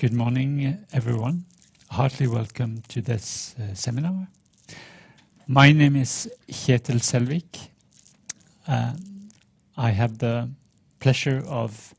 Good 0.00 0.14
morning, 0.14 0.78
everyone. 0.94 1.44
Heartily 1.90 2.26
welcome 2.26 2.82
to 2.88 3.02
this 3.02 3.54
uh, 3.60 3.74
seminar. 3.74 4.28
My 5.46 5.72
name 5.72 5.94
is 5.94 6.26
Kjetil 6.48 7.00
Selvik. 7.02 7.68
Uh, 8.66 8.94
I 9.76 9.90
have 9.90 10.16
the 10.16 10.48
pleasure 11.00 11.44
of 11.46 11.94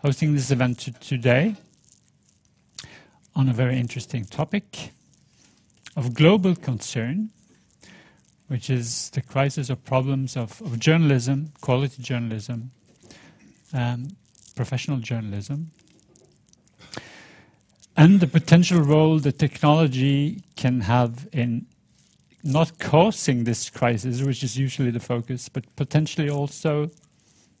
hosting 0.00 0.34
this 0.34 0.52
event 0.52 0.78
today 1.00 1.56
on 3.34 3.48
a 3.48 3.52
very 3.52 3.80
interesting 3.80 4.24
topic 4.24 4.92
of 5.96 6.14
global 6.14 6.54
concern, 6.54 7.30
which 8.46 8.70
is 8.70 9.10
the 9.10 9.22
crisis 9.22 9.70
or 9.70 9.76
problems 9.76 10.36
of, 10.36 10.62
of 10.62 10.78
journalism, 10.78 11.52
quality 11.60 12.00
journalism, 12.00 12.70
um, 13.72 14.10
professional 14.54 14.98
journalism, 14.98 15.72
and 17.96 18.20
the 18.20 18.26
potential 18.26 18.80
role 18.80 19.18
that 19.20 19.38
technology 19.38 20.42
can 20.56 20.80
have 20.82 21.28
in 21.32 21.66
not 22.42 22.78
causing 22.78 23.44
this 23.44 23.70
crisis, 23.70 24.22
which 24.22 24.42
is 24.42 24.58
usually 24.58 24.90
the 24.90 25.00
focus, 25.00 25.48
but 25.48 25.64
potentially 25.76 26.28
also 26.28 26.90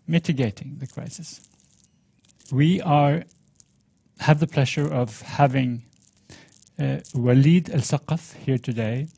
mitigating 0.06 0.76
the 0.78 0.86
crisis. 0.86 1.40
We 2.52 2.80
are 2.82 3.24
have 4.20 4.38
the 4.38 4.46
pleasure 4.46 4.92
of 4.92 5.22
having 5.22 5.82
uh, 6.78 6.98
Walid 7.14 7.70
Al-Saqaf 7.70 8.36
here 8.36 8.58
today 8.58 9.08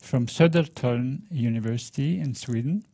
from 0.00 0.26
Södertörn 0.26 1.22
University 1.30 2.18
in 2.18 2.34
Sweden. 2.34 2.84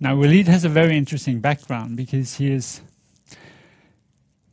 Now, 0.00 0.16
Walid 0.16 0.48
has 0.48 0.64
a 0.64 0.68
very 0.68 0.96
interesting 0.96 1.40
background 1.40 1.96
because 1.96 2.36
he 2.36 2.50
is 2.50 2.80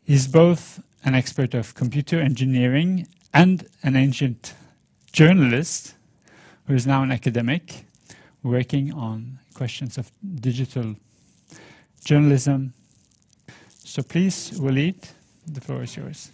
he's 0.04 0.28
both 0.28 0.80
an 1.06 1.16
expert 1.16 1.54
of 1.54 1.74
computer 1.76 2.20
engineering 2.20 3.08
and 3.34 3.68
an 3.84 3.96
ancient 3.96 4.54
journalist 5.12 5.96
who 6.68 6.74
is 6.76 6.86
now 6.86 7.04
an 7.04 7.12
academic 7.12 7.86
working 8.44 8.94
on 8.94 9.40
questions 9.54 9.98
of 9.98 10.12
digital 10.36 10.96
journalism. 12.04 12.74
So 13.84 14.04
please, 14.04 14.54
Walid, 14.60 14.96
the 15.48 15.62
floor 15.62 15.84
is 15.84 15.96
yours. 15.98 16.32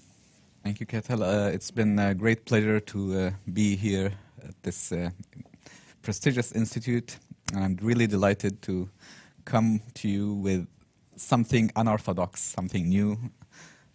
Thank 0.64 0.80
you, 0.80 0.86
Kjetil. 0.86 1.22
Uh, 1.22 1.52
it's 1.52 1.72
been 1.72 1.97
a 2.00 2.14
great 2.14 2.45
pleasure 2.45 2.80
to 2.80 3.20
uh, 3.20 3.31
be 3.53 3.75
here 3.75 4.12
at 4.44 4.62
this 4.64 4.92
uh, 4.92 5.09
prestigious 6.02 6.52
institute, 6.52 7.18
and 7.53 7.64
I'm 7.64 7.78
really 7.81 8.08
delighted 8.08 8.62
to 8.64 8.90
come 9.45 9.80
to 9.95 10.08
you 10.08 10.34
with 10.34 10.68
something 11.16 11.72
unorthodox, 11.75 12.42
something 12.42 12.90
new, 12.90 13.18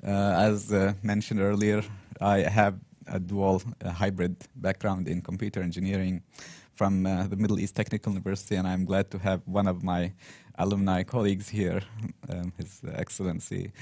as 0.02 0.72
uh, 0.72 0.94
mentioned 1.02 1.40
earlier, 1.40 1.82
I 2.20 2.38
have 2.38 2.74
a 3.06 3.18
dual 3.18 3.62
uh, 3.84 3.90
hybrid 3.90 4.36
background 4.56 5.08
in 5.08 5.22
computer 5.22 5.62
engineering 5.62 6.22
from 6.74 7.02
the 7.02 7.36
Middle 7.36 7.60
East 7.60 7.74
Technical 7.74 8.12
University, 8.12 8.56
and 8.56 8.66
I'm 8.66 8.86
glad 8.86 9.10
to 9.10 9.18
have 9.18 9.42
one 9.44 9.66
of 9.66 9.82
my 9.82 10.12
alumni 10.56 11.02
colleagues 11.02 11.48
here, 11.48 11.82
um, 12.30 12.52
His 12.56 12.80
Excellency 12.94 13.72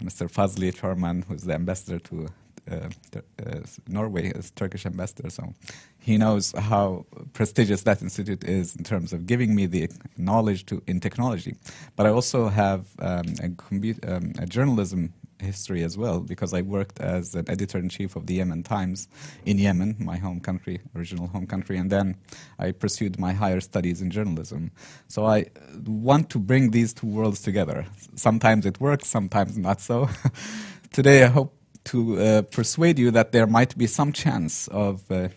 Mr. 0.00 0.30
Fazli 0.30 0.72
Çorman, 0.72 1.24
who's 1.24 1.42
the 1.42 1.54
ambassador 1.54 1.98
to 1.98 2.28
uh, 2.70 2.88
uh, 3.16 3.60
Norway 3.88 4.32
as 4.34 4.50
Turkish 4.50 4.84
ambassador. 4.84 5.30
So 5.30 5.54
he 5.98 6.18
knows 6.18 6.52
how 6.52 7.06
prestigious 7.32 7.82
that 7.82 8.02
institute 8.02 8.44
is 8.44 8.76
in 8.76 8.84
terms 8.84 9.12
of 9.12 9.26
giving 9.26 9.54
me 9.54 9.66
the 9.66 9.88
knowledge 10.16 10.66
to 10.66 10.82
in 10.86 11.00
technology. 11.00 11.54
But 11.96 12.06
I 12.06 12.10
also 12.10 12.48
have 12.48 12.86
um, 12.98 13.24
a, 13.40 14.16
um, 14.16 14.32
a, 14.38 14.46
journalism 14.46 15.14
history 15.40 15.82
as 15.82 15.96
well 15.96 16.20
because 16.20 16.52
I 16.52 16.62
worked 16.62 17.00
as 17.00 17.34
an 17.34 17.48
editor 17.48 17.78
in 17.78 17.88
chief 17.88 18.16
of 18.16 18.26
the 18.26 18.34
Yemen 18.34 18.62
Times 18.62 19.08
in 19.44 19.58
Yemen, 19.58 19.96
my 19.98 20.16
home 20.16 20.40
country, 20.40 20.80
original 20.96 21.26
home 21.28 21.46
country, 21.46 21.76
and 21.76 21.90
then 21.90 22.16
I 22.58 22.72
pursued 22.72 23.18
my 23.18 23.32
higher 23.32 23.60
studies 23.60 24.02
in 24.02 24.10
journalism. 24.10 24.70
So 25.08 25.26
I 25.26 25.46
want 25.86 26.30
to 26.30 26.38
bring 26.38 26.70
these 26.70 26.92
two 26.92 27.06
worlds 27.06 27.42
together. 27.42 27.86
Sometimes 28.14 28.66
it 28.66 28.80
works, 28.80 29.08
sometimes 29.08 29.56
not 29.56 29.80
so. 29.80 30.08
Today 30.92 31.24
I 31.24 31.28
hope 31.28 31.54
to 31.84 32.18
uh, 32.18 32.42
persuade 32.42 32.98
you 32.98 33.10
that 33.12 33.32
there 33.32 33.46
might 33.46 33.76
be 33.78 33.86
some 33.86 34.12
chance 34.12 34.68
of 34.68 35.10
uh, 35.10 35.28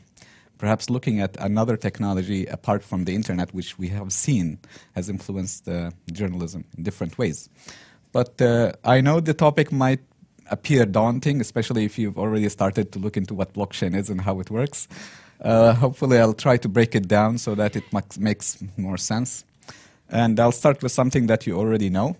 perhaps 0.58 0.90
looking 0.90 1.20
at 1.20 1.36
another 1.40 1.76
technology 1.76 2.46
apart 2.46 2.84
from 2.84 3.06
the 3.06 3.16
internet, 3.16 3.54
which 3.54 3.80
we 3.80 3.88
have 3.88 4.12
seen 4.12 4.60
has 4.94 5.10
influenced 5.10 5.68
uh, 5.68 5.90
journalism 6.12 6.64
in 6.78 6.84
different 6.84 7.18
ways. 7.18 7.50
But 8.12 8.42
uh, 8.42 8.74
I 8.84 9.02
know 9.02 9.20
the 9.20 9.34
topic 9.34 9.72
might 9.72 10.02
appear 10.50 10.86
daunting, 10.86 11.40
especially 11.40 11.86
if 11.86 11.98
you've 11.98 12.18
already 12.18 12.50
started 12.50 12.92
to 12.92 13.00
look 13.00 13.18
into 13.18 13.34
what 13.34 13.54
blockchain 13.54 13.96
is 13.96 14.10
and 14.10 14.22
how 14.22 14.40
it 14.40 14.52
works. 14.52 14.88
Uh, 15.42 15.74
hopefully, 15.74 16.20
I'll 16.20 16.34
try 16.34 16.58
to 16.58 16.70
break 16.70 16.94
it 16.94 17.08
down 17.08 17.38
so 17.38 17.56
that 17.56 17.76
it 17.76 17.84
makes 18.20 18.64
more 18.78 18.98
sense. 18.98 19.44
And 20.10 20.40
I'll 20.40 20.52
start 20.52 20.84
with 20.84 20.92
something 20.92 21.28
that 21.28 21.48
you 21.48 21.58
already 21.58 21.90
know. 21.90 22.18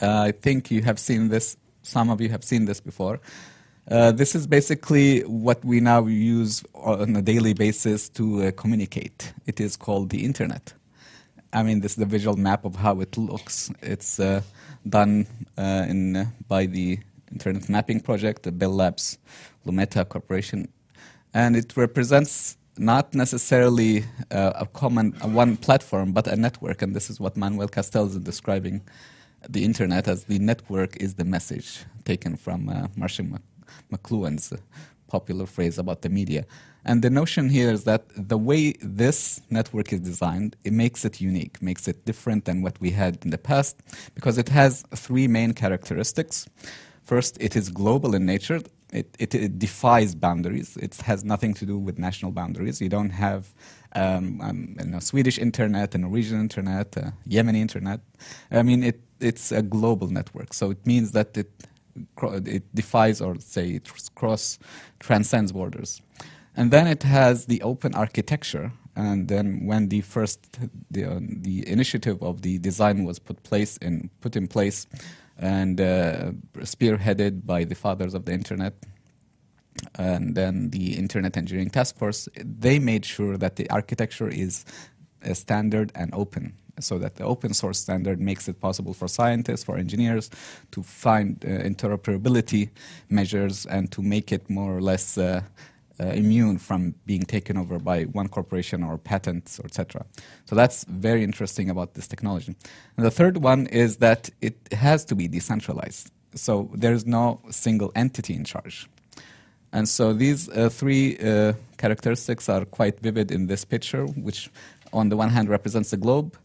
Uh, 0.00 0.22
I 0.28 0.32
think 0.32 0.70
you 0.70 0.82
have 0.82 0.98
seen 0.98 1.28
this, 1.28 1.56
some 1.82 2.10
of 2.10 2.20
you 2.20 2.30
have 2.30 2.42
seen 2.42 2.64
this 2.64 2.80
before. 2.80 3.20
Uh, 3.90 4.12
this 4.12 4.34
is 4.34 4.46
basically 4.46 5.20
what 5.20 5.64
we 5.64 5.80
now 5.80 6.06
use 6.06 6.64
on 6.74 7.14
a 7.16 7.22
daily 7.22 7.52
basis 7.52 8.08
to 8.08 8.44
uh, 8.44 8.50
communicate. 8.52 9.32
It 9.46 9.60
is 9.60 9.76
called 9.76 10.10
the 10.10 10.24
internet. 10.24 10.72
I 11.54 11.62
mean, 11.62 11.80
this 11.80 11.92
is 11.92 11.96
the 11.96 12.06
visual 12.06 12.36
map 12.36 12.64
of 12.64 12.76
how 12.76 13.00
it 13.00 13.18
looks. 13.18 13.70
It's 13.82 14.18
uh, 14.18 14.40
done 14.88 15.26
uh, 15.58 15.84
in, 15.86 16.16
uh, 16.16 16.26
by 16.48 16.64
the 16.64 16.98
Internet 17.30 17.68
Mapping 17.68 18.00
Project, 18.00 18.44
the 18.44 18.52
Bell 18.52 18.70
Labs 18.70 19.18
Lumeta 19.66 20.08
Corporation, 20.08 20.68
and 21.34 21.54
it 21.54 21.76
represents 21.76 22.56
not 22.78 23.14
necessarily 23.14 24.04
uh, 24.30 24.52
a 24.54 24.66
common 24.66 25.12
one 25.34 25.58
platform, 25.58 26.12
but 26.12 26.26
a 26.26 26.36
network. 26.36 26.80
And 26.80 26.96
this 26.96 27.10
is 27.10 27.20
what 27.20 27.36
Manuel 27.36 27.68
Castells 27.68 28.10
is 28.10 28.18
describing 28.20 28.80
the 29.46 29.62
internet 29.62 30.08
as 30.08 30.24
the 30.24 30.38
network 30.38 30.96
is 30.96 31.14
the 31.14 31.24
message 31.24 31.84
taken 32.04 32.36
from 32.36 32.68
uh, 32.70 32.86
Marshall 32.96 33.26
McLuhan's 33.92 34.54
popular 35.16 35.46
phrase 35.56 35.76
about 35.84 35.98
the 36.04 36.10
media. 36.20 36.42
And 36.88 36.96
the 37.04 37.10
notion 37.20 37.44
here 37.58 37.70
is 37.76 37.82
that 37.90 38.02
the 38.32 38.40
way 38.48 38.62
this 39.02 39.18
network 39.58 39.88
is 39.92 40.00
designed, 40.00 40.50
it 40.68 40.72
makes 40.84 41.00
it 41.08 41.14
unique, 41.30 41.54
makes 41.68 41.84
it 41.92 41.98
different 42.10 42.40
than 42.48 42.56
what 42.64 42.76
we 42.84 42.90
had 43.02 43.12
in 43.24 43.30
the 43.30 43.42
past, 43.50 43.74
because 44.16 44.36
it 44.44 44.48
has 44.60 44.72
three 45.06 45.28
main 45.38 45.52
characteristics. 45.62 46.34
First, 47.12 47.32
it 47.46 47.52
is 47.60 47.66
global 47.82 48.10
in 48.18 48.24
nature. 48.34 48.60
It, 49.00 49.08
it, 49.24 49.30
it 49.34 49.54
defies 49.66 50.10
boundaries. 50.26 50.76
It 50.86 50.94
has 51.10 51.24
nothing 51.32 51.54
to 51.60 51.64
do 51.72 51.76
with 51.86 51.96
national 52.08 52.32
boundaries. 52.40 52.76
You 52.84 52.90
don't 52.98 53.14
have 53.26 53.42
um, 54.02 54.26
um, 54.46 54.58
you 54.78 54.90
know, 54.92 55.00
Swedish 55.00 55.38
internet, 55.38 55.94
a 55.94 55.98
Norwegian 55.98 56.40
internet, 56.40 56.88
a 56.96 57.04
Yemeni 57.34 57.60
internet. 57.66 58.00
I 58.50 58.62
mean, 58.68 58.80
it, 58.90 58.98
it's 59.20 59.46
a 59.52 59.62
global 59.76 60.08
network. 60.18 60.50
So 60.60 60.64
it 60.74 60.82
means 60.92 61.12
that 61.12 61.36
it, 61.42 61.50
it 62.22 62.74
defies 62.74 63.20
or 63.20 63.38
say 63.38 63.70
it 63.70 63.90
cross 64.14 64.58
transcends 64.98 65.52
borders. 65.52 66.00
And 66.56 66.70
then 66.70 66.86
it 66.86 67.02
has 67.02 67.46
the 67.46 67.62
open 67.62 67.94
architecture. 67.94 68.72
And 68.94 69.28
then 69.28 69.64
when 69.64 69.88
the 69.88 70.02
first 70.02 70.58
the, 70.90 71.04
uh, 71.04 71.20
the 71.20 71.66
initiative 71.66 72.22
of 72.22 72.42
the 72.42 72.58
design 72.58 73.04
was 73.04 73.18
put 73.18 73.42
place 73.42 73.78
in 73.78 74.10
put 74.20 74.36
in 74.36 74.48
place 74.48 74.86
and 75.38 75.80
uh, 75.80 76.32
spearheaded 76.58 77.46
by 77.46 77.64
the 77.64 77.74
fathers 77.74 78.12
of 78.12 78.26
the 78.26 78.32
internet 78.32 78.74
and 79.94 80.34
then 80.34 80.70
the 80.70 80.98
internet 80.98 81.36
engineering 81.38 81.70
task 81.70 81.96
force 81.96 82.28
they 82.36 82.78
made 82.78 83.04
sure 83.06 83.38
that 83.38 83.56
the 83.56 83.68
architecture 83.70 84.28
is 84.28 84.66
standard 85.32 85.90
and 85.94 86.12
open 86.12 86.52
so 86.80 86.98
that 86.98 87.16
the 87.16 87.24
open 87.24 87.54
source 87.54 87.78
standard 87.78 88.20
makes 88.20 88.48
it 88.48 88.60
possible 88.60 88.94
for 88.94 89.08
scientists, 89.08 89.64
for 89.64 89.76
engineers 89.76 90.30
to 90.70 90.82
find 90.82 91.44
uh, 91.44 91.48
interoperability 91.48 92.70
measures 93.10 93.66
and 93.66 93.90
to 93.92 94.02
make 94.02 94.32
it 94.32 94.48
more 94.48 94.76
or 94.76 94.80
less 94.80 95.18
uh, 95.18 95.42
uh, 96.00 96.06
immune 96.06 96.58
from 96.58 96.94
being 97.06 97.22
taken 97.22 97.56
over 97.56 97.78
by 97.78 98.04
one 98.04 98.28
corporation 98.28 98.82
or 98.82 98.98
patents, 98.98 99.60
etc. 99.64 100.04
So 100.46 100.56
that's 100.56 100.84
very 100.84 101.22
interesting 101.22 101.70
about 101.70 101.94
this 101.94 102.08
technology. 102.08 102.54
And 102.96 103.06
the 103.06 103.10
third 103.10 103.38
one 103.38 103.66
is 103.66 103.98
that 103.98 104.30
it 104.40 104.56
has 104.72 105.04
to 105.06 105.14
be 105.14 105.28
decentralized. 105.28 106.10
So 106.34 106.70
there's 106.74 107.06
no 107.06 107.40
single 107.50 107.92
entity 107.94 108.34
in 108.34 108.44
charge. 108.44 108.88
And 109.72 109.88
so 109.88 110.12
these 110.12 110.48
uh, 110.48 110.68
three 110.68 111.18
uh, 111.18 111.54
characteristics 111.78 112.48
are 112.48 112.64
quite 112.64 113.00
vivid 113.00 113.30
in 113.30 113.46
this 113.46 113.64
picture, 113.64 114.06
which 114.06 114.50
on 114.92 115.08
the 115.08 115.16
one 115.16 115.30
hand 115.30 115.48
represents 115.48 115.90
the 115.90 115.96
globe, 115.96 116.36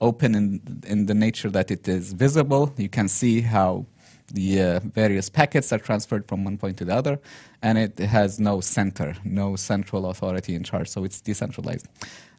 open 0.00 0.34
in, 0.34 0.82
in 0.86 1.06
the 1.06 1.14
nature 1.14 1.50
that 1.50 1.70
it 1.70 1.88
is 1.88 2.12
visible. 2.12 2.72
You 2.76 2.88
can 2.88 3.08
see 3.08 3.40
how 3.40 3.86
the 4.32 4.60
uh, 4.60 4.80
various 4.80 5.28
packets 5.30 5.72
are 5.72 5.78
transferred 5.78 6.26
from 6.26 6.44
one 6.44 6.58
point 6.58 6.76
to 6.78 6.84
the 6.84 6.94
other, 6.94 7.18
and 7.62 7.78
it 7.78 7.98
has 7.98 8.40
no 8.40 8.60
center, 8.60 9.14
no 9.24 9.56
central 9.56 10.10
authority 10.10 10.54
in 10.54 10.64
charge, 10.64 10.88
so 10.88 11.04
it's 11.04 11.20
decentralized. 11.20 11.86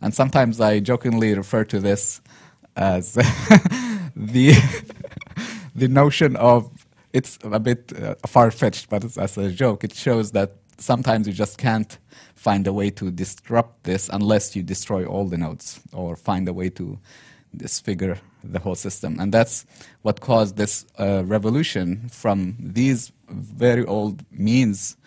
And 0.02 0.14
sometimes 0.14 0.60
I 0.60 0.80
jokingly 0.80 1.34
refer 1.34 1.64
to 1.66 1.80
this 1.80 2.22
as 2.76 3.14
the 4.16 4.54
the 5.76 5.88
notion 5.88 6.36
of 6.36 6.72
it's 7.14 7.40
a 7.44 7.60
bit 7.60 7.94
uh, 8.00 8.16
far 8.28 8.52
fetched, 8.52 8.90
but 8.90 9.04
as 9.18 9.38
a 9.38 9.52
joke, 9.52 9.84
it 9.84 9.94
shows 9.94 10.32
that 10.32 10.56
sometimes 10.78 11.28
you 11.28 11.34
just 11.34 11.58
can't 11.58 11.98
find 12.36 12.68
a 12.68 12.74
way 12.74 12.90
to 12.92 13.10
disrupt 13.10 13.84
this 13.84 14.10
unless 14.14 14.56
you 14.56 14.62
destroy 14.62 15.06
all 15.06 15.26
the 15.26 15.38
nodes 15.38 15.80
or 15.94 16.16
find 16.16 16.48
a 16.48 16.54
way 16.54 16.70
to 16.70 17.00
disfigure 17.58 18.18
the 18.44 18.60
whole 18.60 18.76
system. 18.76 19.20
And 19.20 19.34
that's 19.34 19.66
what 20.02 20.22
caused 20.22 20.58
this 20.58 20.86
uh, 20.98 21.24
revolution 21.26 22.10
from 22.10 22.56
these 22.60 23.12
very 23.30 23.86
old 23.86 24.24
means 24.32 24.98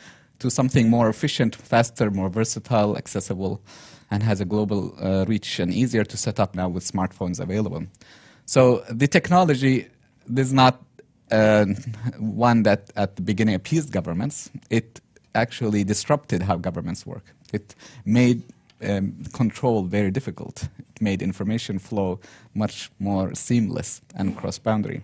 to 0.41 0.51
something 0.51 0.89
more 0.89 1.09
efficient, 1.09 1.55
faster, 1.57 2.11
more 2.11 2.29
versatile, 2.29 2.97
accessible, 2.97 3.61
and 4.11 4.23
has 4.23 4.41
a 4.41 4.45
global 4.45 4.95
uh, 5.01 5.25
reach 5.29 5.61
and 5.61 5.73
easier 5.73 6.05
to 6.05 6.17
set 6.17 6.41
up 6.41 6.55
now 6.55 6.69
with 6.69 6.85
smartphones 6.91 7.41
available. 7.41 7.85
So 8.47 8.85
the 8.91 9.07
technology 9.07 9.87
is 10.37 10.53
not 10.53 10.83
uh, 11.31 11.67
one 12.19 12.65
that 12.65 12.91
at 12.97 13.17
the 13.17 13.23
beginning 13.23 13.55
appeased 13.55 13.93
governments. 13.93 14.51
It 14.71 15.01
actually 15.35 15.85
disrupted 15.85 16.43
how 16.43 16.57
governments 16.57 17.07
work. 17.07 17.25
It 17.53 17.75
made 18.05 18.43
um, 18.83 19.25
control 19.33 19.83
very 19.85 20.11
difficult. 20.11 20.69
It 20.79 21.01
made 21.01 21.23
information 21.23 21.79
flow 21.79 22.21
much 22.55 22.91
more 22.99 23.35
seamless 23.35 24.01
and 24.15 24.37
cross-boundary. 24.37 25.03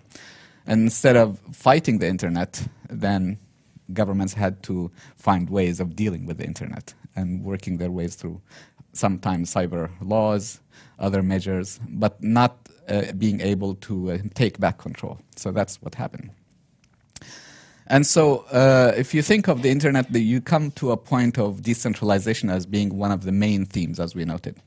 And 0.65 0.81
instead 0.83 1.15
of 1.15 1.39
fighting 1.51 1.99
the 1.99 2.07
internet, 2.07 2.67
then 2.89 3.37
governments 3.93 4.33
had 4.33 4.61
to 4.63 4.91
find 5.15 5.49
ways 5.49 5.79
of 5.79 5.95
dealing 5.95 6.25
with 6.25 6.37
the 6.37 6.45
internet 6.45 6.93
and 7.15 7.43
working 7.43 7.77
their 7.77 7.91
ways 7.91 8.15
through 8.15 8.41
sometimes 8.93 9.53
cyber 9.53 9.89
laws, 10.01 10.59
other 10.99 11.23
measures, 11.23 11.79
but 11.87 12.21
not 12.21 12.57
uh, 12.89 13.11
being 13.13 13.41
able 13.41 13.75
to 13.75 14.11
uh, 14.11 14.17
take 14.33 14.59
back 14.59 14.77
control. 14.77 15.19
So 15.35 15.51
that's 15.51 15.81
what 15.81 15.95
happened. 15.95 16.31
And 17.89 18.05
so, 18.05 18.39
uh, 18.51 18.93
if 18.97 19.13
you 19.13 19.21
think 19.21 19.47
of 19.47 19.61
the 19.61 19.69
internet, 19.69 20.13
you 20.13 20.41
come 20.41 20.71
to 20.71 20.91
a 20.91 20.97
point 20.97 21.37
of 21.37 21.61
decentralization 21.61 22.49
as 22.49 22.65
being 22.65 22.97
one 22.97 23.13
of 23.13 23.23
the 23.23 23.31
main 23.31 23.65
themes, 23.65 23.97
as 23.97 24.13
we 24.13 24.25
noted. 24.25 24.57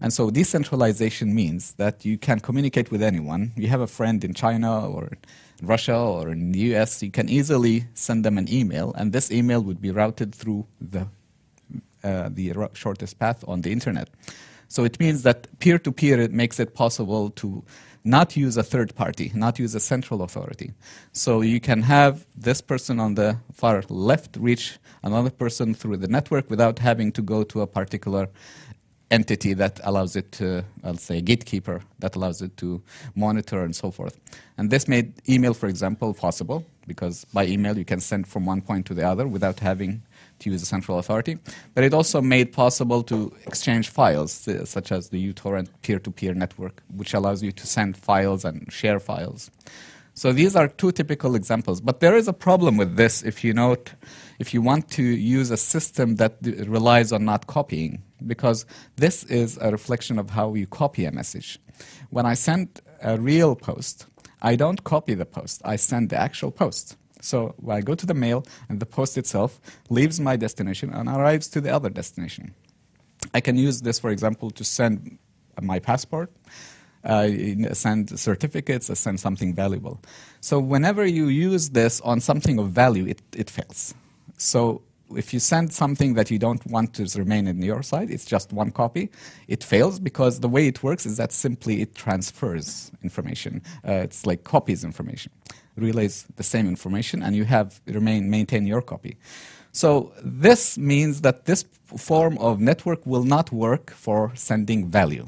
And 0.00 0.12
so, 0.14 0.30
decentralization 0.30 1.34
means 1.34 1.74
that 1.74 2.06
you 2.06 2.16
can 2.16 2.40
communicate 2.40 2.90
with 2.90 3.02
anyone. 3.02 3.52
You 3.54 3.68
have 3.68 3.82
a 3.82 3.86
friend 3.86 4.24
in 4.24 4.32
China 4.32 4.88
or 4.88 5.10
Russia 5.62 5.96
or 5.96 6.30
in 6.30 6.52
the 6.52 6.74
US, 6.74 7.02
you 7.02 7.10
can 7.10 7.28
easily 7.28 7.84
send 7.92 8.24
them 8.24 8.38
an 8.38 8.50
email, 8.50 8.94
and 8.94 9.12
this 9.12 9.30
email 9.30 9.60
would 9.60 9.82
be 9.82 9.90
routed 9.90 10.34
through 10.34 10.66
the, 10.80 11.06
uh, 12.02 12.30
the 12.32 12.54
shortest 12.72 13.18
path 13.18 13.44
on 13.46 13.60
the 13.60 13.72
internet. 13.72 14.08
So, 14.68 14.84
it 14.84 14.98
means 14.98 15.22
that 15.24 15.58
peer 15.58 15.78
to 15.80 15.92
peer, 15.92 16.18
it 16.18 16.32
makes 16.32 16.58
it 16.58 16.74
possible 16.74 17.28
to 17.30 17.62
not 18.04 18.36
use 18.36 18.56
a 18.56 18.62
third 18.62 18.94
party, 18.94 19.30
not 19.34 19.58
use 19.58 19.74
a 19.74 19.80
central 19.80 20.22
authority. 20.22 20.72
So 21.12 21.42
you 21.42 21.60
can 21.60 21.82
have 21.82 22.26
this 22.36 22.60
person 22.60 22.98
on 22.98 23.14
the 23.14 23.38
far 23.52 23.82
left 23.88 24.36
reach 24.38 24.78
another 25.02 25.30
person 25.30 25.74
through 25.74 25.98
the 25.98 26.08
network 26.08 26.48
without 26.50 26.78
having 26.78 27.12
to 27.12 27.22
go 27.22 27.42
to 27.44 27.60
a 27.60 27.66
particular 27.66 28.28
entity 29.10 29.54
that 29.54 29.80
allows 29.82 30.14
it 30.16 30.30
to, 30.32 30.64
I'll 30.84 30.96
say, 30.96 31.20
gatekeeper 31.20 31.82
that 31.98 32.14
allows 32.16 32.42
it 32.42 32.56
to 32.58 32.82
monitor 33.14 33.62
and 33.64 33.74
so 33.74 33.90
forth. 33.90 34.18
And 34.56 34.70
this 34.70 34.86
made 34.86 35.12
email, 35.28 35.52
for 35.52 35.66
example, 35.68 36.14
possible 36.14 36.64
because 36.86 37.24
by 37.26 37.46
email 37.46 37.76
you 37.76 37.84
can 37.84 38.00
send 38.00 38.28
from 38.28 38.46
one 38.46 38.60
point 38.60 38.86
to 38.86 38.94
the 38.94 39.06
other 39.06 39.26
without 39.26 39.60
having 39.60 40.02
to 40.40 40.50
use 40.50 40.62
a 40.62 40.66
central 40.66 40.98
authority. 40.98 41.38
But 41.74 41.84
it 41.84 41.94
also 41.94 42.20
made 42.20 42.52
possible 42.52 43.02
to 43.04 43.32
exchange 43.46 43.88
files, 43.88 44.46
uh, 44.48 44.64
such 44.64 44.92
as 44.92 45.08
the 45.08 45.32
uTorrent 45.32 45.68
peer-to-peer 45.82 46.34
network, 46.34 46.82
which 46.94 47.14
allows 47.14 47.42
you 47.42 47.52
to 47.52 47.66
send 47.66 47.96
files 47.96 48.44
and 48.44 48.70
share 48.72 49.00
files. 49.00 49.50
So 50.14 50.32
these 50.32 50.56
are 50.56 50.68
two 50.68 50.92
typical 50.92 51.34
examples. 51.34 51.80
But 51.80 52.00
there 52.00 52.16
is 52.16 52.28
a 52.28 52.32
problem 52.32 52.76
with 52.76 52.96
this 52.96 53.22
if 53.22 53.44
you 53.44 53.54
note, 53.54 53.94
if 54.38 54.52
you 54.52 54.60
want 54.60 54.90
to 54.90 55.02
use 55.02 55.50
a 55.50 55.56
system 55.56 56.16
that 56.16 56.36
relies 56.66 57.12
on 57.12 57.24
not 57.24 57.46
copying, 57.46 58.02
because 58.26 58.66
this 58.96 59.24
is 59.24 59.58
a 59.62 59.70
reflection 59.70 60.18
of 60.18 60.30
how 60.30 60.54
you 60.54 60.66
copy 60.66 61.04
a 61.04 61.12
message. 61.12 61.58
When 62.10 62.26
I 62.26 62.34
send 62.34 62.80
a 63.02 63.18
real 63.18 63.54
post, 63.56 64.06
I 64.42 64.56
don't 64.56 64.84
copy 64.84 65.14
the 65.14 65.26
post, 65.26 65.62
I 65.64 65.76
send 65.76 66.10
the 66.10 66.16
actual 66.16 66.50
post. 66.50 66.96
So 67.20 67.54
I 67.68 67.80
go 67.80 67.94
to 67.94 68.06
the 68.06 68.14
mail, 68.14 68.44
and 68.68 68.80
the 68.80 68.86
post 68.86 69.18
itself 69.18 69.60
leaves 69.88 70.20
my 70.20 70.36
destination 70.36 70.90
and 70.92 71.08
arrives 71.08 71.48
to 71.48 71.60
the 71.60 71.74
other 71.74 71.90
destination. 71.90 72.54
I 73.34 73.40
can 73.40 73.56
use 73.56 73.82
this, 73.82 73.98
for 73.98 74.10
example, 74.10 74.50
to 74.50 74.64
send 74.64 75.18
my 75.60 75.78
passport, 75.78 76.30
uh, 77.04 77.28
send 77.72 78.18
certificates, 78.18 78.86
send 78.98 79.20
something 79.20 79.54
valuable. 79.54 80.00
So 80.40 80.58
whenever 80.58 81.04
you 81.06 81.28
use 81.28 81.70
this 81.70 82.00
on 82.00 82.20
something 82.20 82.58
of 82.58 82.70
value, 82.70 83.06
it, 83.06 83.20
it 83.36 83.50
fails. 83.50 83.94
So 84.36 84.82
if 85.14 85.34
you 85.34 85.40
send 85.40 85.72
something 85.72 86.14
that 86.14 86.30
you 86.30 86.38
don't 86.38 86.64
want 86.66 86.94
to 86.94 87.06
remain 87.18 87.46
in 87.46 87.60
your 87.62 87.82
side, 87.82 88.10
it's 88.10 88.24
just 88.24 88.52
one 88.52 88.70
copy, 88.70 89.10
it 89.48 89.64
fails 89.64 89.98
because 89.98 90.40
the 90.40 90.48
way 90.48 90.66
it 90.66 90.82
works 90.82 91.04
is 91.04 91.16
that 91.16 91.32
simply 91.32 91.82
it 91.82 91.94
transfers 91.94 92.90
information. 93.02 93.62
Uh, 93.86 93.92
it's 93.92 94.24
like 94.24 94.44
copies 94.44 94.84
information 94.84 95.32
relays 95.80 96.26
the 96.36 96.42
same 96.42 96.68
information 96.68 97.22
and 97.22 97.34
you 97.34 97.44
have 97.44 97.80
remain 97.86 98.30
maintain 98.30 98.66
your 98.66 98.82
copy. 98.82 99.16
So 99.72 100.12
this 100.22 100.76
means 100.76 101.20
that 101.20 101.44
this 101.44 101.64
form 101.96 102.38
of 102.38 102.60
network 102.60 103.06
will 103.06 103.24
not 103.24 103.52
work 103.52 103.90
for 103.90 104.32
sending 104.34 104.88
value. 104.88 105.26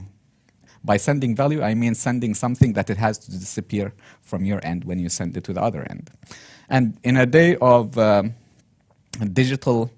By 0.84 0.96
sending 0.96 1.36
value, 1.36 1.62
I 1.62 1.74
mean 1.74 1.94
sending 1.94 2.34
something 2.34 2.72
that 2.72 2.90
it 2.90 2.96
has 2.96 3.18
to 3.18 3.30
disappear 3.30 3.92
from 4.20 4.44
your 4.44 4.60
end 4.64 4.84
when 4.84 4.98
you 4.98 5.08
send 5.08 5.36
it 5.36 5.44
to 5.44 5.52
the 5.52 5.62
other 5.62 5.86
end. 5.88 6.10
And 6.68 6.98
in 7.04 7.16
a 7.16 7.26
day 7.26 7.56
of 7.56 7.96
um, 7.98 8.34
digital 9.32 9.90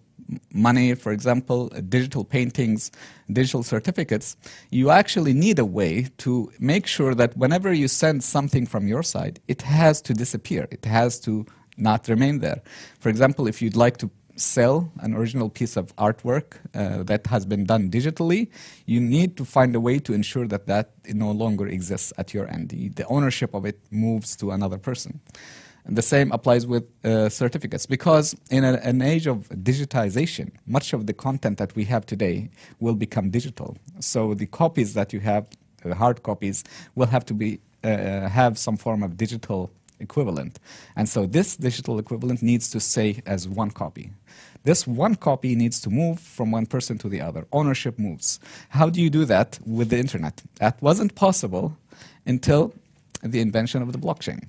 money, 0.52 0.94
for 0.94 1.12
example, 1.12 1.68
digital 1.88 2.24
paintings, 2.24 2.90
digital 3.30 3.62
certificates, 3.62 4.36
you 4.70 4.90
actually 4.90 5.32
need 5.32 5.58
a 5.58 5.64
way 5.64 6.08
to 6.18 6.52
make 6.58 6.86
sure 6.86 7.14
that 7.14 7.36
whenever 7.36 7.72
you 7.72 7.88
send 7.88 8.22
something 8.24 8.66
from 8.66 8.88
your 8.88 9.02
side, 9.02 9.40
it 9.48 9.62
has 9.62 10.00
to 10.02 10.14
disappear. 10.14 10.68
It 10.70 10.84
has 10.84 11.20
to 11.20 11.46
not 11.76 12.08
remain 12.08 12.38
there. 12.40 12.62
For 13.00 13.08
example, 13.08 13.46
if 13.46 13.60
you'd 13.60 13.76
like 13.76 13.96
to 13.98 14.10
sell 14.36 14.90
an 15.00 15.14
original 15.14 15.48
piece 15.48 15.76
of 15.76 15.94
artwork 15.96 16.54
uh, 16.74 17.02
that 17.04 17.26
has 17.26 17.46
been 17.46 17.64
done 17.64 17.90
digitally, 17.90 18.50
you 18.86 19.00
need 19.00 19.36
to 19.36 19.44
find 19.44 19.74
a 19.76 19.80
way 19.80 19.98
to 20.00 20.12
ensure 20.12 20.46
that 20.48 20.66
that 20.66 20.90
no 21.08 21.30
longer 21.30 21.66
exists 21.66 22.12
at 22.18 22.34
your 22.34 22.50
end. 22.50 22.70
The 22.70 23.06
ownership 23.06 23.54
of 23.54 23.64
it 23.64 23.80
moves 23.90 24.36
to 24.36 24.50
another 24.50 24.78
person. 24.78 25.20
And 25.86 25.96
the 25.96 26.02
same 26.02 26.32
applies 26.32 26.66
with 26.66 26.84
uh, 27.04 27.28
certificates 27.28 27.84
because 27.84 28.34
in 28.50 28.64
a, 28.64 28.74
an 28.82 29.02
age 29.02 29.26
of 29.26 29.48
digitization, 29.50 30.52
much 30.66 30.92
of 30.94 31.06
the 31.06 31.12
content 31.12 31.58
that 31.58 31.76
we 31.76 31.84
have 31.84 32.06
today 32.06 32.48
will 32.80 32.94
become 32.94 33.30
digital. 33.30 33.76
So 34.00 34.34
the 34.34 34.46
copies 34.46 34.94
that 34.94 35.12
you 35.12 35.20
have, 35.20 35.46
the 35.82 35.94
hard 35.94 36.22
copies, 36.22 36.64
will 36.94 37.08
have 37.08 37.26
to 37.26 37.34
be 37.34 37.60
uh, 37.84 38.28
have 38.28 38.56
some 38.56 38.78
form 38.78 39.02
of 39.02 39.18
digital 39.18 39.70
equivalent. 40.00 40.58
And 40.96 41.06
so 41.06 41.26
this 41.26 41.56
digital 41.56 41.98
equivalent 41.98 42.42
needs 42.42 42.70
to 42.70 42.80
say 42.80 43.20
as 43.26 43.46
one 43.46 43.70
copy. 43.70 44.10
This 44.64 44.86
one 44.86 45.14
copy 45.16 45.54
needs 45.54 45.80
to 45.82 45.90
move 45.90 46.18
from 46.18 46.50
one 46.50 46.64
person 46.64 46.96
to 46.98 47.08
the 47.10 47.20
other. 47.20 47.46
Ownership 47.52 47.98
moves. 47.98 48.40
How 48.70 48.88
do 48.88 49.02
you 49.02 49.10
do 49.10 49.26
that 49.26 49.58
with 49.66 49.90
the 49.90 49.98
internet? 49.98 50.42
That 50.56 50.80
wasn't 50.80 51.14
possible 51.14 51.76
until 52.24 52.72
the 53.22 53.40
invention 53.40 53.82
of 53.82 53.92
the 53.92 53.98
blockchain. 53.98 54.46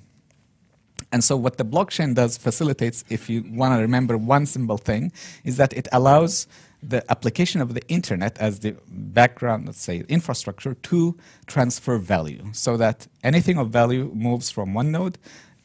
And 1.12 1.22
so 1.22 1.36
what 1.36 1.56
the 1.56 1.64
blockchain 1.64 2.14
does 2.14 2.36
facilitates, 2.36 3.04
if 3.08 3.30
you 3.30 3.44
want 3.48 3.74
to 3.74 3.80
remember 3.80 4.18
one 4.18 4.46
simple 4.46 4.76
thing, 4.76 5.12
is 5.44 5.56
that 5.56 5.72
it 5.72 5.88
allows 5.92 6.46
the 6.82 7.04
application 7.10 7.60
of 7.60 7.74
the 7.74 7.86
internet 7.88 8.38
as 8.38 8.60
the 8.60 8.76
background, 8.88 9.66
let's 9.66 9.80
say, 9.80 10.04
infrastructure 10.08 10.74
to 10.74 11.16
transfer 11.46 11.98
value 11.98 12.44
so 12.52 12.76
that 12.76 13.06
anything 13.24 13.58
of 13.58 13.70
value 13.70 14.10
moves 14.14 14.50
from 14.50 14.74
one 14.74 14.92
node 14.92 15.18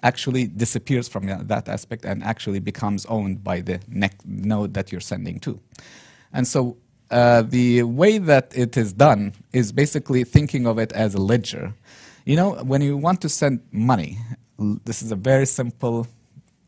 actually 0.04 0.48
disappears 0.48 1.08
from 1.08 1.28
that 1.28 1.70
aspect 1.70 2.06
and 2.06 2.24
actually 2.24 2.60
becomes 2.60 3.06
owned 3.06 3.44
by 3.44 3.62
the 3.62 3.80
next 3.88 4.26
node 4.26 4.74
that 4.74 4.92
you're 4.92 5.02
sending 5.02 5.40
to. 5.40 5.60
And 6.34 6.48
so 6.48 6.78
uh, 7.12 7.44
the 7.44 7.84
way 7.84 8.18
that 8.18 8.52
it 8.56 8.78
is 8.78 8.94
done 8.94 9.34
is 9.54 9.72
basically 9.72 10.24
thinking 10.24 10.66
of 10.66 10.80
it 10.80 10.92
as 10.94 11.14
a 11.14 11.22
ledger. 11.22 11.74
You 12.26 12.36
know, 12.36 12.52
when 12.64 12.82
you 12.82 12.98
want 12.98 13.22
to 13.22 13.30
send 13.30 13.62
money, 13.72 14.18
this 14.86 15.02
is 15.02 15.12
a 15.12 15.16
very 15.16 15.46
simple, 15.46 16.08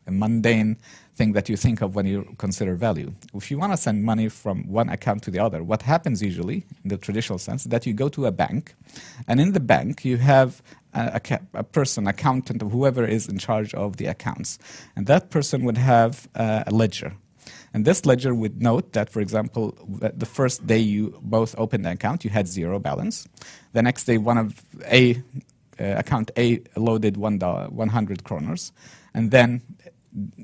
and 0.06 0.18
mundane 0.18 0.76
thing 1.16 1.32
that 1.32 1.48
you 1.48 1.56
think 1.56 1.80
of 1.80 1.94
when 1.94 2.06
you 2.06 2.34
consider 2.38 2.74
value. 2.74 3.12
If 3.34 3.50
you 3.50 3.58
want 3.58 3.72
to 3.72 3.76
send 3.76 4.04
money 4.04 4.28
from 4.28 4.68
one 4.68 4.88
account 4.88 5.22
to 5.24 5.30
the 5.30 5.38
other, 5.38 5.62
what 5.62 5.82
happens 5.82 6.20
usually, 6.20 6.64
in 6.82 6.88
the 6.88 6.98
traditional 6.98 7.38
sense, 7.38 7.62
is 7.64 7.70
that 7.70 7.86
you 7.86 7.94
go 7.94 8.08
to 8.10 8.26
a 8.26 8.32
bank, 8.32 8.74
and 9.28 9.40
in 9.40 9.52
the 9.52 9.60
bank 9.60 10.04
you 10.04 10.16
have 10.18 10.60
a, 10.92 11.20
a, 11.30 11.40
a 11.54 11.64
person, 11.64 12.06
accountant, 12.06 12.62
or 12.62 12.68
whoever 12.68 13.04
is 13.04 13.28
in 13.28 13.38
charge 13.38 13.72
of 13.74 13.96
the 13.96 14.06
accounts, 14.06 14.58
and 14.96 15.06
that 15.06 15.30
person 15.30 15.64
would 15.64 15.78
have 15.78 16.28
uh, 16.34 16.64
a 16.66 16.70
ledger. 16.72 17.12
And 17.72 17.84
this 17.84 18.06
ledger 18.06 18.34
would 18.34 18.62
note 18.62 18.92
that, 18.92 19.10
for 19.10 19.20
example, 19.20 19.74
the 19.88 20.26
first 20.26 20.66
day 20.66 20.78
you 20.78 21.18
both 21.22 21.54
opened 21.58 21.84
the 21.84 21.90
account, 21.90 22.24
you 22.24 22.30
had 22.30 22.46
zero 22.46 22.78
balance. 22.78 23.28
The 23.72 23.82
next 23.82 24.04
day, 24.04 24.16
one 24.16 24.38
of 24.38 24.62
A 24.84 25.22
account 25.78 26.30
A 26.36 26.60
loaded 26.76 27.16
one 27.16 27.38
dollar, 27.38 27.68
100 27.68 28.24
kroners. 28.24 28.72
and 29.14 29.30
then 29.30 29.62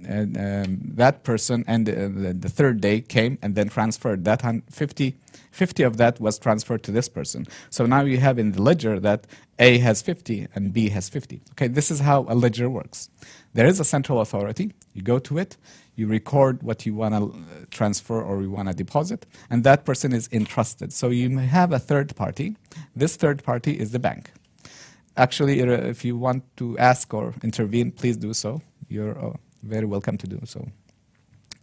and, 0.05 0.37
um, 0.37 0.81
that 0.97 1.23
person 1.23 1.65
and 1.67 1.89
uh, 1.89 1.93
the, 1.93 2.37
the, 2.39 2.49
third 2.49 2.81
day 2.81 3.01
came 3.01 3.39
and 3.41 3.55
then 3.55 3.69
transferred 3.69 4.25
that 4.25 4.43
50, 4.69 5.15
50 5.53 5.83
of 5.85 5.97
that 5.97 6.21
was 6.21 6.39
transferred 6.39 6.83
to 6.83 6.91
this 6.91 7.09
person. 7.09 7.47
So 7.71 7.87
now 7.87 8.03
you 8.03 8.19
have 8.19 8.39
in 8.39 8.53
the 8.53 8.63
ledger 8.63 8.99
that 9.01 9.27
A 9.59 9.79
has 9.79 10.03
50 10.03 10.49
and 10.55 10.73
B 10.73 10.89
has 10.89 11.09
50. 11.09 11.41
Okay, 11.53 11.69
this 11.69 11.91
is 11.91 12.01
how 12.01 12.27
a 12.29 12.35
ledger 12.35 12.69
works. 12.69 13.11
There 13.55 13.67
is 13.67 13.79
a 13.79 13.85
central 13.85 14.21
authority. 14.21 14.73
You 14.93 15.03
go 15.03 15.19
to 15.21 15.39
it, 15.39 15.57
you 15.95 16.07
record 16.07 16.63
what 16.63 16.85
you 16.85 16.95
want 16.95 17.15
to 17.15 17.39
uh, 17.39 17.65
transfer 17.71 18.21
or 18.21 18.43
you 18.43 18.51
want 18.51 18.69
to 18.69 18.75
deposit, 18.75 19.27
and 19.51 19.63
that 19.65 19.85
person 19.85 20.13
is 20.13 20.29
entrusted. 20.33 20.93
So 20.93 21.11
you 21.11 21.31
may 21.31 21.47
have 21.47 21.73
a 21.73 21.79
third 21.79 22.17
party. 22.17 22.57
This 22.97 23.17
third 23.17 23.45
party 23.45 23.79
is 23.79 23.93
the 23.93 23.99
bank. 23.99 24.33
Actually, 25.17 25.61
uh, 25.63 25.67
if 25.67 26.05
you 26.05 26.17
want 26.17 26.45
to 26.57 26.79
ask 26.79 27.13
or 27.13 27.35
intervene, 27.43 27.91
please 27.93 28.17
do 28.17 28.33
so. 28.33 28.63
You're 28.89 29.19
uh, 29.19 29.33
very 29.63 29.87
welcome 29.87 30.17
to 30.19 30.27
do 30.27 30.41
so. 30.45 30.67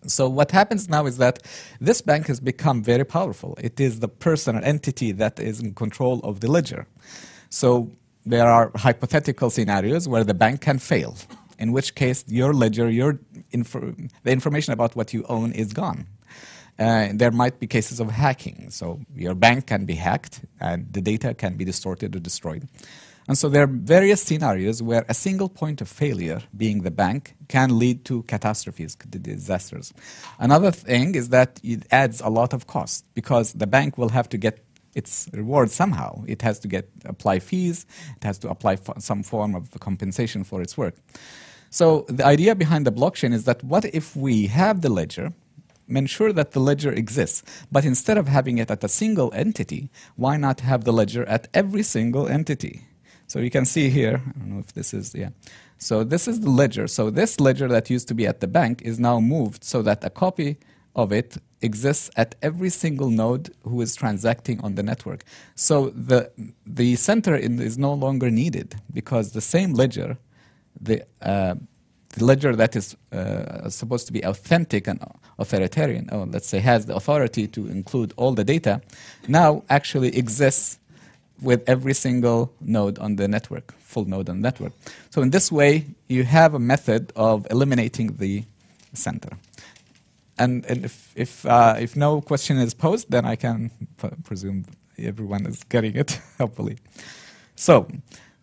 So 0.06 0.30
what 0.30 0.52
happens 0.52 0.88
now 0.88 1.06
is 1.06 1.18
that 1.18 1.44
this 1.82 2.02
bank 2.02 2.28
has 2.28 2.40
become 2.40 2.84
very 2.84 3.04
powerful. 3.04 3.58
It 3.62 3.80
is 3.80 4.00
the 4.00 4.08
person 4.08 4.56
or 4.56 4.62
entity 4.62 5.12
that 5.14 5.40
is 5.40 5.60
in 5.60 5.74
control 5.74 6.20
of 6.24 6.40
the 6.40 6.50
ledger. 6.50 6.88
So 7.50 7.92
there 8.26 8.48
are 8.48 8.72
hypothetical 8.76 9.50
scenarios 9.50 10.08
where 10.08 10.24
the 10.24 10.34
bank 10.34 10.62
can 10.62 10.80
fail, 10.80 11.16
in 11.58 11.72
which 11.72 11.96
case 11.96 12.24
your 12.28 12.54
ledger, 12.54 12.90
your 12.90 13.20
the 13.52 14.32
information 14.32 14.74
about 14.74 14.96
what 14.96 15.14
you 15.14 15.24
own 15.30 15.52
is 15.54 15.74
gone. 15.74 16.06
Uh, 16.80 17.10
there 17.14 17.32
might 17.32 17.60
be 17.60 17.66
cases 17.66 18.00
of 18.00 18.12
hacking. 18.12 18.70
So 18.70 19.00
your 19.16 19.34
bank 19.34 19.66
can 19.66 19.86
be 19.86 19.96
hacked 19.96 20.42
and 20.60 20.94
the 20.94 21.02
data 21.02 21.34
can 21.34 21.58
be 21.58 21.66
distorted 21.66 22.16
or 22.16 22.20
destroyed. 22.20 22.68
And 23.28 23.38
so 23.38 23.50
there 23.50 23.64
are 23.64 23.68
various 23.68 24.22
scenarios 24.24 24.82
where 24.82 25.06
a 25.10 25.14
single 25.14 25.50
point 25.50 25.82
of 25.82 25.90
failure, 25.90 26.42
being 26.56 26.84
the 26.84 26.92
bank, 26.92 27.36
can 27.50 27.78
lead 27.78 28.06
to 28.06 28.24
catastrophes, 28.24 28.96
to 28.96 29.20
disasters. 29.20 29.94
Another 30.40 30.72
thing 30.72 31.16
is 31.16 31.30
that 31.30 31.60
it 31.62 31.86
adds 31.92 32.22
a 32.22 32.30
lot 32.30 32.54
of 32.54 32.68
cost 32.68 33.06
because 33.16 33.54
the 33.54 33.68
bank 33.68 33.98
will 33.98 34.10
have 34.10 34.30
to 34.30 34.38
get 34.38 34.64
its 34.96 35.30
reward 35.34 35.70
somehow. 35.70 36.24
It 36.26 36.42
has 36.42 36.58
to 36.60 36.68
get 36.68 36.90
apply 37.06 37.40
fees. 37.40 37.86
It 38.16 38.24
has 38.24 38.38
to 38.40 38.50
apply 38.50 38.78
some 38.98 39.24
form 39.24 39.56
of 39.56 39.70
compensation 39.80 40.44
for 40.44 40.62
its 40.62 40.78
work. 40.78 40.96
So 41.70 42.06
the 42.08 42.26
idea 42.26 42.56
behind 42.56 42.88
the 42.88 42.92
blockchain 42.92 43.34
is 43.34 43.44
that 43.44 43.62
what 43.64 43.84
if 43.86 44.16
we 44.16 44.48
have 44.48 44.82
the 44.82 44.90
ledger, 44.90 45.34
ensure 45.90 46.34
that 46.34 46.52
the 46.52 46.60
ledger 46.62 46.92
exists, 46.92 47.44
but 47.72 47.86
instead 47.86 48.18
of 48.18 48.28
having 48.28 48.58
it 48.58 48.72
at 48.72 48.84
a 48.84 48.90
single 48.90 49.32
entity, 49.34 49.90
why 50.16 50.38
not 50.38 50.62
have 50.62 50.86
the 50.86 50.94
ledger 50.94 51.26
at 51.26 51.48
every 51.54 51.84
single 51.84 52.28
entity? 52.28 52.84
So 53.28 53.40
you 53.40 53.52
can 53.52 53.66
see 53.66 53.90
here, 53.90 54.22
I 54.26 54.40
don't 54.40 54.50
know 54.54 54.60
if 54.60 54.74
this 54.74 54.94
is, 54.94 55.14
yeah. 55.14 55.30
So 55.78 56.04
this 56.04 56.28
is 56.28 56.40
the 56.40 56.50
ledger. 56.50 56.88
So 56.88 57.10
this 57.10 57.40
ledger 57.40 57.68
that 57.68 57.90
used 57.90 58.08
to 58.08 58.14
be 58.14 58.26
at 58.26 58.40
the 58.40 58.48
bank 58.48 58.82
is 58.82 59.00
now 59.00 59.20
moved 59.20 59.64
so 59.64 59.82
that 59.84 60.04
a 60.04 60.10
copy 60.10 60.58
of 60.96 61.12
it 61.12 61.38
exists 61.62 62.10
at 62.16 62.36
every 62.42 62.70
single 62.70 63.10
node 63.10 63.54
who 63.64 63.82
is 63.82 63.96
transacting 63.96 64.60
on 64.62 64.76
the 64.76 64.84
network. 64.84 65.24
So 65.56 65.90
the, 65.90 66.32
the 66.66 66.96
center 66.96 67.36
in, 67.36 67.60
is 67.62 67.78
no 67.78 67.94
longer 67.94 68.32
needed 68.32 68.76
because 68.94 69.32
the 69.32 69.42
same 69.42 69.74
ledger, 69.74 70.18
the, 70.80 71.06
uh, 71.22 71.56
the 72.16 72.26
ledger 72.26 72.56
that 72.56 72.76
is 72.76 72.96
uh, 73.12 73.70
supposed 73.70 74.08
to 74.08 74.14
be 74.14 74.24
authentic 74.24 74.88
and 74.88 75.04
authoritarian, 75.38 76.10
or 76.12 76.26
let's 76.26 76.48
say 76.48 76.60
has 76.60 76.86
the 76.86 76.96
authority 76.96 77.48
to 77.48 77.68
include 77.68 78.14
all 78.16 78.34
the 78.34 78.44
data, 78.44 78.82
now 79.28 79.64
actually 79.70 80.18
exists 80.18 80.80
with 81.42 81.68
every 81.68 81.94
single 81.94 82.54
node 82.62 82.98
on 83.00 83.16
the 83.16 83.28
network, 83.28 83.74
full 83.80 84.06
node 84.06 84.30
on 84.30 84.38
the 84.38 84.42
network. 84.42 84.74
So 85.10 85.22
in 85.22 85.30
this 85.30 85.52
way, 85.52 85.86
you 86.08 86.24
have 86.24 86.54
a 86.54 86.60
method 86.60 87.14
of 87.16 87.48
eliminating 87.52 88.18
the 88.18 88.44
center. 88.94 89.30
And, 90.40 90.66
and 90.66 90.86
if, 90.86 91.14
if, 91.16 91.46
uh, 91.46 91.76
if 91.80 91.96
no 91.96 92.22
question 92.22 92.58
is 92.58 92.74
posed, 92.74 93.10
then 93.10 93.26
I 93.26 93.36
can 93.36 93.72
presume 94.24 94.66
everyone 94.98 95.46
is 95.46 95.64
getting 95.64 95.96
it, 95.96 96.20
hopefully. 96.38 96.78
So, 97.56 97.88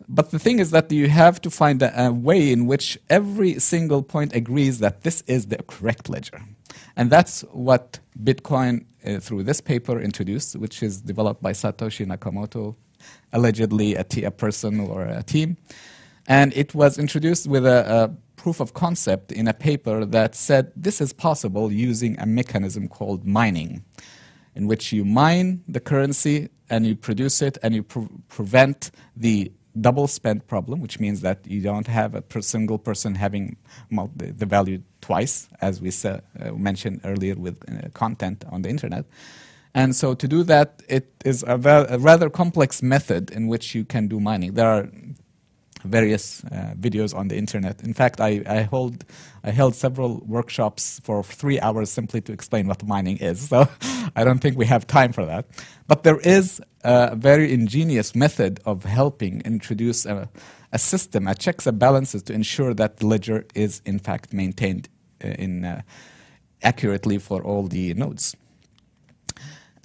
but 0.09 0.31
the 0.31 0.39
thing 0.39 0.59
is 0.59 0.71
that 0.73 0.91
you 0.91 1.09
have 1.09 1.41
to 1.43 1.51
find 1.51 1.81
a, 1.83 2.07
a, 2.07 2.13
way 2.13 2.53
in 2.53 2.67
which 2.67 2.99
every 3.09 3.59
single 3.59 4.03
point 4.03 4.35
agrees 4.35 4.81
that 4.81 5.03
this 5.03 5.23
is 5.27 5.47
the 5.47 5.63
correct 5.63 6.09
ledger. 6.09 6.43
And 6.97 7.11
that's 7.11 7.43
what 7.53 8.01
Bitcoin, 8.23 8.85
uh, 9.07 9.21
through 9.21 9.45
this 9.45 9.61
paper, 9.61 10.01
introduced, 10.01 10.57
which 10.57 10.83
is 10.83 11.01
developed 11.01 11.43
by 11.43 11.53
Satoshi 11.53 12.07
Nakamoto 12.07 12.75
allegedly 13.33 13.94
a, 13.94 14.04
t- 14.04 14.25
a 14.25 14.30
person 14.30 14.80
or 14.80 15.02
a 15.02 15.23
team. 15.23 15.56
And 16.26 16.52
it 16.56 16.75
was 16.75 16.99
introduced 16.99 17.47
with 17.47 17.66
a, 17.66 18.04
a 18.04 18.16
proof 18.37 18.61
of 18.61 18.75
concept 18.75 19.33
in 19.33 19.49
a 19.49 19.52
paper 19.54 20.04
that 20.04 20.35
said 20.35 20.73
this 20.76 21.00
is 21.00 21.12
possible 21.12 21.73
using 21.73 22.18
a 22.18 22.26
mechanism 22.26 22.88
called 22.88 23.26
mining, 23.26 23.85
in 24.54 24.66
which 24.66 24.92
you 24.92 25.04
mine 25.04 25.62
the 25.68 25.80
currency 25.80 26.49
and 26.71 26.87
you 26.87 26.97
produce 26.97 27.42
it 27.42 27.59
and 27.62 27.75
you 27.75 27.83
pre- 27.83 28.09
prevent 28.28 28.90
the 29.16 29.52
double 29.80 30.06
spend 30.06 30.47
problem, 30.47 30.80
which 30.80 31.00
means 31.00 31.21
that 31.21 31.38
you 31.47 31.61
don't 31.61 31.87
have 31.88 32.14
a 32.14 32.23
per 32.23 32.40
single 32.40 32.78
person 32.78 33.14
having 33.14 33.56
multi- 33.90 34.30
the 34.30 34.47
value 34.47 34.80
twice, 35.00 35.49
as 35.61 35.80
we 35.80 35.90
sa- 35.90 36.21
uh, 36.40 36.52
mentioned 36.52 37.00
earlier 37.04 37.35
with 37.35 37.59
uh, 37.68 37.88
content 37.90 38.44
on 38.50 38.62
the 38.62 38.68
internet. 38.68 39.04
And 39.75 39.95
so 39.95 40.14
to 40.14 40.28
do 40.28 40.45
that, 40.45 40.83
it 40.88 41.11
is 41.25 41.43
a, 41.43 41.59
a, 41.90 41.99
rather 41.99 42.31
complex 42.31 42.81
method 42.81 43.31
in 43.31 43.49
which 43.49 43.75
you 43.75 43.85
can 43.85 44.07
do 44.07 44.21
mining. 44.21 44.54
There 44.54 44.69
are 44.69 44.88
various 45.85 46.45
uh, 46.45 46.75
videos 46.78 47.14
on 47.14 47.28
the 47.28 47.37
internet. 47.37 47.83
In 47.83 47.93
fact, 47.93 48.21
I, 48.21 48.43
I, 48.47 48.62
hold, 48.62 49.04
I 49.43 49.50
held 49.50 49.75
several 49.75 50.23
workshops 50.26 51.00
for 51.02 51.23
three 51.23 51.61
hours 51.61 51.90
simply 51.90 52.21
to 52.23 52.33
explain 52.33 52.66
what 52.66 52.87
mining 52.87 53.19
is. 53.19 53.49
So 53.49 53.69
I 54.16 54.25
don't 54.25 54.38
think 54.38 54.57
we 54.57 54.66
have 54.66 54.87
time 54.87 55.12
for 55.12 55.26
that. 55.26 55.47
But 55.87 56.04
there 56.04 56.21
is 56.21 56.61
a 56.83 57.16
very 57.16 57.52
ingenious 57.52 58.14
method 58.14 58.61
of 58.64 58.85
helping 58.85 59.43
introduce 59.43 60.07
a, 60.07 60.28
a 60.73 60.78
system, 60.78 61.26
a 61.26 61.35
checks 61.35 61.66
and 61.66 61.78
balances 61.78 62.23
to 62.25 62.33
ensure 62.33 62.75
that 62.75 62.99
the 62.99 63.07
ledger 63.07 63.45
is 63.54 63.83
in 63.85 63.99
fact 63.99 64.33
maintained 64.33 64.88
uh, 65.23 65.28
in, 65.28 65.64
uh, 65.64 65.83
accurately 66.62 67.19
for 67.19 67.43
all 67.43 67.66
the 67.66 67.93
nodes. 67.95 68.37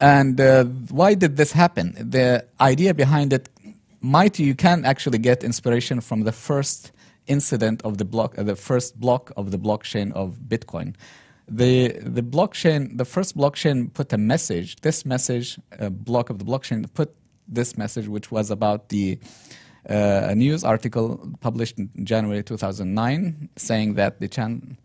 And 0.01 0.39
uh, 0.39 0.63
why 0.63 1.13
did 1.13 1.37
this 1.37 1.51
happen? 1.51 1.95
The 1.99 2.45
idea 2.61 2.93
behind 2.93 3.33
it 3.33 3.49
might 4.01 4.39
you 4.39 4.55
can 4.55 4.85
actually 4.85 5.17
get 5.17 5.43
inspiration 5.43 5.99
from 6.01 6.21
the 6.21 6.31
first 6.31 6.91
incident 7.27 7.81
of 7.83 7.97
the 7.97 8.05
block, 8.05 8.37
uh, 8.37 8.43
the 8.43 8.55
first 8.55 8.99
block 8.99 9.31
of 9.35 9.51
the 9.51 9.59
blockchain 9.59 10.11
of 10.13 10.37
Bitcoin. 10.47 10.95
The 11.47 11.89
the 11.99 12.21
blockchain, 12.21 12.97
the 12.97 13.05
first 13.05 13.35
blockchain 13.35 13.93
put 13.93 14.13
a 14.13 14.17
message. 14.17 14.77
This 14.81 15.05
message, 15.05 15.59
a 15.71 15.89
block 15.89 16.29
of 16.29 16.39
the 16.39 16.45
blockchain, 16.45 16.85
put 16.93 17.13
this 17.47 17.77
message, 17.77 18.07
which 18.07 18.31
was 18.31 18.51
about 18.51 18.89
the 18.89 19.19
uh, 19.89 20.27
a 20.29 20.35
news 20.35 20.63
article 20.63 21.19
published 21.41 21.79
in 21.79 21.89
January 22.03 22.43
2009, 22.43 23.49
saying 23.55 23.95
that 23.95 24.19
the 24.19 24.27
chan- 24.27 24.77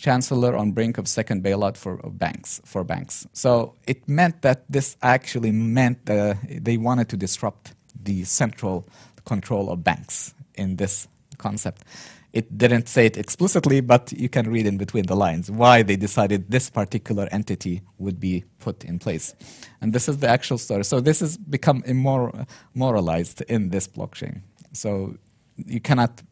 chancellor 0.00 0.56
on 0.56 0.72
brink 0.72 0.98
of 0.98 1.06
second 1.06 1.44
bailout 1.44 1.76
for 1.76 1.96
banks 2.10 2.60
for 2.64 2.82
banks. 2.82 3.26
So 3.32 3.74
it 3.86 4.08
meant 4.08 4.42
that 4.42 4.64
this 4.68 4.96
actually 5.02 5.52
meant 5.52 6.08
uh, 6.08 6.34
they 6.48 6.78
wanted 6.78 7.08
to 7.10 7.16
disrupt 7.16 7.74
the 8.02 8.24
central 8.24 8.88
control 9.26 9.70
of 9.70 9.84
banks 9.84 10.34
in 10.54 10.76
this 10.76 11.06
concept. 11.38 11.84
It 12.32 12.56
didn't 12.56 12.88
say 12.88 13.06
it 13.06 13.16
explicitly, 13.16 13.80
but 13.80 14.12
you 14.12 14.28
can 14.28 14.48
read 14.50 14.66
in 14.66 14.78
between 14.78 15.06
the 15.06 15.16
lines 15.16 15.50
why 15.50 15.82
they 15.82 15.96
decided 15.96 16.50
this 16.50 16.70
particular 16.70 17.28
entity 17.32 17.82
would 17.98 18.20
be 18.20 18.44
put 18.60 18.84
in 18.84 18.98
place. 18.98 19.34
And 19.80 19.92
this 19.92 20.08
is 20.08 20.18
the 20.18 20.28
actual 20.28 20.58
story. 20.58 20.84
So 20.84 21.00
this 21.00 21.20
has 21.20 21.36
become 21.36 21.82
immoralized 21.84 23.42
in 23.42 23.70
this 23.70 23.88
blockchain. 23.88 24.42
So 24.72 25.16
you 25.56 25.80
cannot 25.80 26.22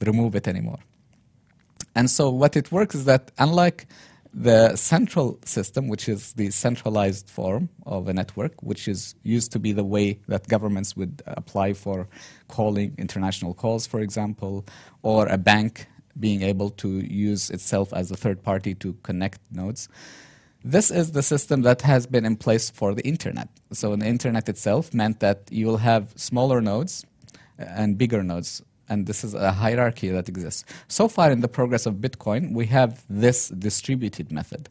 remove 0.00 0.36
it 0.36 0.46
anymore. 0.46 0.78
And 1.94 2.10
so 2.10 2.30
what 2.30 2.56
it 2.56 2.72
works 2.72 2.94
is 2.94 3.04
that 3.04 3.30
unlike 3.38 3.86
the 4.34 4.74
central 4.76 5.38
system, 5.44 5.88
which 5.88 6.08
is 6.08 6.32
the 6.34 6.50
centralized 6.50 7.28
form 7.28 7.68
of 7.84 8.08
a 8.08 8.14
network, 8.14 8.62
which 8.62 8.88
is 8.88 9.14
used 9.22 9.52
to 9.52 9.58
be 9.58 9.72
the 9.72 9.84
way 9.84 10.18
that 10.28 10.48
governments 10.48 10.96
would 10.96 11.22
apply 11.26 11.74
for 11.74 12.08
calling 12.48 12.94
international 12.96 13.52
calls, 13.52 13.86
for 13.86 14.00
example, 14.00 14.64
or 15.02 15.26
a 15.26 15.36
bank 15.36 15.86
being 16.18 16.42
able 16.42 16.70
to 16.70 16.88
use 17.00 17.50
itself 17.50 17.92
as 17.92 18.10
a 18.10 18.16
third 18.16 18.42
party 18.42 18.74
to 18.76 18.94
connect 19.02 19.40
nodes. 19.50 19.88
This 20.64 20.90
is 20.90 21.12
the 21.12 21.22
system 21.22 21.62
that 21.62 21.82
has 21.82 22.06
been 22.06 22.24
in 22.24 22.36
place 22.36 22.70
for 22.70 22.94
the 22.94 23.02
internet. 23.02 23.48
So, 23.72 23.96
the 23.96 24.06
internet 24.06 24.48
itself 24.48 24.94
meant 24.94 25.20
that 25.20 25.42
you 25.50 25.66
will 25.66 25.78
have 25.78 26.12
smaller 26.16 26.60
nodes 26.60 27.04
and 27.58 27.98
bigger 27.98 28.22
nodes 28.22 28.62
and 28.92 29.06
this 29.06 29.24
is 29.24 29.32
a 29.34 29.52
hierarchy 29.52 30.08
that 30.10 30.28
exists. 30.28 30.64
So 30.88 31.08
far 31.08 31.28
in 31.30 31.40
the 31.40 31.48
progress 31.48 31.84
of 31.86 31.94
Bitcoin, 32.06 32.52
we 32.52 32.66
have 32.66 33.04
this 33.08 33.48
distributed 33.48 34.30
method. 34.30 34.68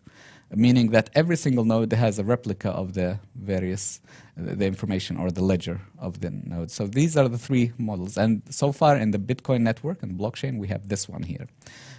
meaning 0.56 0.92
that 0.92 1.10
every 1.16 1.38
single 1.38 1.64
node 1.64 1.94
has 1.94 2.20
a 2.20 2.24
replica 2.24 2.70
of 2.70 2.94
the 2.94 3.20
various 3.36 4.02
the 4.36 4.66
information 4.66 5.18
or 5.18 5.30
the 5.30 5.44
ledger 5.44 5.82
of 6.00 6.22
the 6.22 6.32
node. 6.32 6.72
So 6.72 6.88
these 6.88 7.16
are 7.16 7.28
the 7.28 7.38
three 7.38 7.74
models. 7.78 8.18
And 8.18 8.42
so 8.50 8.72
far 8.72 8.98
in 8.98 9.12
the 9.12 9.20
Bitcoin 9.20 9.62
network 9.62 10.02
and 10.02 10.20
blockchain, 10.20 10.58
we 10.58 10.68
have 10.70 10.88
this 10.88 11.08
one 11.08 11.24
here. 11.24 11.48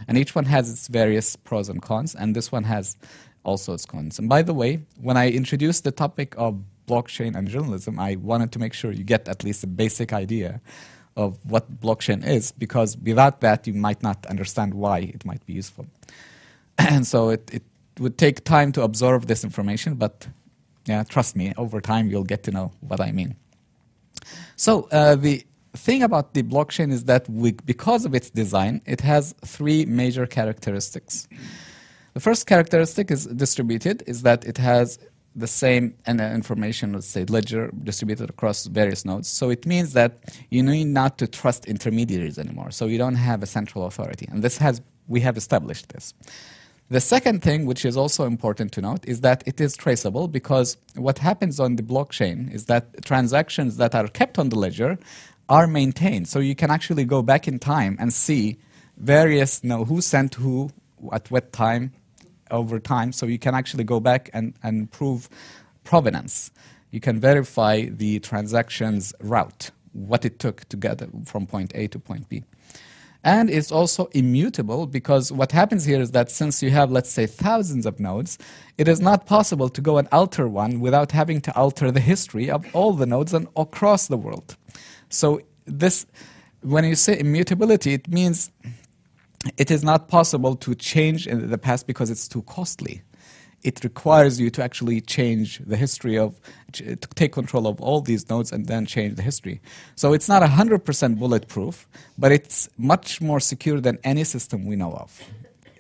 And 0.09 0.19
each 0.19 0.35
one 0.35 0.47
has 0.47 0.71
its 0.71 0.89
various 0.89 1.37
pros 1.37 1.69
and 1.69 1.81
cons, 1.81 2.15
and 2.15 2.35
this 2.35 2.51
one 2.51 2.65
has 2.65 2.97
also 3.45 3.75
its 3.75 3.87
cons. 3.87 4.19
And 4.19 4.29
by 4.29 4.43
the 4.43 4.55
way, 4.55 4.81
when 5.01 5.17
I 5.17 5.31
introduced 5.31 5.85
the 5.85 5.93
topic 5.93 6.35
of 6.37 6.63
blockchain 6.89 7.37
and 7.37 7.47
journalism, 7.49 7.99
I 7.99 8.17
wanted 8.17 8.51
to 8.53 8.59
make 8.59 8.73
sure 8.73 8.93
you 8.93 9.05
get 9.05 9.29
at 9.29 9.45
least 9.45 9.63
a 9.63 9.69
basic 9.69 10.13
idea 10.13 10.61
of 11.17 11.39
what 11.45 11.81
blockchain 11.81 12.27
is, 12.27 12.53
because 12.53 12.97
without 12.97 13.41
that, 13.41 13.67
you 13.67 13.75
might 13.75 14.03
not 14.03 14.25
understand 14.27 14.75
why 14.75 15.01
it 15.01 15.25
might 15.25 15.45
be 15.47 15.53
useful. 15.53 15.87
and 16.79 17.07
so 17.07 17.31
it, 17.31 17.51
it 17.53 17.63
would 17.99 18.19
take 18.19 18.45
time 18.45 18.73
to 18.73 18.83
absorb 18.83 19.27
this 19.27 19.45
information, 19.45 19.95
but 19.95 20.29
yeah, 20.87 21.03
trust 21.05 21.37
me, 21.37 21.53
over 21.57 21.81
time 21.81 22.09
you'll 22.09 22.25
get 22.25 22.43
to 22.45 22.51
know 22.51 22.73
what 22.81 23.01
I 23.01 23.13
mean. 23.13 23.37
So 24.57 24.89
uh, 24.91 25.17
the 25.17 25.45
thing 25.75 26.03
about 26.03 26.35
the 26.35 26.43
blockchain 26.43 26.91
is 26.93 27.05
that 27.05 27.29
we, 27.29 27.53
because 27.53 28.05
of 28.05 28.15
its 28.15 28.31
design, 28.31 28.83
it 28.87 29.01
has 29.01 29.35
three 29.45 29.85
major 29.87 30.27
characteristics. 30.27 31.29
The 32.15 32.21
first 32.21 32.47
characteristic 32.47 33.11
is 33.11 33.27
distributed, 33.27 34.03
is 34.07 34.23
that 34.23 34.45
it 34.45 34.59
has 34.59 34.99
the 35.35 35.47
same 35.47 35.95
information, 36.07 36.93
let's 36.93 37.07
say 37.07 37.25
ledger, 37.25 37.71
distributed 37.83 38.31
across 38.31 38.67
various 38.67 39.05
nodes. 39.05 39.29
So 39.29 39.51
it 39.51 39.67
means 39.67 39.93
that 39.95 40.37
you 40.51 40.63
need 40.63 40.87
not 40.87 41.19
to 41.19 41.27
trust 41.27 41.67
intermediaries 41.67 42.39
anymore. 42.39 42.71
So 42.71 42.87
you 42.87 42.99
don't 42.99 43.15
have 43.15 43.43
a 43.43 43.47
central 43.47 43.87
authority, 43.87 44.29
and 44.31 44.43
this 44.43 44.59
has 44.59 44.83
we 45.09 45.21
have 45.21 45.37
established 45.37 45.89
this. 45.89 46.15
The 46.91 47.01
second 47.01 47.43
thing, 47.43 47.65
which 47.65 47.85
is 47.85 47.97
also 47.97 48.27
important 48.27 48.73
to 48.73 48.83
note, 48.83 49.05
is 49.07 49.23
that 49.23 49.43
it 49.47 49.61
is 49.61 49.77
traceable 49.77 50.29
because 50.29 50.77
what 50.95 51.19
happens 51.19 51.59
on 51.59 51.77
the 51.77 51.83
blockchain 51.83 52.53
is 52.53 52.67
that 52.67 53.03
transactions 53.03 53.79
that 53.79 53.95
are 53.95 54.09
kept 54.09 54.39
on 54.39 54.51
the 54.51 54.57
ledger 54.57 54.99
are 55.49 55.67
maintained. 55.67 56.29
So 56.29 56.39
you 56.39 56.55
can 56.55 56.71
actually 56.71 57.05
go 57.05 57.23
back 57.23 57.49
in 57.49 57.59
time 57.59 57.97
and 57.99 58.13
see 58.13 58.59
various, 58.99 59.61
you 59.63 59.71
know, 59.71 59.85
who 59.85 60.03
sent 60.03 60.35
who 60.35 60.71
at 61.13 61.31
what 61.31 61.53
time 61.53 61.93
over 62.53 62.79
time. 62.79 63.13
So 63.13 63.27
you 63.27 63.39
can 63.39 63.55
actually 63.55 63.85
go 63.85 64.01
back 64.01 64.31
and, 64.33 64.55
and 64.63 64.91
prove 64.91 65.29
provenance. 65.85 66.51
You 66.91 67.01
can 67.01 67.19
verify 67.19 67.87
the 67.87 68.21
transaction's 68.21 69.15
route, 69.21 69.71
what 69.93 70.25
it 70.25 70.39
took 70.39 70.69
to 70.69 70.77
get 70.77 71.03
from 71.25 71.47
point 71.47 71.73
A 71.75 71.89
to 71.89 71.99
point 71.99 72.29
B. 72.29 72.45
And 73.25 73.49
it's 73.49 73.71
also 73.71 74.07
immutable 74.07 74.87
because 74.87 75.31
what 75.31 75.53
happens 75.53 75.85
here 75.85 76.01
is 76.01 76.11
that 76.11 76.31
since 76.31 76.63
you 76.63 76.71
have, 76.71 76.91
let's 76.91 77.11
say, 77.11 77.27
thousands 77.27 77.87
of 77.87 78.01
nodes, 78.01 78.37
it 78.79 78.89
is 78.89 79.01
not 79.01 79.27
possible 79.27 79.69
to 79.69 79.81
go 79.81 79.99
and 79.99 80.09
alter 80.11 80.49
one 80.49 80.81
without 80.81 81.13
having 81.13 81.41
to 81.43 81.57
alter 81.57 81.93
the 81.93 82.01
history 82.01 82.51
of 82.51 82.67
all 82.75 82.93
the 82.93 83.07
nodes 83.07 83.33
and 83.33 83.47
across 83.57 84.09
the 84.09 84.17
world. 84.17 84.57
So 85.09 85.41
this, 85.67 86.05
when 86.63 86.85
you 86.85 86.97
say 86.97 87.19
immutability, 87.19 87.95
it 87.95 88.09
means 88.09 88.51
it 89.57 89.71
is 89.71 89.83
not 89.83 90.09
possible 90.09 90.57
to 90.57 90.75
change 90.75 91.27
in 91.27 91.51
the 91.51 91.59
past 91.59 91.87
because 91.87 92.11
it's 92.11 92.29
too 92.29 92.43
costly 92.43 93.03
it 93.63 93.85
requires 93.85 94.41
you 94.41 94.51
to 94.51 94.63
actually 94.63 95.01
change 95.01 95.59
the 95.61 95.77
history 95.77 96.19
of, 96.19 96.39
to 96.73 96.97
take 96.97 97.33
control 97.33 97.67
of 97.67 97.81
all 97.81 98.01
these 98.01 98.29
nodes 98.29 98.51
and 98.51 98.67
then 98.67 98.87
change 98.87 99.15
the 99.17 99.23
history. 99.23 99.61
So 99.95 100.13
it's 100.13 100.29
not 100.29 100.43
100% 100.43 101.19
bulletproof, 101.19 101.87
but 102.19 102.33
it's 102.33 102.69
much 102.77 103.21
more 103.21 103.41
secure 103.41 103.81
than 103.81 103.99
any 104.03 104.25
system 104.25 104.67
we 104.67 104.77
know 104.77 104.93
of 104.93 105.23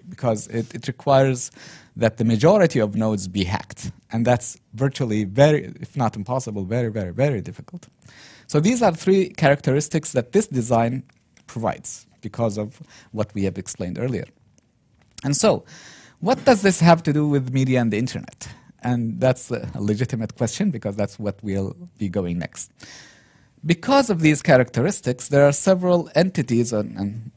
because 0.08 0.46
it, 0.48 0.74
it 0.74 0.86
requires 0.86 1.50
that 1.96 2.18
the 2.18 2.24
majority 2.24 2.78
of 2.78 2.94
nodes 2.94 3.28
be 3.28 3.44
hacked. 3.44 3.90
And 4.12 4.26
that's 4.26 4.58
virtually 4.74 5.24
very, 5.24 5.72
if 5.80 5.96
not 5.96 6.16
impossible, 6.16 6.64
very, 6.64 6.90
very, 6.90 7.12
very 7.12 7.40
difficult. 7.40 7.88
So 8.46 8.60
these 8.60 8.82
are 8.82 8.92
three 8.92 9.30
characteristics 9.30 10.12
that 10.12 10.32
this 10.32 10.46
design 10.46 11.04
provides 11.46 12.06
because 12.22 12.56
of 12.56 12.80
what 13.10 13.34
we 13.34 13.44
have 13.44 13.58
explained 13.58 13.98
earlier. 13.98 14.24
And 15.24 15.36
so, 15.36 15.64
what 16.20 16.44
does 16.44 16.62
this 16.62 16.80
have 16.80 17.02
to 17.02 17.12
do 17.12 17.28
with 17.28 17.52
media 17.52 17.80
and 17.80 17.92
the 17.92 17.98
internet? 17.98 18.48
And 18.82 19.20
that's 19.20 19.50
a 19.50 19.68
legitimate 19.78 20.36
question 20.36 20.70
because 20.70 20.96
that's 20.96 21.18
what 21.18 21.38
we'll 21.42 21.76
be 21.98 22.08
going 22.08 22.38
next. 22.38 22.70
Because 23.64 24.10
of 24.10 24.20
these 24.20 24.42
characteristics, 24.42 25.28
there 25.28 25.46
are 25.46 25.52
several 25.52 26.10
entities 26.14 26.72
and, 26.72 26.96
and, 26.96 27.30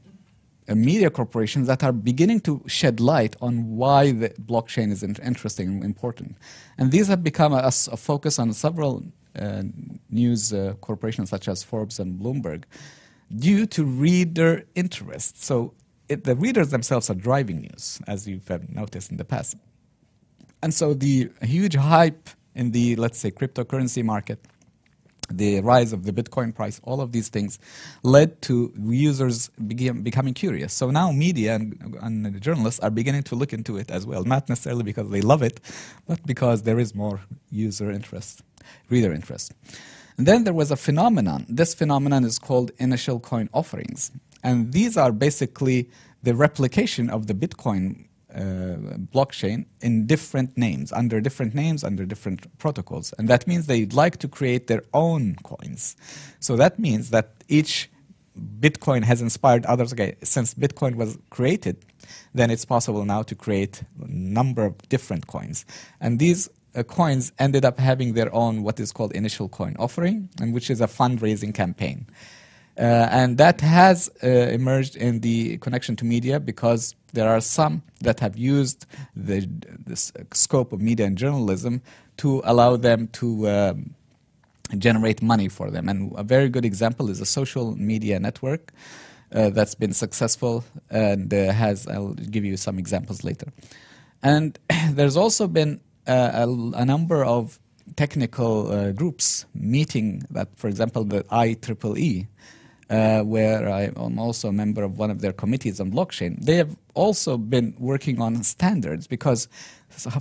media 0.67 1.11
corporations 1.11 1.67
that 1.67 1.83
are 1.83 1.91
beginning 1.91 2.39
to 2.39 2.59
shed 2.65 2.99
light 2.99 3.35
on 3.39 3.77
why 3.77 4.11
the 4.11 4.29
blockchain 4.29 4.91
is 4.91 5.03
interesting 5.03 5.67
and 5.67 5.83
important. 5.83 6.35
And 6.79 6.91
these 6.91 7.07
have 7.07 7.23
become 7.23 7.53
a, 7.53 7.67
a 7.67 7.97
focus 7.97 8.39
on 8.39 8.51
several 8.53 9.03
uh, 9.37 9.61
news 10.09 10.53
uh, 10.53 10.73
corporations 10.81 11.29
such 11.29 11.47
as 11.47 11.61
Forbes 11.61 11.99
and 11.99 12.19
Bloomberg 12.19 12.63
due 13.33 13.65
to 13.65 13.83
reader 13.83 14.63
interest. 14.75 15.43
So 15.43 15.73
it, 16.09 16.23
the 16.23 16.35
readers 16.35 16.69
themselves 16.69 17.09
are 17.09 17.15
driving 17.15 17.61
news, 17.61 17.99
as 18.07 18.27
you've 18.27 18.49
uh, 18.49 18.59
noticed 18.69 19.11
in 19.11 19.17
the 19.17 19.25
past. 19.25 19.55
And 20.61 20.73
so 20.73 20.93
the 20.93 21.29
huge 21.41 21.75
hype 21.75 22.29
in 22.53 22.71
the, 22.71 22.95
let's 22.95 23.19
say, 23.19 23.31
cryptocurrency 23.31 24.03
market, 24.03 24.39
the 25.29 25.59
rise 25.61 25.91
of 25.91 26.05
the 26.05 26.11
Bitcoin 26.13 26.53
price, 26.53 26.79
all 26.83 27.01
of 27.01 27.11
these 27.11 27.29
things 27.29 27.57
led 28.03 28.41
to 28.43 28.71
users 28.77 29.49
begin, 29.67 30.03
becoming 30.03 30.33
curious. 30.33 30.71
So 30.73 30.91
now 30.91 31.11
media 31.11 31.55
and, 31.55 31.97
and 32.01 32.39
journalists 32.41 32.79
are 32.81 32.91
beginning 32.91 33.23
to 33.23 33.35
look 33.35 33.51
into 33.51 33.77
it 33.77 33.89
as 33.89 34.05
well, 34.05 34.23
not 34.23 34.47
necessarily 34.49 34.83
because 34.83 35.09
they 35.09 35.21
love 35.21 35.41
it, 35.41 35.59
but 36.07 36.23
because 36.25 36.61
there 36.63 36.79
is 36.79 36.93
more 36.93 37.21
user 37.49 37.89
interest, 37.89 38.43
reader 38.89 39.11
interest. 39.13 39.53
Then 40.17 40.43
there 40.43 40.53
was 40.53 40.71
a 40.71 40.77
phenomenon. 40.77 41.45
This 41.49 41.73
phenomenon 41.73 42.23
is 42.23 42.39
called 42.39 42.71
initial 42.77 43.19
coin 43.19 43.49
offerings. 43.53 44.11
And 44.43 44.71
these 44.71 44.95
are 44.95 45.11
basically 45.11 45.89
the 46.23 46.35
replication 46.35 47.09
of 47.09 47.27
the 47.27 47.33
Bitcoin 47.33 48.05
uh, 48.33 48.97
blockchain 49.13 49.65
in 49.81 50.07
different 50.07 50.57
names, 50.57 50.91
under 50.91 51.21
different 51.21 51.53
names, 51.53 51.83
under 51.83 52.05
different 52.05 52.57
protocols. 52.57 53.13
And 53.17 53.27
that 53.27 53.47
means 53.47 53.67
they'd 53.67 53.93
like 53.93 54.17
to 54.17 54.27
create 54.27 54.67
their 54.67 54.83
own 54.93 55.35
coins. 55.43 55.95
So 56.39 56.55
that 56.57 56.77
means 56.77 57.11
that 57.11 57.31
each 57.47 57.89
Bitcoin 58.59 59.03
has 59.03 59.21
inspired 59.21 59.65
others. 59.65 59.93
Okay, 59.93 60.15
since 60.21 60.53
Bitcoin 60.53 60.95
was 60.95 61.17
created, 61.29 61.77
then 62.33 62.51
it's 62.51 62.65
possible 62.65 63.05
now 63.05 63.23
to 63.23 63.35
create 63.35 63.83
a 64.03 64.07
number 64.07 64.65
of 64.65 64.77
different 64.89 65.27
coins. 65.27 65.65
And 66.01 66.19
these 66.19 66.49
uh, 66.75 66.83
coins 66.83 67.31
ended 67.39 67.65
up 67.65 67.79
having 67.79 68.13
their 68.13 68.33
own 68.33 68.63
what 68.63 68.79
is 68.79 68.91
called 68.91 69.13
initial 69.13 69.49
coin 69.49 69.75
offering, 69.79 70.29
and 70.41 70.53
which 70.53 70.69
is 70.69 70.81
a 70.81 70.87
fundraising 70.87 71.53
campaign. 71.53 72.05
Uh, 72.77 73.07
and 73.09 73.37
that 73.37 73.61
has 73.61 74.09
uh, 74.21 74.27
emerged 74.27 74.97
in 74.97 75.21
the 75.21 75.57
connection 75.59 75.95
to 75.95 76.03
media 76.03 76.39
because 76.39 76.93
there 77.13 77.29
are 77.29 77.39
some 77.39 77.81
that 78.01 78.19
have 78.19 78.37
used 78.37 78.85
the, 79.15 79.47
the 79.85 79.95
scope 80.33 80.73
of 80.73 80.81
media 80.81 81.05
and 81.05 81.17
journalism 81.17 81.81
to 82.17 82.41
allow 82.43 82.75
them 82.75 83.07
to 83.07 83.47
um, 83.49 83.95
generate 84.77 85.21
money 85.21 85.47
for 85.47 85.71
them. 85.71 85.87
And 85.87 86.11
a 86.17 86.23
very 86.23 86.49
good 86.49 86.65
example 86.65 87.09
is 87.09 87.21
a 87.21 87.25
social 87.25 87.77
media 87.77 88.19
network 88.19 88.73
uh, 89.33 89.49
that's 89.51 89.75
been 89.75 89.93
successful 89.93 90.65
and 90.89 91.33
uh, 91.33 91.53
has, 91.53 91.87
I'll 91.87 92.13
give 92.13 92.43
you 92.43 92.57
some 92.57 92.77
examples 92.77 93.23
later. 93.23 93.53
And 94.21 94.59
there's 94.89 95.15
also 95.15 95.47
been 95.47 95.79
a, 96.07 96.47
a 96.75 96.85
number 96.85 97.23
of 97.23 97.59
technical 97.95 98.71
uh, 98.71 98.91
groups 98.91 99.45
meeting 99.53 100.23
that, 100.31 100.49
for 100.55 100.67
example, 100.67 101.03
the 101.03 101.23
IEEE 101.25 102.27
uh, 102.89 103.21
where 103.21 103.69
I 103.69 103.91
am 103.95 104.19
also 104.19 104.49
a 104.49 104.53
member 104.53 104.83
of 104.83 104.97
one 104.97 105.09
of 105.09 105.21
their 105.21 105.33
committees 105.33 105.79
on 105.79 105.91
blockchain. 105.91 106.39
They 106.39 106.55
have 106.57 106.75
also 106.93 107.37
been 107.37 107.75
working 107.79 108.21
on 108.21 108.43
standards 108.43 109.07
because 109.07 109.47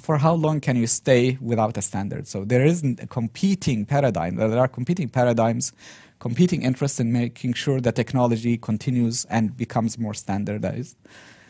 for 0.01 0.19
how 0.19 0.35
long 0.35 0.61
can 0.61 0.77
you 0.77 0.87
stay 0.87 1.37
without 1.41 1.77
a 1.77 1.83
standard? 1.83 2.27
So 2.27 2.45
there 2.45 2.65
isn't 2.65 3.01
a 3.01 3.07
competing 3.07 3.85
paradigm. 3.85 4.37
There 4.37 4.59
are 4.59 4.69
competing 4.69 5.09
paradigms, 5.09 5.73
competing 6.21 6.63
interests 6.63 7.01
in 7.01 7.13
making 7.13 7.55
sure 7.55 7.81
that 7.81 7.97
technology 7.97 8.57
continues 8.57 9.25
and 9.27 9.57
becomes 9.57 9.99
more 9.99 10.15
standardized 10.15 10.97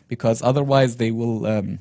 because 0.08 0.42
otherwise 0.42 0.96
they 0.96 1.10
will 1.10 1.46
um, 1.46 1.78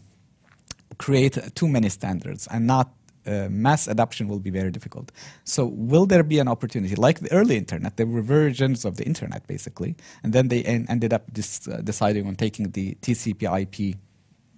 create 0.98 1.38
too 1.56 1.68
many 1.68 1.90
standards 1.90 2.48
and 2.52 2.68
not 2.68 2.92
uh, 3.26 3.48
mass 3.50 3.88
adoption 3.88 4.28
will 4.28 4.40
be 4.40 4.50
very 4.50 4.72
difficult. 4.72 5.12
So, 5.44 5.66
will 5.66 6.06
there 6.06 6.24
be 6.24 6.40
an 6.40 6.48
opportunity, 6.48 6.96
like 6.96 7.20
the 7.20 7.32
early 7.32 7.58
internet, 7.58 7.98
there 7.98 8.06
were 8.06 8.22
versions 8.22 8.86
of 8.86 8.98
the 8.98 9.06
internet 9.06 9.48
basically, 9.48 9.96
and 10.24 10.34
then 10.34 10.50
they 10.50 10.64
en- 10.64 10.86
ended 10.90 11.14
up 11.14 11.24
uh, 11.32 11.78
deciding 11.78 12.28
on 12.28 12.36
taking 12.36 12.72
the 12.72 12.96
TCP/IP 12.96 13.96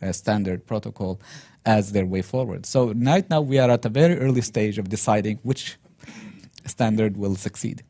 uh, 0.01 0.11
standard 0.11 0.65
protocol 0.65 1.19
as 1.65 1.91
their 1.91 2.05
way 2.05 2.21
forward. 2.21 2.65
So, 2.65 2.93
right 2.93 3.29
now 3.29 3.41
we 3.41 3.59
are 3.59 3.69
at 3.69 3.85
a 3.85 3.89
very 3.89 4.17
early 4.17 4.41
stage 4.41 4.77
of 4.77 4.89
deciding 4.89 5.39
which 5.43 5.77
standard 6.65 7.17
will 7.17 7.35
succeed, 7.35 7.83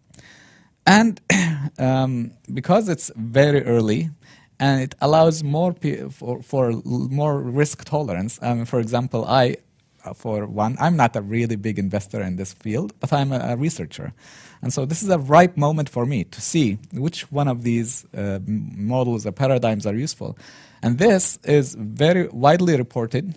and 0.86 1.22
um, 1.80 2.32
because 2.54 2.90
it's 2.90 3.12
very 3.16 3.64
early. 3.64 4.10
And 4.60 4.82
it 4.82 4.96
allows 5.02 5.44
more 5.44 5.74
pe- 5.74 6.10
for, 6.10 6.42
for 6.42 6.82
more 6.86 7.40
risk 7.40 7.84
tolerance. 7.86 8.40
Um, 8.42 8.66
for 8.66 8.80
example, 8.80 9.26
I, 9.26 9.58
uh, 10.04 10.14
for 10.14 10.46
one, 10.46 10.78
I'm 10.80 10.96
not 10.96 11.16
a 11.16 11.22
really 11.22 11.56
big 11.56 11.80
investor 11.80 12.22
in 12.22 12.36
this 12.36 12.54
field, 12.54 12.94
but 13.00 13.12
I'm 13.12 13.32
a, 13.32 13.40
a 13.40 13.56
researcher. 13.56 14.14
And 14.62 14.74
so 14.74 14.86
this 14.86 15.04
is 15.04 15.10
a 15.10 15.20
ripe 15.20 15.58
moment 15.58 15.90
for 15.90 16.06
me 16.06 16.24
to 16.24 16.42
see 16.42 16.78
which 16.94 17.32
one 17.32 17.48
of 17.48 17.64
these 17.64 18.06
uh, 18.16 18.40
models 18.48 19.26
or 19.26 19.32
paradigms 19.32 19.86
are 19.86 19.96
useful. 19.96 20.38
And 20.82 20.98
this 20.98 21.38
is 21.44 21.76
very 21.76 22.28
widely 22.30 22.78
reported 22.78 23.36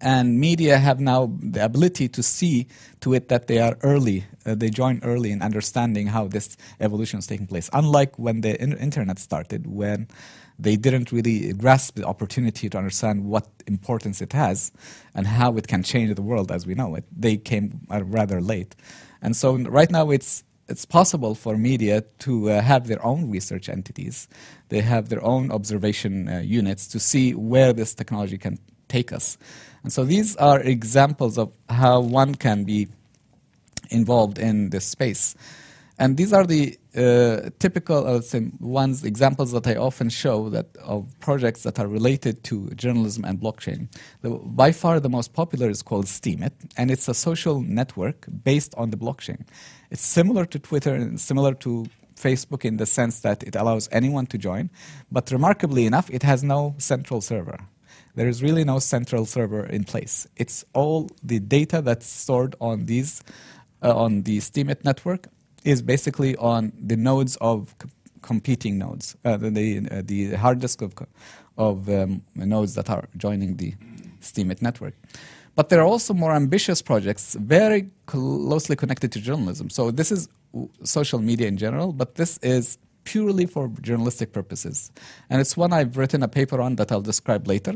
and 0.00 0.40
media 0.40 0.78
have 0.78 1.00
now 1.00 1.30
the 1.40 1.64
ability 1.64 2.08
to 2.08 2.22
see 2.22 2.66
to 3.00 3.14
it 3.14 3.28
that 3.28 3.46
they 3.46 3.58
are 3.58 3.76
early 3.82 4.24
uh, 4.46 4.54
they 4.54 4.70
join 4.70 5.00
early 5.02 5.30
in 5.30 5.42
understanding 5.42 6.06
how 6.06 6.26
this 6.26 6.56
evolution 6.80 7.18
is 7.18 7.26
taking 7.26 7.46
place 7.46 7.68
unlike 7.72 8.18
when 8.18 8.40
the 8.40 8.60
in- 8.62 8.76
internet 8.78 9.18
started 9.18 9.66
when 9.66 10.08
they 10.58 10.76
didn't 10.76 11.10
really 11.12 11.52
grasp 11.54 11.96
the 11.96 12.04
opportunity 12.04 12.68
to 12.68 12.76
understand 12.76 13.24
what 13.24 13.46
importance 13.66 14.20
it 14.20 14.32
has 14.32 14.72
and 15.14 15.26
how 15.26 15.56
it 15.56 15.66
can 15.68 15.82
change 15.82 16.14
the 16.14 16.22
world 16.22 16.50
as 16.50 16.66
we 16.66 16.74
know 16.74 16.94
it 16.94 17.04
they 17.16 17.36
came 17.36 17.80
uh, 17.90 18.02
rather 18.04 18.40
late 18.40 18.74
and 19.22 19.36
so 19.36 19.56
right 19.58 19.90
now 19.90 20.10
it's 20.10 20.44
it's 20.70 20.86
possible 20.86 21.34
for 21.34 21.56
media 21.58 22.02
to 22.20 22.48
uh, 22.48 22.62
have 22.62 22.86
their 22.86 23.04
own 23.04 23.28
research 23.28 23.68
entities. 23.68 24.28
They 24.68 24.80
have 24.82 25.08
their 25.08 25.22
own 25.22 25.50
observation 25.50 26.28
uh, 26.28 26.38
units 26.38 26.86
to 26.88 27.00
see 27.00 27.34
where 27.34 27.72
this 27.72 27.92
technology 27.92 28.38
can 28.38 28.58
take 28.88 29.12
us. 29.12 29.36
And 29.82 29.92
so 29.92 30.04
these 30.04 30.36
are 30.36 30.60
examples 30.60 31.38
of 31.38 31.52
how 31.68 32.00
one 32.00 32.34
can 32.34 32.64
be 32.64 32.88
involved 33.90 34.38
in 34.38 34.70
this 34.70 34.84
space. 34.84 35.34
And 35.98 36.16
these 36.16 36.32
are 36.32 36.46
the 36.46 36.78
uh, 36.96 37.50
typical 37.58 38.22
say, 38.22 38.50
ones, 38.58 39.04
examples 39.04 39.52
that 39.52 39.66
I 39.66 39.76
often 39.76 40.08
show 40.08 40.48
that 40.48 40.74
of 40.78 41.06
projects 41.20 41.62
that 41.64 41.78
are 41.78 41.86
related 41.86 42.42
to 42.44 42.70
journalism 42.70 43.24
and 43.24 43.38
blockchain. 43.38 43.88
The, 44.22 44.30
by 44.30 44.72
far, 44.72 44.98
the 44.98 45.10
most 45.10 45.34
popular 45.34 45.68
is 45.68 45.82
called 45.82 46.06
Steemit, 46.06 46.52
and 46.78 46.90
it's 46.90 47.06
a 47.06 47.12
social 47.12 47.60
network 47.60 48.26
based 48.42 48.74
on 48.78 48.90
the 48.90 48.96
blockchain. 48.96 49.46
It's 49.90 50.00
similar 50.00 50.46
to 50.46 50.58
Twitter 50.58 50.94
and 50.94 51.20
similar 51.20 51.52
to 51.54 51.86
Facebook 52.16 52.64
in 52.64 52.78
the 52.78 52.86
sense 52.86 53.20
that 53.20 53.42
it 53.42 53.54
allows 53.54 53.86
anyone 53.92 54.26
to 54.28 54.38
join, 54.38 54.70
but 55.12 55.30
remarkably 55.30 55.84
enough, 55.84 56.08
it 56.10 56.22
has 56.22 56.42
no 56.42 56.74
central 56.78 57.20
server. 57.20 57.58
There 58.14 58.28
is 58.28 58.42
really 58.42 58.64
no 58.64 58.78
central 58.78 59.26
server 59.26 59.64
in 59.64 59.84
place. 59.84 60.26
It's 60.36 60.64
all 60.72 61.08
the 61.22 61.38
data 61.38 61.82
that's 61.82 62.06
stored 62.06 62.56
on 62.60 62.86
these 62.86 63.22
uh, 63.82 63.96
on 63.96 64.22
the 64.22 64.38
Steemit 64.38 64.84
network 64.84 65.28
is 65.64 65.82
basically 65.82 66.36
on 66.36 66.72
the 66.78 66.96
nodes 66.96 67.36
of 67.40 67.74
competing 68.22 68.78
nodes, 68.78 69.16
uh, 69.24 69.36
the 69.36 69.50
the, 69.50 69.88
uh, 69.90 70.02
the 70.04 70.32
hard 70.34 70.58
disk 70.60 70.82
of, 70.82 70.94
of 71.56 71.88
um, 71.88 72.22
nodes 72.34 72.74
that 72.74 72.90
are 72.90 73.08
joining 73.16 73.56
the 73.56 73.74
Steemit 74.20 74.60
network. 74.60 74.94
But 75.54 75.68
there 75.68 75.80
are 75.80 75.86
also 75.86 76.14
more 76.14 76.32
ambitious 76.32 76.80
projects, 76.80 77.34
very 77.34 77.90
closely 78.06 78.76
connected 78.76 79.12
to 79.12 79.20
journalism. 79.20 79.68
So 79.68 79.90
this 79.90 80.12
is 80.12 80.28
social 80.84 81.18
media 81.18 81.48
in 81.48 81.56
general, 81.56 81.92
but 81.92 82.14
this 82.14 82.38
is 82.38 82.78
purely 83.04 83.46
for 83.46 83.68
journalistic 83.80 84.32
purposes. 84.32 84.90
And 85.28 85.40
it's 85.40 85.56
one 85.56 85.72
I've 85.72 85.96
written 85.96 86.22
a 86.22 86.28
paper 86.28 86.60
on 86.60 86.76
that 86.76 86.92
I'll 86.92 87.00
describe 87.00 87.46
later. 87.48 87.74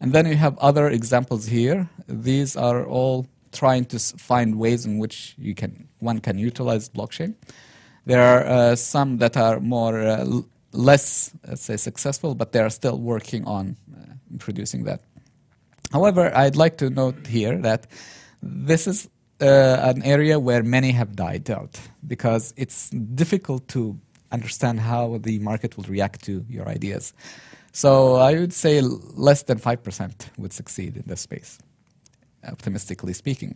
And 0.00 0.12
then 0.12 0.26
you 0.26 0.36
have 0.36 0.56
other 0.58 0.88
examples 0.88 1.46
here. 1.46 1.88
These 2.08 2.56
are 2.56 2.84
all 2.86 3.26
trying 3.52 3.84
to 3.86 3.98
find 3.98 4.58
ways 4.58 4.86
in 4.86 4.98
which 4.98 5.34
you 5.38 5.54
can 5.54 5.88
one 5.98 6.20
can 6.20 6.38
utilize 6.38 6.88
blockchain. 6.88 7.34
There 8.06 8.22
are 8.22 8.44
uh, 8.46 8.76
some 8.76 9.18
that 9.18 9.36
are 9.36 9.60
more 9.60 10.00
uh, 10.00 10.24
less, 10.72 11.32
let's 11.46 11.62
say, 11.62 11.76
successful, 11.76 12.34
but 12.34 12.52
they 12.52 12.60
are 12.60 12.70
still 12.70 12.98
working 12.98 13.44
on 13.44 13.76
uh, 13.92 14.14
producing 14.38 14.84
that. 14.84 15.02
However, 15.92 16.32
I'd 16.34 16.56
like 16.56 16.78
to 16.78 16.88
note 16.88 17.26
here 17.26 17.58
that 17.58 17.86
this 18.42 18.86
is 18.86 19.08
uh, 19.40 19.92
an 19.94 20.02
area 20.02 20.38
where 20.38 20.62
many 20.62 20.92
have 20.92 21.16
died 21.16 21.50
out 21.50 21.78
because 22.06 22.54
it's 22.56 22.90
difficult 22.90 23.66
to 23.68 23.98
understand 24.32 24.80
how 24.80 25.18
the 25.18 25.38
market 25.38 25.76
will 25.76 25.84
react 25.84 26.24
to 26.24 26.44
your 26.48 26.68
ideas. 26.68 27.12
So 27.72 28.16
I 28.16 28.34
would 28.34 28.52
say 28.52 28.80
less 28.80 29.42
than 29.44 29.58
5% 29.58 30.12
would 30.38 30.52
succeed 30.52 30.96
in 30.96 31.04
this 31.06 31.20
space, 31.20 31.58
optimistically 32.46 33.12
speaking. 33.12 33.54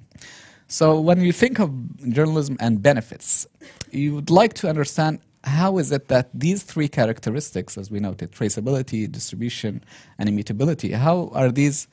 So 0.68 1.00
when 1.00 1.20
you 1.20 1.32
think 1.32 1.58
of 1.58 1.70
journalism 2.10 2.56
and 2.60 2.82
benefits, 2.82 3.46
you 3.90 4.14
would 4.14 4.30
like 4.30 4.54
to 4.54 4.68
understand 4.68 5.20
how 5.44 5.78
is 5.78 5.92
it 5.92 6.08
that 6.08 6.30
these 6.32 6.62
three 6.62 6.88
characteristics, 6.88 7.76
as 7.76 7.90
we 7.90 8.00
noted, 8.00 8.32
traceability, 8.32 9.10
distribution, 9.10 9.84
and 10.18 10.28
immutability, 10.28 10.92
how 10.92 11.30
are 11.34 11.50
these 11.50 11.86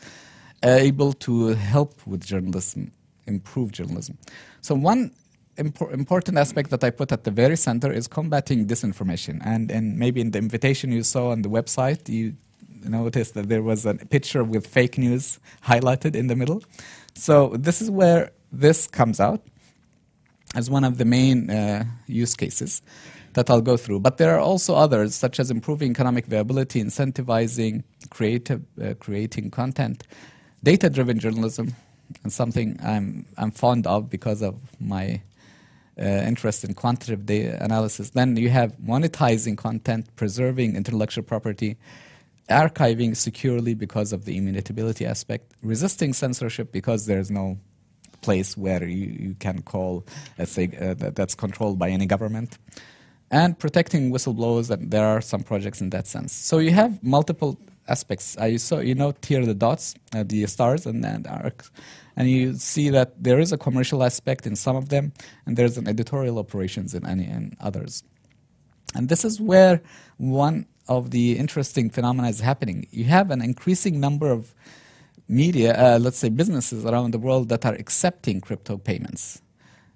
uh, 0.64 0.70
able 0.70 1.14
to 1.14 1.48
help 1.50 2.06
with 2.08 2.24
journalism, 2.24 2.92
improve 3.28 3.72
journalism? 3.72 4.18
So 4.62 4.74
one 4.76 5.12
impor- 5.64 5.94
important 5.94 6.38
aspect 6.38 6.70
that 6.70 6.84
I 6.84 6.90
put 6.90 7.12
at 7.12 7.24
the 7.24 7.32
very 7.32 7.58
center 7.58 7.92
is 7.92 8.08
combating 8.08 8.68
disinformation. 8.68 9.40
And, 9.44 9.72
and 9.72 9.98
maybe 9.98 10.22
in 10.22 10.32
the 10.32 10.40
invitation 10.40 10.92
you 10.92 11.04
saw 11.04 11.30
on 11.32 11.42
the 11.42 11.50
website, 11.50 12.10
you 12.10 12.36
noticed 12.84 13.34
that 13.36 13.48
there 13.48 13.64
was 13.64 13.86
a 13.86 13.94
picture 13.94 14.44
with 14.44 14.66
fake 14.68 14.98
news 14.98 15.40
highlighted 15.64 16.16
in 16.16 16.28
the 16.28 16.36
middle. 16.36 16.64
So 17.14 17.50
this 17.50 17.82
is 17.82 17.90
where 17.92 18.32
this 18.52 18.88
comes 18.88 19.20
out 19.20 19.42
as 20.56 20.70
one 20.70 20.84
of 20.84 20.98
the 20.98 21.06
main 21.06 21.50
uh, 21.50 21.86
use 22.08 22.36
cases 22.36 22.82
that 23.34 23.50
I'll 23.50 23.62
go 23.62 23.78
through. 23.78 24.00
But 24.02 24.18
there 24.18 24.36
are 24.36 24.40
also 24.40 24.76
others, 24.76 25.16
such 25.16 25.40
as 25.40 25.52
improving 25.52 25.92
economic 25.92 26.26
viability, 26.26 26.84
incentivizing 26.84 27.84
creative, 28.10 28.62
uh, 28.82 28.94
creating 29.00 29.52
content, 29.52 30.04
data-driven 30.64 31.20
journalism, 31.20 31.74
and 32.24 32.34
something 32.34 32.78
I'm 32.84 33.26
I'm 33.38 33.52
fond 33.52 33.88
of 33.88 34.10
because 34.10 34.42
of 34.42 34.56
my 34.80 35.22
interest 36.06 36.64
in 36.64 36.74
quantitative 36.74 37.26
data 37.26 37.64
analysis. 37.64 38.12
Then 38.12 38.36
you 38.38 38.50
have 38.50 38.74
monetizing 38.78 39.58
content, 39.58 40.08
preserving 40.16 40.76
intellectual 40.76 41.24
property, 41.24 41.78
archiving 42.50 43.16
securely 43.16 43.74
because 43.74 44.14
of 44.14 44.26
the 44.26 44.38
immutability 44.38 45.06
aspect, 45.06 45.54
resisting 45.62 46.14
censorship 46.14 46.72
because 46.72 47.06
there's 47.06 47.32
no 47.32 47.58
place 48.22 48.56
where 48.56 48.84
you, 48.84 49.08
you 49.28 49.36
can 49.40 49.62
call, 49.62 50.06
let's 50.38 50.52
say, 50.52 50.70
uh, 50.80 50.94
that, 50.96 51.16
that's 51.16 51.36
controlled 51.36 51.80
by 51.80 51.90
any 51.90 52.06
government, 52.06 52.58
and 53.32 53.58
protecting 53.58 54.12
whistleblowers. 54.12 54.70
And 54.70 54.92
there 54.92 55.06
are 55.06 55.22
some 55.22 55.44
projects 55.44 55.82
in 55.82 55.90
that 55.92 56.08
sense. 56.08 56.34
So 56.34 56.60
you 56.60 56.72
have 56.72 57.02
multiple 57.04 57.58
aspects. 57.88 58.38
Uh, 58.40 58.46
you 58.46 58.58
saw, 58.58 58.80
you 58.80 58.96
know, 58.96 59.14
here 59.26 59.46
the 59.46 59.54
dots, 59.54 59.96
uh, 60.14 60.24
the 60.24 60.46
stars, 60.48 60.86
and, 60.86 61.04
and 61.06 61.28
arcs, 61.28 61.72
and 62.16 62.30
you 62.30 62.56
see 62.56 62.90
that 62.90 63.24
there 63.24 63.40
is 63.40 63.52
a 63.52 63.58
commercial 63.58 64.04
aspect 64.04 64.46
in 64.46 64.56
some 64.56 64.76
of 64.76 64.90
them, 64.90 65.14
and 65.46 65.58
there's 65.58 65.78
an 65.78 65.88
editorial 65.88 66.40
operations 66.40 66.94
in 66.94 67.06
any 67.06 67.26
in 67.26 67.56
others. 67.60 68.04
And 68.96 69.10
this 69.10 69.24
is 69.24 69.40
where 69.40 69.82
one 70.18 70.66
of 70.88 71.12
the 71.12 71.38
interesting 71.38 71.90
phenomena 71.90 72.28
is 72.30 72.42
happening. 72.42 72.88
You 72.92 73.06
have 73.06 73.32
an 73.32 73.42
increasing 73.42 74.00
number 74.00 74.30
of 74.30 74.54
media, 75.28 75.74
uh, 75.74 76.00
let's 76.00 76.18
say 76.18 76.30
businesses 76.30 76.86
around 76.86 77.12
the 77.12 77.20
world 77.20 77.48
that 77.50 77.66
are 77.66 77.74
accepting 77.76 78.42
crypto 78.42 78.78
payments. 78.78 79.42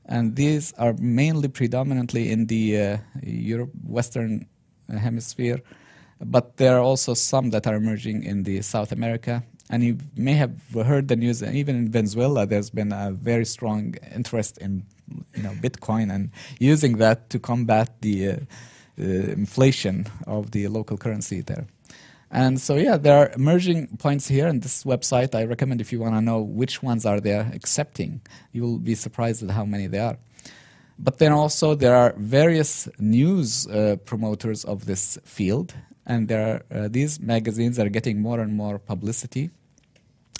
And 0.05 0.35
these 0.35 0.71
are 0.77 0.93
mainly 0.93 1.47
predominantly 1.47 2.31
in 2.31 2.45
the 2.45 2.79
uh, 2.79 2.97
Europe, 3.23 3.71
Western 3.85 4.47
hemisphere, 4.89 5.61
but 6.21 6.57
there 6.57 6.77
are 6.77 6.81
also 6.81 7.13
some 7.13 7.49
that 7.49 7.67
are 7.67 7.75
emerging 7.75 8.23
in 8.23 8.43
the 8.43 8.61
South 8.61 8.91
America. 8.91 9.43
And 9.69 9.83
you 9.83 9.97
may 10.15 10.33
have 10.33 10.53
heard 10.73 11.07
the 11.07 11.15
news, 11.15 11.41
even 11.41 11.75
in 11.75 11.89
Venezuela, 11.89 12.45
there's 12.45 12.69
been 12.69 12.91
a 12.91 13.11
very 13.11 13.45
strong 13.45 13.95
interest 14.13 14.59
in 14.59 14.85
you 15.35 15.43
know, 15.43 15.51
Bitcoin 15.53 16.13
and 16.13 16.31
using 16.59 16.97
that 16.97 17.29
to 17.31 17.39
combat 17.39 18.01
the 18.01 18.29
uh, 18.29 18.33
uh, 18.99 19.03
inflation 19.03 20.05
of 20.27 20.51
the 20.51 20.67
local 20.67 20.97
currency 20.97 21.41
there. 21.41 21.65
And 22.31 22.59
so, 22.59 22.75
yeah, 22.75 22.97
there 22.97 23.17
are 23.17 23.31
emerging 23.35 23.97
points 23.97 24.27
here 24.27 24.47
in 24.47 24.59
this 24.59 24.83
website. 24.83 25.33
I 25.33 25.45
recommend 25.45 25.81
if 25.81 25.91
you 25.91 25.99
want 25.99 26.15
to 26.15 26.21
know 26.21 26.41
which 26.41 26.83
ones 26.83 27.05
are 27.05 27.19
they 27.19 27.33
accepting, 27.33 28.21
you 28.51 28.61
will 28.61 28.77
be 28.77 28.95
surprised 28.95 29.41
at 29.43 29.51
how 29.51 29.65
many 29.65 29.87
there 29.87 30.05
are. 30.05 30.17
But 30.97 31.17
then 31.17 31.31
also 31.31 31.75
there 31.75 31.95
are 31.95 32.13
various 32.17 32.87
news 32.99 33.67
uh, 33.67 33.97
promoters 34.05 34.63
of 34.63 34.85
this 34.85 35.17
field, 35.23 35.73
and 36.05 36.27
there 36.27 36.63
are 36.71 36.77
uh, 36.77 36.87
these 36.87 37.19
magazines 37.19 37.79
are 37.79 37.89
getting 37.89 38.21
more 38.21 38.39
and 38.39 38.53
more 38.53 38.79
publicity, 38.79 39.49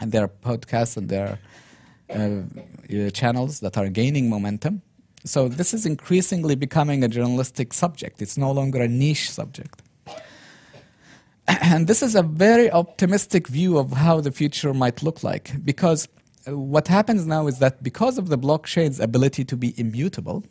and 0.02 0.12
there 0.12 0.24
are 0.24 0.32
podcasts 0.44 0.98
and 0.98 1.10
there 1.10 1.28
are 1.28 1.40
uh, 2.10 2.42
uh, 2.94 3.10
channels 3.10 3.60
that 3.62 3.78
are 3.78 3.90
gaining 3.90 4.30
momentum. 4.30 4.82
So 5.24 5.48
this 5.48 5.74
is 5.74 5.86
increasingly 5.86 6.56
becoming 6.56 7.04
a 7.04 7.08
journalistic 7.08 7.74
subject. 7.74 8.22
It's 8.22 8.38
no 8.38 8.52
longer 8.52 8.82
a 8.82 8.88
niche 8.88 9.32
subject. 9.32 9.82
And 11.48 11.88
this 11.88 12.02
is 12.04 12.16
a 12.16 12.24
very 12.24 12.72
optimistic 12.72 13.48
view 13.48 13.78
of 13.78 13.92
how 13.92 14.22
the 14.22 14.32
future 14.32 14.74
might 14.74 15.02
look 15.04 15.24
like 15.24 15.52
because 15.64 16.08
what 16.48 16.88
happens 16.88 17.26
now 17.26 17.48
is 17.48 17.60
that 17.60 17.82
because 17.82 18.18
of 18.18 18.30
the 18.30 18.38
blockchain's 18.38 19.00
ability 19.00 19.46
to 19.46 19.58
be 19.58 19.74
immutable 19.80 20.44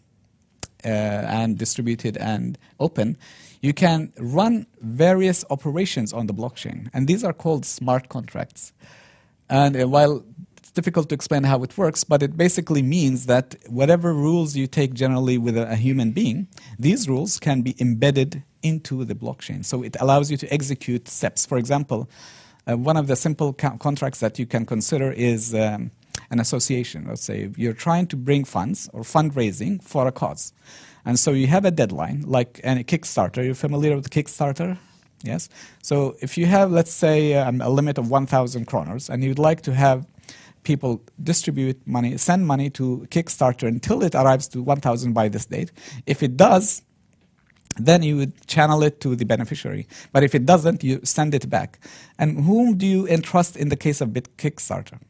uh, 0.84 0.88
and 0.88 1.56
distributed 1.56 2.16
and 2.16 2.58
open, 2.80 3.16
you 3.64 3.72
can 3.72 4.12
run 4.18 4.66
various 4.82 5.42
operations 5.48 6.12
on 6.12 6.26
the 6.26 6.34
blockchain, 6.34 6.90
and 6.92 7.08
these 7.08 7.24
are 7.24 7.32
called 7.32 7.64
smart 7.64 8.10
contracts. 8.10 8.74
And 9.48 9.74
uh, 9.74 9.88
while 9.88 10.22
it's 10.58 10.70
difficult 10.70 11.08
to 11.08 11.14
explain 11.14 11.44
how 11.44 11.62
it 11.62 11.78
works, 11.78 12.04
but 12.04 12.22
it 12.22 12.36
basically 12.36 12.82
means 12.82 13.24
that 13.24 13.56
whatever 13.68 14.12
rules 14.12 14.54
you 14.54 14.66
take 14.66 14.92
generally 14.92 15.38
with 15.38 15.56
a, 15.56 15.70
a 15.70 15.76
human 15.76 16.10
being, 16.12 16.46
these 16.78 17.08
rules 17.08 17.40
can 17.40 17.62
be 17.62 17.74
embedded 17.80 18.42
into 18.62 19.02
the 19.02 19.14
blockchain. 19.14 19.64
So 19.64 19.82
it 19.82 19.96
allows 19.98 20.30
you 20.30 20.36
to 20.36 20.52
execute 20.52 21.08
steps. 21.08 21.46
For 21.46 21.56
example, 21.56 22.10
uh, 22.68 22.76
one 22.76 22.98
of 22.98 23.06
the 23.06 23.16
simple 23.16 23.54
co- 23.54 23.78
contracts 23.78 24.20
that 24.20 24.38
you 24.38 24.44
can 24.44 24.66
consider 24.66 25.10
is 25.10 25.54
um, 25.54 25.90
an 26.30 26.38
association. 26.38 27.06
Let's 27.08 27.22
say 27.22 27.50
you're 27.56 27.72
trying 27.72 28.08
to 28.08 28.16
bring 28.16 28.44
funds 28.44 28.90
or 28.92 29.04
fundraising 29.04 29.82
for 29.82 30.06
a 30.06 30.12
cause. 30.12 30.52
And 31.04 31.18
so 31.18 31.32
you 31.32 31.46
have 31.48 31.64
a 31.64 31.70
deadline, 31.70 32.22
like 32.26 32.60
any 32.64 32.84
Kickstarter. 32.84 33.44
You're 33.44 33.54
familiar 33.54 33.94
with 33.96 34.10
Kickstarter? 34.10 34.78
Yes. 35.22 35.48
So 35.82 36.16
if 36.20 36.36
you 36.36 36.46
have, 36.46 36.70
let's 36.70 36.92
say, 36.92 37.34
um, 37.34 37.60
a 37.60 37.68
limit 37.68 37.98
of 37.98 38.10
1,000 38.10 38.66
kroners, 38.66 39.08
and 39.08 39.24
you'd 39.24 39.38
like 39.38 39.62
to 39.62 39.74
have 39.74 40.06
people 40.64 41.02
distribute 41.22 41.86
money, 41.86 42.16
send 42.16 42.46
money 42.46 42.70
to 42.70 43.06
Kickstarter 43.10 43.68
until 43.68 44.02
it 44.02 44.14
arrives 44.14 44.48
to 44.48 44.62
1,000 44.62 45.12
by 45.12 45.28
this 45.28 45.46
date. 45.46 45.72
If 46.06 46.22
it 46.22 46.36
does, 46.36 46.82
then 47.76 48.02
you 48.02 48.16
would 48.16 48.46
channel 48.46 48.82
it 48.82 49.00
to 49.00 49.16
the 49.16 49.24
beneficiary. 49.24 49.86
But 50.12 50.22
if 50.22 50.34
it 50.34 50.46
doesn't, 50.46 50.84
you 50.84 51.00
send 51.04 51.34
it 51.34 51.50
back. 51.50 51.78
And 52.18 52.44
whom 52.44 52.76
do 52.76 52.86
you 52.86 53.06
entrust 53.08 53.56
in 53.56 53.68
the 53.68 53.76
case 53.76 54.00
of 54.00 54.12
Bit 54.12 54.36
Kickstarter? 54.36 55.00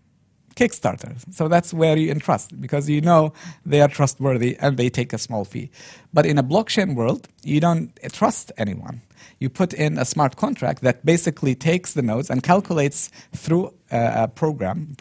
Kickstarter. 0.56 1.14
So 1.34 1.48
that's 1.48 1.72
where 1.74 1.96
you 1.96 2.10
entrust 2.10 2.60
because 2.60 2.88
you 2.88 3.00
know 3.00 3.32
they 3.66 3.80
are 3.80 3.88
trustworthy 3.88 4.56
and 4.60 4.76
they 4.76 4.88
take 4.88 5.12
a 5.12 5.18
small 5.18 5.44
fee. 5.44 5.70
But 6.12 6.26
in 6.26 6.38
a 6.38 6.42
blockchain 6.42 6.94
world, 6.94 7.28
you 7.42 7.60
don't 7.60 7.90
trust 8.12 8.52
anyone. 8.56 9.02
You 9.40 9.50
put 9.50 9.72
in 9.72 9.98
a 9.98 10.04
smart 10.04 10.36
contract 10.36 10.82
that 10.82 11.04
basically 11.04 11.54
takes 11.54 11.94
the 11.94 12.02
nodes 12.02 12.30
and 12.30 12.42
calculates 12.42 13.10
through 13.32 13.74
a, 13.90 14.24
a 14.24 14.28
program 14.28 14.96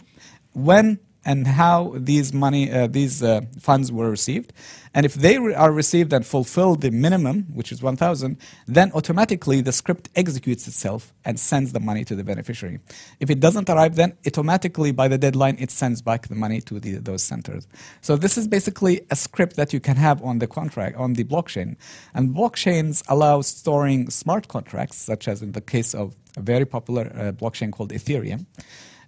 when 0.53 0.99
and 1.25 1.47
how 1.47 1.93
these 1.95 2.33
money, 2.33 2.71
uh, 2.71 2.87
these 2.87 3.23
uh, 3.23 3.41
funds 3.59 3.91
were 3.91 4.09
received. 4.09 4.53
And 4.95 5.05
if 5.05 5.15
they 5.15 5.39
re- 5.39 5.55
are 5.55 5.71
received 5.71 6.13
and 6.13 6.25
fulfill 6.25 6.75
the 6.75 6.91
minimum, 6.91 7.47
which 7.53 7.71
is 7.71 7.81
1,000, 7.81 8.37
then 8.67 8.91
automatically 8.93 9.61
the 9.61 9.71
script 9.71 10.09
executes 10.15 10.67
itself 10.67 11.13
and 11.25 11.39
sends 11.39 11.73
the 11.73 11.79
money 11.79 12.03
to 12.05 12.15
the 12.15 12.23
beneficiary. 12.23 12.79
If 13.19 13.29
it 13.29 13.39
doesn't 13.39 13.69
arrive, 13.69 13.95
then 13.95 14.13
automatically 14.27 14.91
by 14.91 15.07
the 15.07 15.17
deadline 15.17 15.57
it 15.59 15.71
sends 15.71 16.01
back 16.01 16.27
the 16.27 16.35
money 16.35 16.61
to 16.61 16.79
the, 16.79 16.97
those 16.97 17.23
centers. 17.23 17.67
So 18.01 18.15
this 18.15 18.37
is 18.37 18.47
basically 18.47 19.01
a 19.09 19.15
script 19.15 19.55
that 19.55 19.73
you 19.73 19.79
can 19.79 19.95
have 19.95 20.21
on 20.21 20.39
the 20.39 20.47
contract 20.47 20.95
on 20.97 21.13
the 21.13 21.23
blockchain. 21.23 21.75
And 22.13 22.35
blockchains 22.35 23.03
allow 23.07 23.41
storing 23.41 24.09
smart 24.11 24.47
contracts, 24.47 24.97
such 24.97 25.27
as 25.27 25.41
in 25.41 25.53
the 25.53 25.61
case 25.61 25.95
of 25.95 26.15
a 26.37 26.41
very 26.41 26.65
popular 26.65 27.11
uh, 27.15 27.31
blockchain 27.31 27.71
called 27.71 27.91
Ethereum. 27.91 28.45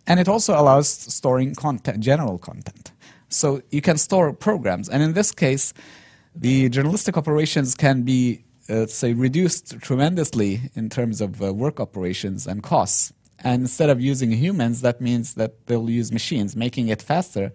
And 0.07 0.19
it 0.19 0.27
also 0.27 0.59
allows 0.59 0.87
storing 0.87 1.55
content, 1.55 1.99
general 1.99 2.37
content. 2.37 2.91
So 3.29 3.61
you 3.71 3.81
can 3.81 3.97
store 3.97 4.33
programs. 4.33 4.87
And 4.87 5.01
in 5.01 5.13
this 5.13 5.31
case, 5.31 5.73
the 6.35 6.69
journalistic 6.69 7.17
operations 7.17 7.75
can 7.75 8.03
be, 8.03 8.43
uh, 8.69 8.85
say, 8.85 9.13
reduced 9.13 9.79
tremendously 9.81 10.69
in 10.75 10.89
terms 10.89 11.21
of 11.21 11.41
uh, 11.41 11.53
work 11.53 11.79
operations 11.79 12.45
and 12.45 12.61
costs. 12.61 13.13
And 13.43 13.63
instead 13.63 13.89
of 13.89 13.99
using 13.99 14.31
humans, 14.31 14.81
that 14.81 15.01
means 15.01 15.35
that 15.35 15.65
they'll 15.67 15.89
use 15.89 16.11
machines, 16.11 16.55
making 16.55 16.87
it 16.89 17.01
faster. 17.01 17.51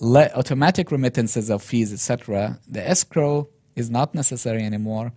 Le- 0.00 0.30
automatic 0.34 0.90
remittances 0.90 1.50
of 1.50 1.62
fees, 1.62 1.92
etc. 1.92 2.58
The 2.68 2.86
escrow 2.86 3.48
is 3.74 3.90
not 3.90 4.14
necessary 4.14 4.64
anymore. 4.64 5.12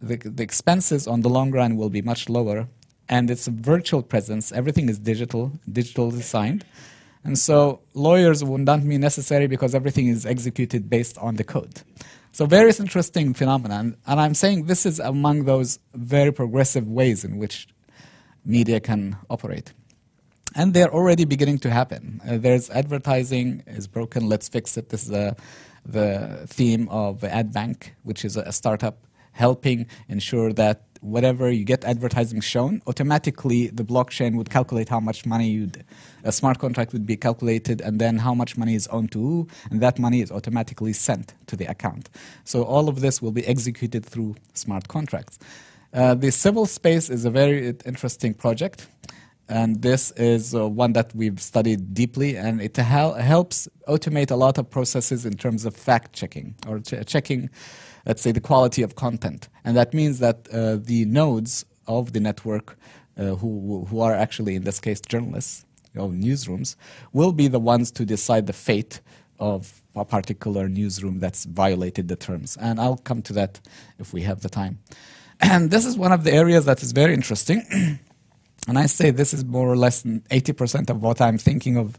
The, 0.00 0.16
the 0.16 0.42
expenses 0.42 1.06
on 1.06 1.20
the 1.20 1.28
long 1.28 1.50
run 1.52 1.76
will 1.76 1.90
be 1.90 2.02
much 2.02 2.28
lower 2.28 2.68
and 3.10 3.28
it's 3.28 3.48
a 3.48 3.50
virtual 3.50 4.02
presence. 4.02 4.52
Everything 4.52 4.88
is 4.88 4.98
digital, 4.98 5.52
digitally 5.70 6.22
signed. 6.22 6.64
And 7.24 7.36
so 7.36 7.80
lawyers 7.92 8.42
would 8.42 8.62
not 8.62 8.88
be 8.88 8.96
necessary 8.96 9.48
because 9.48 9.74
everything 9.74 10.06
is 10.06 10.24
executed 10.24 10.88
based 10.88 11.18
on 11.18 11.34
the 11.34 11.44
code. 11.44 11.82
So 12.32 12.46
various 12.46 12.78
interesting 12.78 13.34
phenomena. 13.34 13.74
And, 13.80 13.96
I'm 14.06 14.34
saying 14.34 14.66
this 14.66 14.86
is 14.86 15.00
among 15.00 15.44
those 15.44 15.80
very 15.92 16.32
progressive 16.32 16.88
ways 16.88 17.24
in 17.24 17.36
which 17.36 17.68
media 18.46 18.78
can 18.80 19.16
operate. 19.28 19.72
And 20.54 20.72
they're 20.72 20.92
already 20.94 21.24
beginning 21.24 21.58
to 21.58 21.70
happen. 21.70 22.20
Uh, 22.26 22.38
there's 22.38 22.70
advertising 22.70 23.64
is 23.66 23.86
broken, 23.88 24.28
let's 24.28 24.48
fix 24.48 24.76
it. 24.76 24.88
This 24.88 25.04
is 25.04 25.12
uh, 25.12 25.34
the 25.84 26.44
theme 26.46 26.88
of 26.88 27.20
AdBank, 27.20 27.90
which 28.04 28.24
is 28.24 28.36
a 28.36 28.52
startup 28.52 28.98
helping 29.32 29.86
ensure 30.08 30.52
that 30.52 30.89
whatever 31.00 31.50
you 31.50 31.64
get 31.64 31.84
advertising 31.84 32.40
shown, 32.40 32.82
automatically 32.86 33.68
the 33.68 33.84
blockchain 33.84 34.36
would 34.36 34.50
calculate 34.50 34.88
how 34.88 35.00
much 35.00 35.26
money 35.26 35.48
you'd, 35.48 35.84
a 36.24 36.32
smart 36.32 36.58
contract 36.58 36.92
would 36.92 37.06
be 37.06 37.16
calculated, 37.16 37.80
and 37.80 38.00
then 38.00 38.18
how 38.18 38.34
much 38.34 38.56
money 38.56 38.74
is 38.74 38.88
owed 38.90 39.10
to 39.12 39.18
who, 39.18 39.48
and 39.70 39.80
that 39.80 39.98
money 39.98 40.20
is 40.20 40.30
automatically 40.30 40.92
sent 40.92 41.34
to 41.46 41.56
the 41.56 41.64
account. 41.66 42.10
So 42.44 42.62
all 42.64 42.88
of 42.88 43.00
this 43.00 43.22
will 43.22 43.32
be 43.32 43.46
executed 43.46 44.04
through 44.04 44.36
smart 44.54 44.88
contracts. 44.88 45.38
Uh, 45.92 46.14
the 46.14 46.30
civil 46.30 46.66
space 46.66 47.10
is 47.10 47.24
a 47.24 47.30
very 47.30 47.74
interesting 47.84 48.34
project. 48.34 48.86
And 49.48 49.82
this 49.82 50.12
is 50.12 50.54
uh, 50.54 50.68
one 50.68 50.92
that 50.92 51.12
we've 51.12 51.40
studied 51.40 51.92
deeply, 51.92 52.36
and 52.36 52.62
it 52.62 52.76
hel- 52.76 53.14
helps 53.14 53.68
automate 53.88 54.30
a 54.30 54.36
lot 54.36 54.58
of 54.58 54.70
processes 54.70 55.26
in 55.26 55.36
terms 55.36 55.64
of 55.64 55.74
fact 55.74 56.12
checking 56.12 56.54
or 56.68 56.78
ch- 56.78 57.04
checking 57.04 57.50
let's 58.06 58.22
say, 58.22 58.32
the 58.32 58.40
quality 58.40 58.82
of 58.82 58.94
content. 58.94 59.48
And 59.64 59.76
that 59.76 59.94
means 59.94 60.18
that 60.18 60.48
uh, 60.52 60.76
the 60.76 61.04
nodes 61.06 61.64
of 61.86 62.12
the 62.12 62.20
network, 62.20 62.78
uh, 63.18 63.34
who, 63.36 63.84
who 63.88 64.00
are 64.00 64.14
actually, 64.14 64.54
in 64.54 64.64
this 64.64 64.80
case, 64.80 65.00
journalists, 65.00 65.64
or 65.96 66.08
newsrooms, 66.08 66.76
will 67.12 67.32
be 67.32 67.48
the 67.48 67.58
ones 67.58 67.90
to 67.92 68.04
decide 68.04 68.46
the 68.46 68.52
fate 68.52 69.00
of 69.38 69.82
a 69.96 70.04
particular 70.04 70.68
newsroom 70.68 71.18
that's 71.18 71.44
violated 71.44 72.08
the 72.08 72.16
terms. 72.16 72.56
And 72.60 72.80
I'll 72.80 72.98
come 72.98 73.22
to 73.22 73.32
that 73.32 73.60
if 73.98 74.12
we 74.12 74.22
have 74.22 74.40
the 74.40 74.48
time. 74.48 74.78
And 75.42 75.70
this 75.70 75.86
is 75.86 75.96
one 75.96 76.12
of 76.12 76.24
the 76.24 76.34
areas 76.34 76.66
that 76.66 76.82
is 76.82 76.92
very 76.92 77.14
interesting. 77.14 77.64
and 78.68 78.78
I 78.78 78.84
say 78.84 79.10
this 79.10 79.32
is 79.32 79.42
more 79.42 79.68
or 79.68 79.76
less 79.76 80.02
80% 80.02 80.90
of 80.90 81.02
what 81.02 81.18
I'm 81.22 81.38
thinking 81.38 81.78
of 81.78 81.98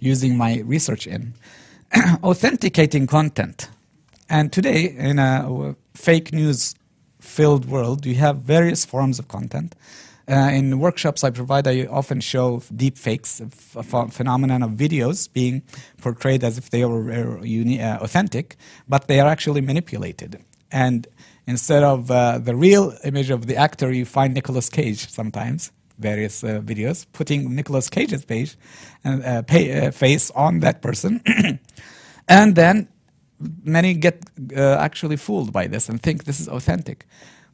using 0.00 0.36
my 0.36 0.60
research 0.64 1.06
in. 1.06 1.34
Authenticating 2.24 3.06
content. 3.06 3.69
And 4.30 4.52
today, 4.52 4.94
in 4.96 5.18
a 5.18 5.74
fake 5.94 6.32
news 6.32 6.76
filled 7.18 7.64
world, 7.64 8.06
you 8.06 8.14
have 8.14 8.36
various 8.42 8.84
forms 8.84 9.18
of 9.18 9.26
content. 9.26 9.74
Uh, 10.28 10.50
in 10.52 10.78
workshops 10.78 11.24
I 11.24 11.30
provide, 11.30 11.66
I 11.66 11.86
often 11.86 12.20
show 12.20 12.62
deep 12.74 12.96
fakes, 12.96 13.40
a 13.40 14.08
phenomenon 14.08 14.62
of 14.62 14.70
videos 14.70 15.30
being 15.32 15.62
portrayed 16.00 16.44
as 16.44 16.56
if 16.56 16.70
they 16.70 16.84
were 16.84 17.10
uh, 17.10 17.98
authentic, 18.00 18.56
but 18.88 19.08
they 19.08 19.18
are 19.18 19.28
actually 19.28 19.60
manipulated. 19.60 20.38
And 20.70 21.08
instead 21.48 21.82
of 21.82 22.12
uh, 22.12 22.38
the 22.38 22.54
real 22.54 22.94
image 23.02 23.30
of 23.30 23.48
the 23.48 23.56
actor, 23.56 23.90
you 23.90 24.04
find 24.04 24.32
Nicolas 24.32 24.68
Cage 24.68 25.10
sometimes, 25.10 25.72
various 25.98 26.44
uh, 26.44 26.60
videos, 26.60 27.04
putting 27.12 27.52
Nicolas 27.56 27.90
Cage's 27.90 28.24
page 28.24 28.56
and 29.02 29.24
uh, 29.24 29.42
pay, 29.42 29.86
uh, 29.86 29.90
face 29.90 30.30
on 30.30 30.60
that 30.60 30.82
person. 30.82 31.20
and 32.28 32.54
then 32.54 32.86
many 33.64 33.94
get 33.94 34.24
uh, 34.56 34.76
actually 34.76 35.16
fooled 35.16 35.52
by 35.52 35.66
this 35.66 35.88
and 35.88 36.02
think 36.02 36.24
this 36.24 36.40
is 36.40 36.48
authentic. 36.48 37.06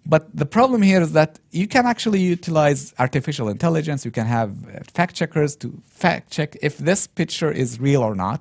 But 0.08 0.28
the 0.36 0.46
problem 0.46 0.82
here 0.82 1.00
is 1.00 1.12
that 1.12 1.40
you 1.50 1.66
can 1.66 1.84
actually 1.84 2.20
utilize 2.20 2.94
artificial 2.98 3.48
intelligence. 3.48 4.04
You 4.04 4.12
can 4.12 4.26
have 4.26 4.50
uh, 4.68 4.80
fact 4.94 5.16
checkers 5.16 5.56
to 5.56 5.82
fact 5.86 6.30
check 6.30 6.56
if 6.62 6.78
this 6.78 7.06
picture 7.06 7.50
is 7.50 7.80
real 7.80 8.02
or 8.02 8.14
not. 8.14 8.40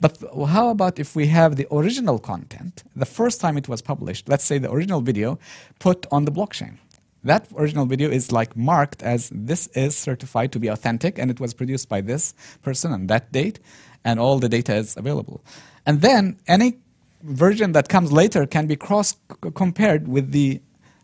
But 0.00 0.22
how 0.48 0.68
about 0.70 0.98
if 0.98 1.16
we 1.16 1.26
have 1.28 1.56
the 1.56 1.66
original 1.72 2.18
content, 2.18 2.84
the 2.94 3.06
first 3.06 3.40
time 3.40 3.56
it 3.56 3.68
was 3.68 3.80
published, 3.82 4.28
let's 4.28 4.44
say 4.44 4.58
the 4.58 4.70
original 4.70 5.00
video, 5.00 5.38
put 5.78 6.06
on 6.10 6.24
the 6.24 6.32
blockchain? 6.32 6.78
That 7.24 7.48
original 7.56 7.86
video 7.86 8.10
is 8.10 8.30
like 8.30 8.56
marked 8.56 9.02
as 9.02 9.30
this 9.32 9.68
is 9.68 9.96
certified 9.96 10.52
to 10.52 10.58
be 10.58 10.68
authentic 10.68 11.18
and 11.18 11.30
it 11.30 11.40
was 11.40 11.54
produced 11.54 11.88
by 11.88 12.02
this 12.02 12.34
person 12.62 12.92
on 12.92 13.06
that 13.06 13.32
date, 13.32 13.60
and 14.04 14.20
all 14.20 14.38
the 14.38 14.48
data 14.48 14.74
is 14.74 14.96
available. 14.96 15.42
And 15.86 16.00
then 16.00 16.38
any 16.46 16.78
version 17.22 17.72
that 17.72 17.88
comes 17.88 18.12
later 18.12 18.46
can 18.46 18.66
be 18.66 18.76
cross 18.76 19.16
compared 19.54 20.08
with 20.08 20.32
the 20.32 20.60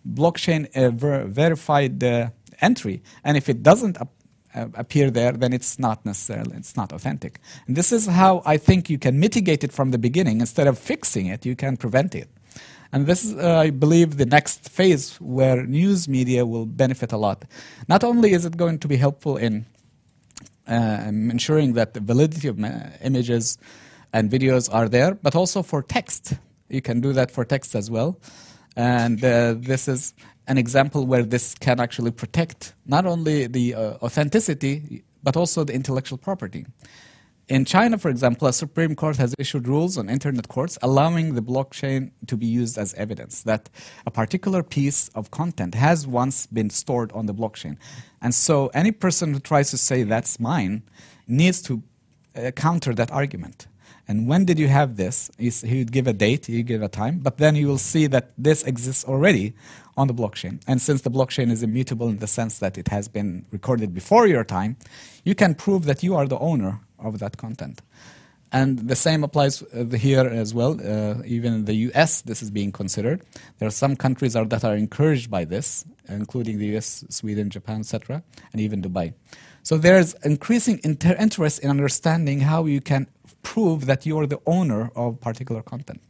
blockchain 0.09 0.75
uh, 0.75 0.91
ver 0.91 1.25
verified 1.25 2.03
uh, 2.03 2.31
entry. 2.61 3.03
And 3.25 3.37
if 3.37 3.49
it 3.49 3.63
doesn't 3.63 4.01
ap 4.01 4.09
uh, 4.53 4.67
appear 4.75 5.13
there, 5.13 5.31
then 5.31 5.53
it's 5.53 5.79
not 5.79 6.05
necessarily, 6.05 6.57
it's 6.57 6.77
not 6.77 6.93
authentic. 6.93 7.39
And 7.69 7.77
this 7.77 7.93
is 7.93 8.07
how 8.07 8.43
I 8.45 8.57
think 8.57 8.91
you 8.91 8.99
can 8.99 9.21
mitigate 9.21 9.63
it 9.63 9.73
from 9.73 9.93
the 9.93 9.99
beginning. 9.99 10.41
Instead 10.41 10.67
of 10.67 10.77
fixing 10.77 11.27
it, 11.27 11.47
you 11.47 11.55
can 11.55 11.77
prevent 11.77 12.17
it. 12.17 12.29
And 12.93 13.07
this 13.07 13.25
is, 13.25 13.37
uh, 13.37 13.59
I 13.59 13.71
believe, 13.71 14.17
the 14.17 14.27
next 14.27 14.69
phase 14.69 15.15
where 15.21 15.65
news 15.65 16.09
media 16.09 16.45
will 16.45 16.67
benefit 16.67 17.13
a 17.13 17.17
lot. 17.17 17.45
Not 17.87 18.03
only 18.03 18.33
is 18.33 18.45
it 18.45 18.57
going 18.57 18.81
to 18.81 18.89
be 18.89 18.97
helpful 18.97 19.37
in 19.37 19.67
uh, 20.67 21.03
ensuring 21.07 21.75
that 21.75 21.95
the 21.95 22.01
validity 22.01 22.49
of 22.49 22.59
images 23.03 23.57
and 24.13 24.31
videos 24.31 24.73
are 24.73 24.89
there, 24.89 25.15
but 25.15 25.35
also 25.35 25.63
for 25.63 25.83
text. 25.83 26.35
You 26.69 26.83
can 26.83 27.01
do 27.01 27.13
that 27.13 27.31
for 27.31 27.45
text 27.45 27.75
as 27.75 27.91
well. 27.91 28.19
And 28.77 29.23
uh, 29.25 29.55
this 29.59 29.89
is 29.89 30.15
an 30.47 30.59
example 30.59 31.07
where 31.07 31.23
this 31.23 31.55
can 31.55 31.81
actually 31.81 32.11
protect 32.11 32.75
not 32.87 33.07
only 33.07 33.47
the 33.47 33.75
uh, 33.75 33.81
authenticity, 34.03 35.03
but 35.23 35.37
also 35.37 35.65
the 35.65 35.75
intellectual 35.75 36.19
property. 36.19 36.67
In 37.49 37.65
China, 37.65 37.99
for 37.99 38.11
example, 38.11 38.47
a 38.47 38.53
Supreme 38.53 38.95
Court 38.95 39.17
has 39.17 39.35
issued 39.37 39.67
rules 39.67 39.99
on 39.99 40.09
internet 40.09 40.47
courts 40.47 40.79
allowing 40.83 41.35
the 41.35 41.43
blockchain 41.43 42.13
to 42.29 42.37
be 42.37 42.47
used 42.47 42.79
as 42.79 42.95
evidence 42.95 43.43
that 43.43 43.69
a 44.07 44.11
particular 44.11 44.63
piece 44.63 45.09
of 45.17 45.33
content 45.33 45.75
has 45.75 46.07
once 46.07 46.47
been 46.47 46.71
stored 46.71 47.11
on 47.11 47.27
the 47.27 47.35
blockchain. 47.35 47.77
And 48.23 48.33
so 48.33 48.69
any 48.69 48.93
person 48.93 49.35
who 49.35 49.41
tries 49.41 49.71
to 49.71 49.79
say 49.79 50.05
that's 50.05 50.39
mine 50.39 50.85
needs 51.27 51.61
to 51.63 51.83
uh, 52.37 52.53
counter 52.53 52.95
that 52.95 53.11
argument. 53.11 53.67
And 54.11 54.27
when 54.27 54.45
did 54.45 54.59
you 54.59 54.67
have 54.67 54.97
this? 54.97 55.31
He 55.39 55.79
would 55.79 55.93
give 55.93 56.09
a 56.09 56.13
date, 56.13 56.47
he 56.47 56.57
would 56.57 56.67
give 56.67 56.83
a 56.83 56.89
time, 56.89 57.21
but 57.21 57.39
then 57.39 57.55
you 57.55 57.69
will 57.69 57.79
see 57.79 58.09
that 58.09 58.33
this 58.37 58.65
exists 58.65 59.05
already 59.05 59.55
on 59.97 60.09
the 60.09 60.15
blockchain. 60.15 60.61
And 60.67 60.83
since 60.83 61.03
the 61.03 61.13
blockchain 61.13 61.49
is 61.49 61.63
immutable 61.63 62.09
in 62.09 62.19
the 62.19 62.27
sense 62.27 62.59
that 62.59 62.77
it 62.77 62.89
has 62.89 63.07
been 63.07 63.47
recorded 63.53 63.95
before 63.95 64.27
your 64.27 64.43
time, 64.43 64.77
you 65.25 65.37
can 65.37 65.55
prove 65.55 65.85
that 65.85 66.03
you 66.03 66.17
are 66.17 66.27
the 66.27 66.41
owner 66.41 66.81
of 66.99 67.21
that 67.21 67.37
content. 67.37 67.83
And 68.51 68.81
the 68.89 68.97
same 68.97 69.23
applies 69.23 69.63
uh, 69.63 69.85
here 69.97 70.27
as 70.27 70.53
well. 70.53 70.73
Uh, 70.73 71.23
even 71.25 71.55
in 71.55 71.65
the 71.67 71.75
US, 71.91 72.23
this 72.23 72.43
is 72.43 72.51
being 72.51 72.73
considered. 72.73 73.23
There 73.61 73.69
are 73.69 73.79
some 73.85 73.95
countries 73.95 74.35
are, 74.35 74.45
that 74.47 74.65
are 74.65 74.75
encouraged 74.75 75.31
by 75.31 75.45
this, 75.45 75.85
including 76.09 76.59
the 76.59 76.77
US, 76.77 77.05
Sweden, 77.11 77.49
Japan, 77.49 77.79
etc., 77.79 78.25
and 78.53 78.61
even 78.61 78.83
Dubai. 78.83 79.15
So 79.63 79.79
there's 79.79 80.15
increasing 80.25 80.81
inter- 80.83 81.17
interest 81.19 81.61
in 81.61 81.71
understanding 81.71 82.41
how 82.41 82.65
you 82.65 82.81
can 82.81 83.07
prove 83.43 83.87
that 83.87 84.07
you 84.07 84.19
are 84.19 84.27
the 84.27 84.41
owner 84.47 84.91
of 84.95 85.21
particular 85.21 85.63
content. 85.63 86.01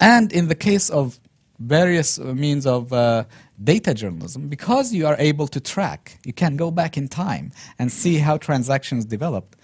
And 0.00 0.32
in 0.32 0.48
the 0.48 0.54
case 0.54 0.90
of 0.90 1.18
various 1.58 2.18
means 2.18 2.66
of 2.66 2.92
uh, 2.92 3.24
data 3.62 3.94
journalism, 3.94 4.48
because 4.48 4.94
you 4.94 5.06
are 5.06 5.16
able 5.18 5.48
to 5.48 5.60
track, 5.60 6.18
you 6.24 6.32
can 6.32 6.56
go 6.56 6.70
back 6.70 6.96
in 6.96 7.08
time 7.08 7.50
and 7.78 7.90
see 7.90 8.18
how 8.18 8.36
transactions 8.36 9.04
developed. 9.04 9.56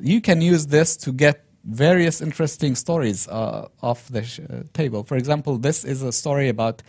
You 0.00 0.20
can 0.20 0.40
use 0.40 0.66
this 0.66 0.96
to 0.98 1.12
get 1.12 1.44
various 1.64 2.20
interesting 2.20 2.74
stories 2.74 3.28
uh, 3.28 3.68
off 3.82 4.08
the 4.08 4.22
sh- 4.22 4.40
uh, 4.40 4.62
table. 4.74 5.04
For 5.04 5.16
example, 5.16 5.58
this 5.58 5.84
is 5.84 6.02
a 6.02 6.12
story 6.12 6.48
about 6.48 6.82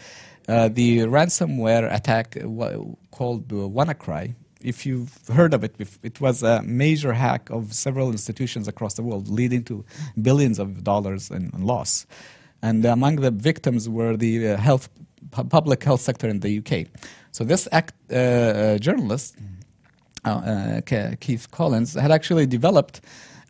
uh, 0.47 0.69
the 0.69 0.99
ransomware 0.99 1.93
attack 1.93 2.31
w- 2.31 2.95
called 3.11 3.47
WannaCry. 3.47 4.35
If 4.61 4.85
you've 4.85 5.17
heard 5.27 5.53
of 5.53 5.63
it, 5.63 5.75
it 6.03 6.19
was 6.19 6.43
a 6.43 6.61
major 6.63 7.13
hack 7.13 7.49
of 7.49 7.73
several 7.73 8.11
institutions 8.11 8.67
across 8.67 8.95
the 8.95 9.03
world, 9.03 9.29
leading 9.29 9.63
to 9.65 9.85
billions 10.21 10.59
of 10.59 10.83
dollars 10.83 11.31
in, 11.31 11.51
in 11.53 11.65
loss. 11.65 12.05
And 12.61 12.83
among 12.85 13.17
the 13.17 13.31
victims 13.31 13.87
were 13.87 14.17
the 14.17 14.49
uh, 14.49 14.57
health 14.57 14.89
public 15.31 15.83
health 15.83 16.01
sector 16.01 16.27
in 16.27 16.39
the 16.39 16.59
UK. 16.59 16.87
So 17.31 17.43
this 17.43 17.67
act, 17.71 17.93
uh, 18.11 18.15
uh, 18.15 18.77
journalist, 18.79 19.35
uh, 20.25 20.81
Keith 21.19 21.49
Collins, 21.51 21.93
had 21.93 22.11
actually 22.11 22.45
developed 22.45 23.01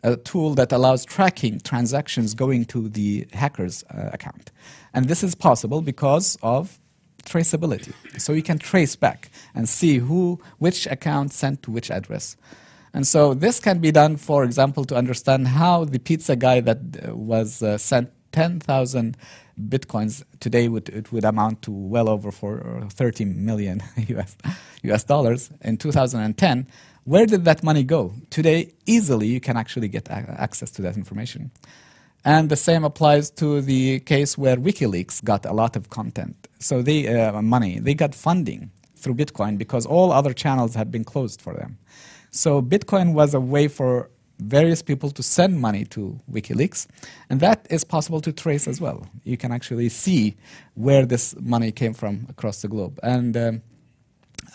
a 0.02 0.16
tool 0.16 0.54
that 0.54 0.72
allows 0.72 1.04
tracking 1.04 1.60
transactions 1.60 2.34
going 2.34 2.64
to 2.66 2.88
the 2.88 3.26
hacker's 3.32 3.84
account. 3.90 4.50
And 4.94 5.06
this 5.06 5.22
is 5.22 5.34
possible 5.34 5.82
because 5.82 6.38
of 6.42 6.78
traceability. 7.24 7.92
So 8.20 8.32
you 8.32 8.42
can 8.42 8.58
trace 8.58 8.96
back 8.96 9.30
and 9.54 9.68
see 9.68 9.98
who, 9.98 10.40
which 10.58 10.86
account 10.86 11.32
sent 11.32 11.62
to 11.62 11.70
which 11.70 11.90
address. 11.90 12.36
And 12.92 13.06
so 13.06 13.34
this 13.34 13.60
can 13.60 13.78
be 13.78 13.92
done, 13.92 14.16
for 14.16 14.44
example, 14.44 14.84
to 14.86 14.96
understand 14.96 15.48
how 15.48 15.84
the 15.84 15.98
pizza 15.98 16.34
guy 16.36 16.60
that 16.60 17.14
was 17.16 17.62
uh, 17.62 17.78
sent 17.78 18.10
10,000 18.32 19.16
bitcoins 19.68 20.24
today 20.40 20.68
would 20.68 20.88
it 20.88 21.12
would 21.12 21.24
amount 21.24 21.60
to 21.62 21.70
well 21.70 22.08
over 22.08 22.30
for 22.30 22.86
30 22.88 23.26
million 23.26 23.82
US 24.08 24.36
US 24.84 25.04
dollars 25.04 25.50
in 25.60 25.76
2010 25.76 26.66
where 27.04 27.26
did 27.26 27.44
that 27.44 27.62
money 27.62 27.82
go 27.82 28.14
today 28.30 28.72
easily 28.86 29.26
you 29.26 29.40
can 29.40 29.58
actually 29.58 29.88
get 29.88 30.10
access 30.10 30.70
to 30.70 30.80
that 30.82 30.96
information 30.96 31.50
and 32.24 32.48
the 32.50 32.56
same 32.56 32.84
applies 32.84 33.30
to 33.30 33.60
the 33.60 34.00
case 34.00 34.36
where 34.36 34.56
WikiLeaks 34.56 35.24
got 35.24 35.46
a 35.46 35.52
lot 35.52 35.76
of 35.76 35.90
content 35.90 36.48
so 36.58 36.82
they 36.82 37.08
uh, 37.08 37.40
money 37.42 37.78
they 37.80 37.94
got 37.94 38.14
funding 38.14 38.70
through 38.96 39.14
Bitcoin 39.14 39.56
because 39.56 39.86
all 39.86 40.12
other 40.12 40.32
channels 40.32 40.74
had 40.74 40.90
been 40.90 41.04
closed 41.04 41.40
for 41.40 41.54
them 41.54 41.78
so 42.30 42.62
Bitcoin 42.62 43.12
was 43.14 43.34
a 43.34 43.40
way 43.40 43.68
for 43.68 44.10
various 44.40 44.82
people 44.82 45.10
to 45.10 45.22
send 45.22 45.60
money 45.60 45.84
to 45.84 46.18
WikiLeaks, 46.32 46.86
and 47.28 47.40
that 47.40 47.66
is 47.70 47.84
possible 47.84 48.20
to 48.22 48.32
trace 48.32 48.66
as 48.66 48.80
well. 48.80 49.06
You 49.24 49.36
can 49.36 49.52
actually 49.52 49.88
see 49.90 50.36
where 50.74 51.06
this 51.06 51.34
money 51.40 51.72
came 51.72 51.94
from 51.94 52.26
across 52.28 52.62
the 52.62 52.68
globe. 52.68 52.98
And 53.02 53.36
um, 53.36 53.62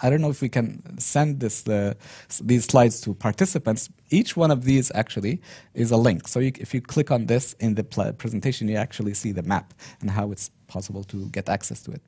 I 0.02 0.10
don't 0.10 0.22
know 0.22 0.30
if 0.30 0.42
we 0.42 0.50
can 0.50 1.00
send 1.00 1.40
this, 1.40 1.68
uh, 1.68 1.94
these 2.42 2.66
slides 2.66 3.00
to 3.02 3.14
participants. 3.14 3.90
Each 4.10 4.38
one 4.38 4.52
of 4.52 4.64
these 4.64 4.92
actually 4.94 5.42
is 5.74 5.92
a 5.92 5.98
link. 5.98 6.28
So 6.28 6.40
you, 6.40 6.52
if 6.60 6.74
you 6.74 6.82
click 6.82 7.12
on 7.12 7.26
this 7.26 7.54
in 7.60 7.76
the 7.76 7.84
presentation, 7.84 8.68
you 8.68 8.78
actually 8.78 9.14
see 9.14 9.32
the 9.32 9.44
map 9.44 9.74
and 10.02 10.12
how 10.12 10.32
it's 10.32 10.52
possible 10.68 11.04
to 11.06 11.26
get 11.28 11.50
access 11.50 11.82
to 11.84 11.92
it. 11.92 12.02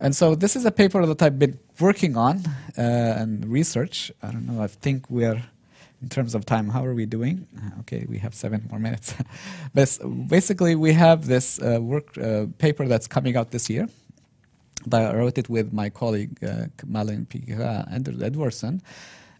And 0.00 0.16
so 0.16 0.34
this 0.34 0.56
is 0.56 0.64
a 0.64 0.72
paper 0.72 1.06
that 1.06 1.22
I've 1.22 1.38
been 1.38 1.58
working 1.78 2.16
on 2.16 2.42
uh, 2.76 2.80
and 3.22 3.46
research. 3.46 4.10
I 4.22 4.32
don't 4.32 4.46
know. 4.46 4.62
I 4.62 4.66
think 4.66 5.08
we're 5.08 5.42
in 6.02 6.08
terms 6.08 6.34
of 6.34 6.44
time, 6.44 6.68
how 6.68 6.84
are 6.84 6.94
we 6.94 7.06
doing? 7.06 7.46
Uh, 7.56 7.80
okay, 7.80 8.04
we 8.08 8.18
have 8.18 8.34
seven 8.34 8.66
more 8.70 8.80
minutes. 8.80 9.14
but 9.74 9.98
basically, 10.26 10.74
we 10.74 10.92
have 10.92 11.26
this 11.26 11.60
uh, 11.62 11.78
work 11.80 12.18
uh, 12.18 12.46
paper 12.58 12.88
that's 12.88 13.06
coming 13.06 13.36
out 13.36 13.52
this 13.52 13.70
year. 13.70 13.88
I 14.92 15.14
wrote 15.14 15.38
it 15.38 15.48
with 15.48 15.72
my 15.72 15.90
colleague 15.90 16.42
uh, 16.42 16.66
Malin 16.84 17.26
Picha 17.26 17.88
Edwardsson. 17.88 18.80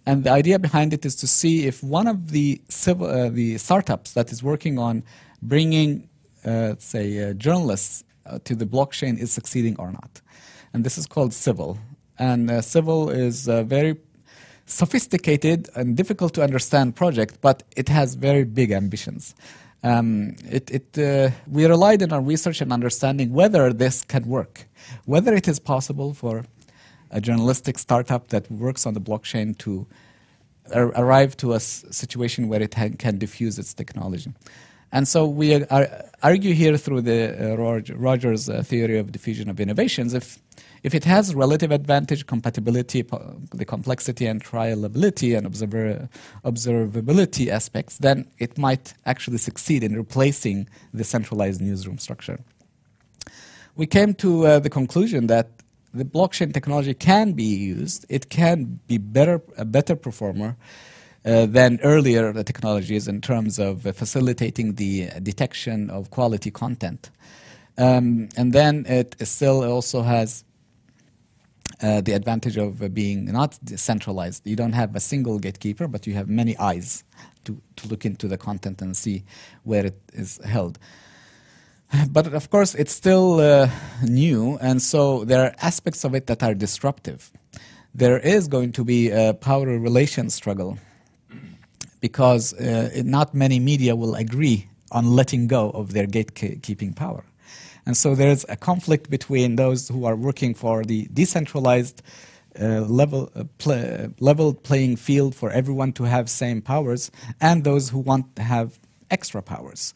And 0.06 0.24
the 0.24 0.30
idea 0.30 0.58
behind 0.58 0.92
it 0.92 1.04
is 1.04 1.14
to 1.16 1.26
see 1.26 1.66
if 1.66 1.82
one 1.82 2.06
of 2.06 2.32
the 2.32 2.60
civil, 2.68 3.06
uh, 3.06 3.28
the 3.28 3.58
startups 3.58 4.12
that 4.12 4.32
is 4.32 4.42
working 4.42 4.78
on 4.78 5.04
bringing, 5.40 6.08
uh, 6.44 6.74
say, 6.78 7.30
uh, 7.30 7.32
journalists 7.34 8.04
to 8.44 8.54
the 8.54 8.66
blockchain 8.66 9.18
is 9.18 9.32
succeeding 9.32 9.76
or 9.78 9.90
not. 9.90 10.20
And 10.72 10.84
this 10.84 10.96
is 10.96 11.06
called 11.06 11.32
Civil. 11.34 11.78
And 12.18 12.64
Civil 12.64 13.10
is 13.10 13.48
a 13.48 13.64
very 13.64 13.96
sophisticated 14.66 15.68
and 15.74 15.96
difficult 15.96 16.34
to 16.34 16.42
understand 16.42 16.94
project, 16.94 17.38
but 17.40 17.62
it 17.76 17.88
has 17.88 18.14
very 18.14 18.44
big 18.44 18.70
ambitions. 18.70 19.34
Um, 19.84 20.36
it, 20.48 20.70
it, 20.70 20.98
uh, 20.98 21.30
we 21.50 21.66
relied 21.66 22.02
on 22.02 22.12
our 22.12 22.20
research 22.20 22.60
and 22.60 22.72
understanding 22.72 23.32
whether 23.32 23.72
this 23.72 24.04
can 24.04 24.26
work, 24.26 24.68
whether 25.06 25.34
it 25.34 25.48
is 25.48 25.58
possible 25.58 26.14
for 26.14 26.44
a 27.12 27.20
journalistic 27.20 27.78
startup 27.78 28.28
that 28.28 28.50
works 28.50 28.86
on 28.86 28.94
the 28.94 29.00
blockchain 29.00 29.56
to 29.58 29.86
ar- 30.74 30.92
arrive 30.96 31.36
to 31.36 31.52
a 31.52 31.56
s- 31.56 31.84
situation 31.90 32.48
where 32.48 32.62
it 32.62 32.74
ha- 32.74 32.96
can 32.98 33.18
diffuse 33.18 33.58
its 33.58 33.74
technology. 33.74 34.32
And 34.90 35.08
so 35.08 35.26
we 35.26 35.64
are, 35.64 36.04
argue 36.22 36.52
here 36.54 36.76
through 36.76 37.02
the 37.02 37.54
uh, 37.54 37.94
Rogers 37.96 38.48
uh, 38.48 38.62
theory 38.62 38.98
of 38.98 39.10
diffusion 39.10 39.48
of 39.48 39.60
innovations. 39.60 40.14
If 40.14 40.38
if 40.82 40.94
it 40.94 41.04
has 41.04 41.32
relative 41.32 41.70
advantage, 41.70 42.26
compatibility, 42.26 43.02
the 43.54 43.64
complexity 43.64 44.26
and 44.26 44.42
trialability 44.42 45.36
and 45.36 45.46
observer, 45.46 46.08
observability 46.44 47.48
aspects, 47.48 47.98
then 47.98 48.26
it 48.38 48.58
might 48.58 48.92
actually 49.06 49.38
succeed 49.38 49.84
in 49.84 49.96
replacing 49.96 50.68
the 50.92 51.04
centralized 51.04 51.60
newsroom 51.60 51.98
structure. 51.98 52.40
We 53.76 53.86
came 53.86 54.14
to 54.14 54.46
uh, 54.46 54.58
the 54.58 54.70
conclusion 54.70 55.28
that 55.28 55.61
the 55.94 56.04
blockchain 56.04 56.52
technology 56.52 56.94
can 56.94 57.32
be 57.32 57.44
used. 57.44 58.06
It 58.08 58.30
can 58.30 58.80
be 58.86 58.98
better, 58.98 59.42
a 59.56 59.64
better 59.64 59.96
performer 59.96 60.56
uh, 61.24 61.46
than 61.46 61.78
earlier 61.82 62.32
technologies 62.42 63.08
in 63.08 63.20
terms 63.20 63.58
of 63.58 63.86
uh, 63.86 63.92
facilitating 63.92 64.74
the 64.74 65.08
detection 65.22 65.90
of 65.90 66.10
quality 66.10 66.50
content. 66.50 67.10
Um, 67.78 68.28
and 68.36 68.52
then 68.52 68.84
it 68.86 69.16
still 69.26 69.64
also 69.64 70.02
has 70.02 70.44
uh, 71.82 72.00
the 72.00 72.12
advantage 72.12 72.56
of 72.56 72.82
uh, 72.82 72.88
being 72.88 73.24
not 73.26 73.58
centralized. 73.76 74.46
You 74.46 74.56
don't 74.56 74.72
have 74.72 74.94
a 74.94 75.00
single 75.00 75.38
gatekeeper, 75.38 75.88
but 75.88 76.06
you 76.06 76.14
have 76.14 76.28
many 76.28 76.56
eyes 76.58 77.04
to, 77.44 77.60
to 77.76 77.88
look 77.88 78.04
into 78.04 78.28
the 78.28 78.38
content 78.38 78.82
and 78.82 78.96
see 78.96 79.24
where 79.64 79.86
it 79.86 80.00
is 80.12 80.38
held. 80.44 80.78
But 82.10 82.32
of 82.32 82.50
course, 82.50 82.74
it's 82.74 82.92
still 82.92 83.40
uh, 83.40 83.68
new, 84.02 84.58
and 84.60 84.80
so 84.80 85.24
there 85.24 85.44
are 85.44 85.54
aspects 85.60 86.04
of 86.04 86.14
it 86.14 86.26
that 86.26 86.42
are 86.42 86.54
disruptive. 86.54 87.30
There 87.94 88.18
is 88.18 88.48
going 88.48 88.72
to 88.72 88.84
be 88.84 89.10
a 89.10 89.34
power 89.34 89.66
relations 89.66 90.34
struggle 90.34 90.78
because 92.00 92.54
uh, 92.54 93.02
not 93.04 93.34
many 93.34 93.60
media 93.60 93.94
will 93.94 94.14
agree 94.14 94.68
on 94.90 95.14
letting 95.14 95.46
go 95.46 95.70
of 95.70 95.92
their 95.92 96.06
gatekeeping 96.06 96.96
power. 96.96 97.24
And 97.84 97.96
so 97.96 98.14
there's 98.14 98.44
a 98.48 98.56
conflict 98.56 99.10
between 99.10 99.56
those 99.56 99.88
who 99.88 100.04
are 100.04 100.16
working 100.16 100.54
for 100.54 100.84
the 100.84 101.08
decentralized 101.12 102.02
uh, 102.60 102.82
level 102.82 103.30
uh, 103.34 103.44
play, 103.58 104.08
level 104.20 104.54
playing 104.54 104.96
field 104.96 105.34
for 105.34 105.50
everyone 105.50 105.92
to 105.94 106.04
have 106.04 106.28
same 106.30 106.62
powers, 106.62 107.10
and 107.40 107.64
those 107.64 107.90
who 107.90 107.98
want 107.98 108.36
to 108.36 108.42
have 108.42 108.78
extra 109.10 109.42
powers. 109.42 109.94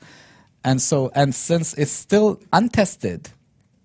And 0.67 0.83
so, 0.83 1.13
and 1.15 1.33
since 1.33 1.75
it's 1.75 1.93
still 1.93 2.41
untested, 2.53 3.31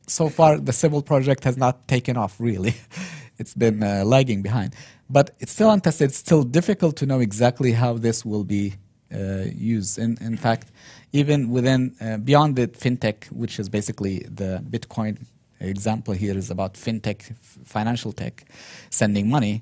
so 0.07 0.29
far 0.29 0.57
the 0.57 0.73
civil 0.73 1.03
project 1.03 1.43
has 1.43 1.55
not 1.55 1.87
taken 1.87 2.17
off 2.17 2.39
really. 2.39 2.73
it's 3.37 3.53
been 3.53 3.83
uh, 3.83 4.03
lagging 4.03 4.41
behind. 4.41 4.73
But 5.07 5.29
it's 5.39 5.51
still 5.51 5.69
untested. 5.69 6.09
It's 6.09 6.17
still 6.17 6.41
difficult 6.41 6.95
to 6.97 7.05
know 7.05 7.19
exactly 7.19 7.73
how 7.73 7.93
this 7.99 8.25
will 8.25 8.43
be 8.43 8.73
uh, 9.13 9.43
used. 9.53 9.99
In, 9.99 10.17
in 10.21 10.37
fact, 10.37 10.71
even 11.13 11.51
within, 11.51 11.95
uh, 12.01 12.17
beyond 12.17 12.55
the 12.55 12.67
fintech, 12.69 13.25
which 13.31 13.59
is 13.59 13.69
basically 13.69 14.25
the 14.27 14.63
Bitcoin 14.67 15.19
example 15.59 16.15
here 16.15 16.35
is 16.35 16.49
about 16.49 16.73
fintech, 16.73 17.35
financial 17.63 18.11
tech, 18.11 18.43
sending 18.89 19.29
money. 19.29 19.61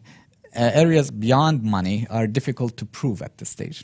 Uh, 0.56 0.72
areas 0.74 1.12
beyond 1.12 1.64
money 1.64 2.08
are 2.10 2.28
difficult 2.28 2.78
to 2.78 2.86
prove 2.86 3.22
at 3.22 3.38
this 3.40 3.50
stage. 3.50 3.84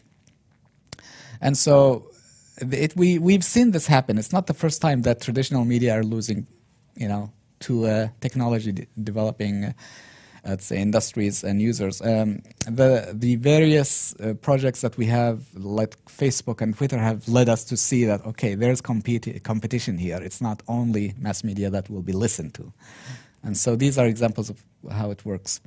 And 1.41 1.57
so 1.57 2.11
it, 2.57 2.95
we, 2.95 3.19
we've 3.19 3.43
seen 3.43 3.71
this 3.71 3.87
happen. 3.87 4.17
It's 4.17 4.33
not 4.33 4.47
the 4.47 4.53
first 4.53 4.81
time 4.81 5.01
that 5.03 5.21
traditional 5.21 5.65
media 5.65 5.99
are 5.99 6.03
losing, 6.03 6.47
you 6.95 7.07
know, 7.07 7.31
to 7.61 7.85
uh, 7.85 8.07
technology 8.21 8.71
de- 8.71 8.87
developing, 9.03 9.65
uh, 9.65 9.73
let's 10.45 10.65
say, 10.65 10.77
industries 10.77 11.43
and 11.43 11.61
users. 11.61 12.01
Um, 12.01 12.41
the 12.65 13.11
the 13.13 13.35
various 13.37 14.15
uh, 14.15 14.33
projects 14.35 14.81
that 14.81 14.97
we 14.97 15.05
have, 15.07 15.43
like 15.55 15.97
Facebook 16.05 16.61
and 16.61 16.75
Twitter, 16.77 16.97
have 16.97 17.27
led 17.27 17.49
us 17.49 17.63
to 17.65 17.77
see 17.77 18.05
that 18.05 18.25
okay, 18.25 18.55
there's 18.55 18.81
competi- 18.81 19.41
competition 19.43 19.97
here. 19.97 20.17
It's 20.21 20.41
not 20.41 20.61
only 20.67 21.13
mass 21.17 21.43
media 21.43 21.69
that 21.69 21.89
will 21.89 22.03
be 22.03 22.13
listened 22.13 22.53
to, 22.55 22.71
and 23.43 23.57
so 23.57 23.75
these 23.75 23.97
are 23.97 24.05
examples 24.05 24.49
of 24.49 24.63
how 24.91 25.11
it 25.11 25.25
works. 25.25 25.61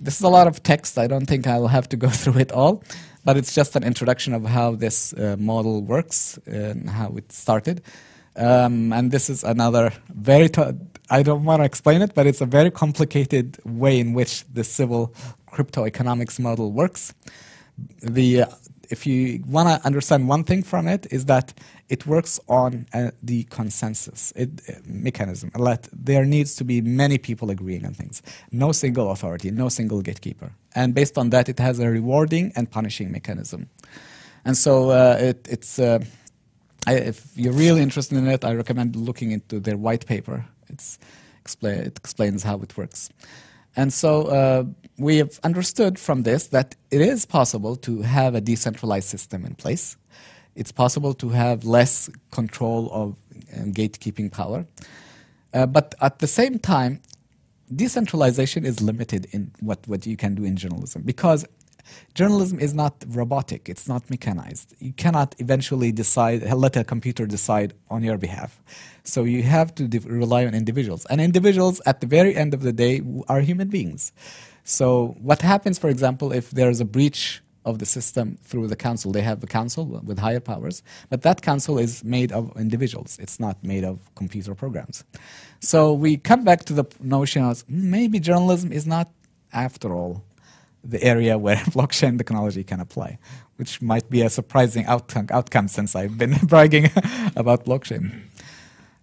This 0.00 0.16
is 0.16 0.22
a 0.22 0.28
lot 0.28 0.46
of 0.46 0.62
text. 0.62 0.98
I 0.98 1.06
don't 1.06 1.26
think 1.26 1.46
I 1.46 1.58
will 1.58 1.68
have 1.68 1.88
to 1.90 1.96
go 1.96 2.08
through 2.20 2.38
it 2.40 2.52
all, 2.52 2.82
but 3.24 3.36
it's 3.36 3.54
just 3.54 3.76
an 3.76 3.84
introduction 3.84 4.34
of 4.34 4.44
how 4.44 4.74
this 4.74 5.12
uh, 5.12 5.36
model 5.38 5.82
works 5.82 6.38
and 6.46 6.88
how 6.88 7.14
it 7.16 7.32
started. 7.32 7.82
Um, 8.36 8.92
and 8.92 9.10
this 9.10 9.28
is 9.28 9.42
another 9.42 9.92
very, 10.08 10.48
t- 10.48 10.62
I 11.10 11.22
don't 11.22 11.44
want 11.44 11.60
to 11.60 11.64
explain 11.64 12.02
it, 12.02 12.14
but 12.14 12.26
it's 12.26 12.40
a 12.40 12.46
very 12.46 12.70
complicated 12.70 13.58
way 13.64 13.98
in 13.98 14.12
which 14.12 14.44
the 14.52 14.62
civil 14.62 15.12
crypto 15.46 15.84
economics 15.84 16.38
model 16.38 16.70
works. 16.70 17.14
The, 18.00 18.42
uh, 18.42 18.46
if 18.90 19.06
you 19.06 19.42
want 19.46 19.68
to 19.68 19.86
understand 19.86 20.28
one 20.28 20.44
thing 20.44 20.62
from 20.62 20.86
it, 20.86 21.06
is 21.10 21.24
that 21.26 21.52
it 21.88 22.06
works 22.06 22.38
on 22.48 22.86
uh, 22.92 23.10
the 23.22 23.44
consensus 23.44 24.32
it, 24.36 24.50
uh, 24.68 24.72
mechanism. 24.84 25.50
That 25.54 25.88
there 25.92 26.24
needs 26.24 26.54
to 26.56 26.64
be 26.64 26.80
many 26.80 27.18
people 27.18 27.50
agreeing 27.50 27.86
on 27.86 27.94
things. 27.94 28.22
No 28.50 28.72
single 28.72 29.10
authority, 29.10 29.50
no 29.50 29.68
single 29.68 30.02
gatekeeper. 30.02 30.52
And 30.74 30.94
based 30.94 31.16
on 31.18 31.30
that, 31.30 31.48
it 31.48 31.58
has 31.58 31.78
a 31.78 31.88
rewarding 31.88 32.52
and 32.56 32.70
punishing 32.70 33.10
mechanism. 33.10 33.68
And 34.44 34.56
so 34.56 34.90
uh, 34.90 35.16
it, 35.18 35.48
it's 35.50 35.78
uh, 35.78 36.00
I, 36.86 36.94
if 36.94 37.26
you're 37.36 37.52
really 37.52 37.82
interested 37.82 38.16
in 38.16 38.26
it, 38.28 38.44
I 38.44 38.54
recommend 38.54 38.96
looking 38.96 39.32
into 39.32 39.60
their 39.60 39.76
white 39.76 40.06
paper. 40.06 40.44
It's 40.68 40.98
explain, 41.40 41.80
it 41.80 41.96
explains 41.96 42.42
how 42.42 42.60
it 42.60 42.76
works. 42.76 43.10
And 43.76 43.92
so 43.92 44.22
uh, 44.26 44.64
we 44.98 45.18
have 45.18 45.38
understood 45.44 45.98
from 45.98 46.22
this 46.22 46.48
that 46.48 46.74
it 46.90 47.00
is 47.00 47.26
possible 47.26 47.76
to 47.76 48.02
have 48.02 48.34
a 48.34 48.40
decentralized 48.40 49.08
system 49.08 49.44
in 49.44 49.54
place. 49.54 49.96
It's 50.58 50.72
possible 50.72 51.14
to 51.14 51.28
have 51.30 51.64
less 51.64 52.10
control 52.32 52.90
of 52.92 53.16
um, 53.56 53.72
gatekeeping 53.72 54.32
power. 54.32 54.66
Uh, 55.54 55.66
but 55.66 55.94
at 56.00 56.18
the 56.18 56.26
same 56.26 56.58
time, 56.58 57.00
decentralization 57.74 58.66
is 58.66 58.80
limited 58.80 59.28
in 59.30 59.52
what, 59.60 59.86
what 59.86 60.04
you 60.04 60.16
can 60.16 60.34
do 60.34 60.44
in 60.44 60.56
journalism 60.56 61.02
because 61.02 61.46
journalism 62.14 62.58
is 62.58 62.74
not 62.74 62.92
robotic, 63.08 63.68
it's 63.68 63.86
not 63.88 64.10
mechanized. 64.10 64.74
You 64.80 64.92
cannot 64.92 65.34
eventually 65.38 65.92
decide, 65.92 66.42
let 66.52 66.76
a 66.76 66.84
computer 66.84 67.24
decide 67.24 67.72
on 67.88 68.02
your 68.02 68.18
behalf. 68.18 68.60
So 69.04 69.24
you 69.24 69.44
have 69.44 69.74
to 69.76 69.86
de- 69.86 70.00
rely 70.00 70.44
on 70.44 70.54
individuals. 70.54 71.06
And 71.06 71.20
individuals, 71.20 71.80
at 71.86 72.00
the 72.00 72.06
very 72.06 72.34
end 72.34 72.52
of 72.52 72.62
the 72.62 72.72
day, 72.72 73.00
are 73.28 73.40
human 73.40 73.68
beings. 73.68 74.12
So 74.64 75.16
what 75.20 75.40
happens, 75.40 75.78
for 75.78 75.88
example, 75.88 76.32
if 76.32 76.50
there's 76.50 76.80
a 76.80 76.84
breach 76.84 77.42
of 77.64 77.78
the 77.78 77.86
system 77.86 78.38
through 78.42 78.68
the 78.68 78.76
council? 78.76 79.12
They 79.12 79.22
have 79.22 79.42
a 79.42 79.46
council 79.46 79.84
with 79.86 80.18
higher 80.18 80.40
powers, 80.40 80.82
but 81.10 81.22
that 81.22 81.42
council 81.42 81.78
is 81.78 82.04
made 82.04 82.32
of 82.32 82.52
individuals. 82.56 83.18
It's 83.20 83.38
not 83.38 83.62
made 83.62 83.84
of 83.84 83.98
computer 84.14 84.54
programs. 84.54 85.04
So 85.60 85.92
we 85.92 86.16
come 86.16 86.44
back 86.44 86.64
to 86.66 86.72
the 86.72 86.84
notion 87.00 87.44
of 87.44 87.64
maybe 87.68 88.20
journalism 88.20 88.72
is 88.72 88.86
not, 88.86 89.10
after 89.52 89.92
all, 89.92 90.24
the 90.84 91.02
area 91.02 91.36
where 91.44 91.56
blockchain 91.56 92.18
technology 92.18 92.64
can 92.64 92.80
apply, 92.80 93.18
which 93.56 93.82
might 93.82 94.08
be 94.08 94.22
a 94.22 94.30
surprising 94.30 94.84
outcome, 94.86 95.26
outcome 95.30 95.68
since 95.68 95.94
I've 95.94 96.16
been 96.16 96.36
bragging 96.44 96.90
about 97.36 97.64
blockchain. 97.64 98.22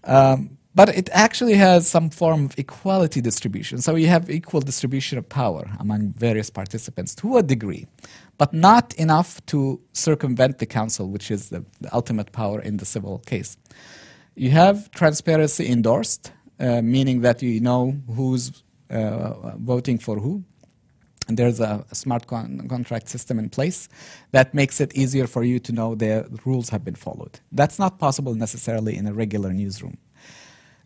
Um, 0.03 0.57
but 0.75 0.89
it 0.89 1.09
actually 1.13 1.53
has 1.53 1.87
some 1.87 2.09
form 2.09 2.45
of 2.45 2.59
equality 2.59 3.21
distribution. 3.21 3.79
So 3.79 3.95
you 3.95 4.07
have 4.07 4.29
equal 4.29 4.59
distribution 4.59 5.17
of 5.17 5.27
power 5.29 5.65
among 5.79 6.13
various 6.17 6.49
participants 6.49 7.15
to 7.15 7.37
a 7.37 7.43
degree, 7.43 7.87
but 8.37 8.53
not 8.53 8.93
enough 8.95 9.45
to 9.47 9.79
circumvent 9.93 10.59
the 10.59 10.65
council, 10.65 11.09
which 11.09 11.31
is 11.31 11.49
the, 11.49 11.65
the 11.81 11.93
ultimate 11.93 12.31
power 12.31 12.59
in 12.61 12.77
the 12.77 12.85
civil 12.85 13.19
case. 13.19 13.57
You 14.35 14.51
have 14.51 14.91
transparency 14.91 15.67
endorsed, 15.67 16.31
uh, 16.59 16.81
meaning 16.81 17.21
that 17.21 17.41
you 17.41 17.59
know 17.61 17.95
who's 18.13 18.63
uh, 18.89 19.55
voting 19.57 19.97
for 19.97 20.19
who 20.19 20.43
and 21.27 21.37
there's 21.37 21.59
a, 21.59 21.85
smart 21.91 22.27
con- 22.27 22.67
contract 22.69 23.09
system 23.09 23.39
in 23.39 23.49
place 23.49 23.89
that 24.31 24.53
makes 24.53 24.79
it 24.79 24.95
easier 24.95 25.27
for 25.27 25.43
you 25.43 25.59
to 25.59 25.71
know 25.71 25.95
the 25.95 26.27
rules 26.45 26.69
have 26.69 26.83
been 26.83 26.95
followed. 26.95 27.39
That's 27.51 27.79
not 27.79 27.99
possible 27.99 28.35
necessarily 28.35 28.95
in 28.95 29.07
a 29.07 29.13
regular 29.13 29.51
newsroom. 29.51 29.97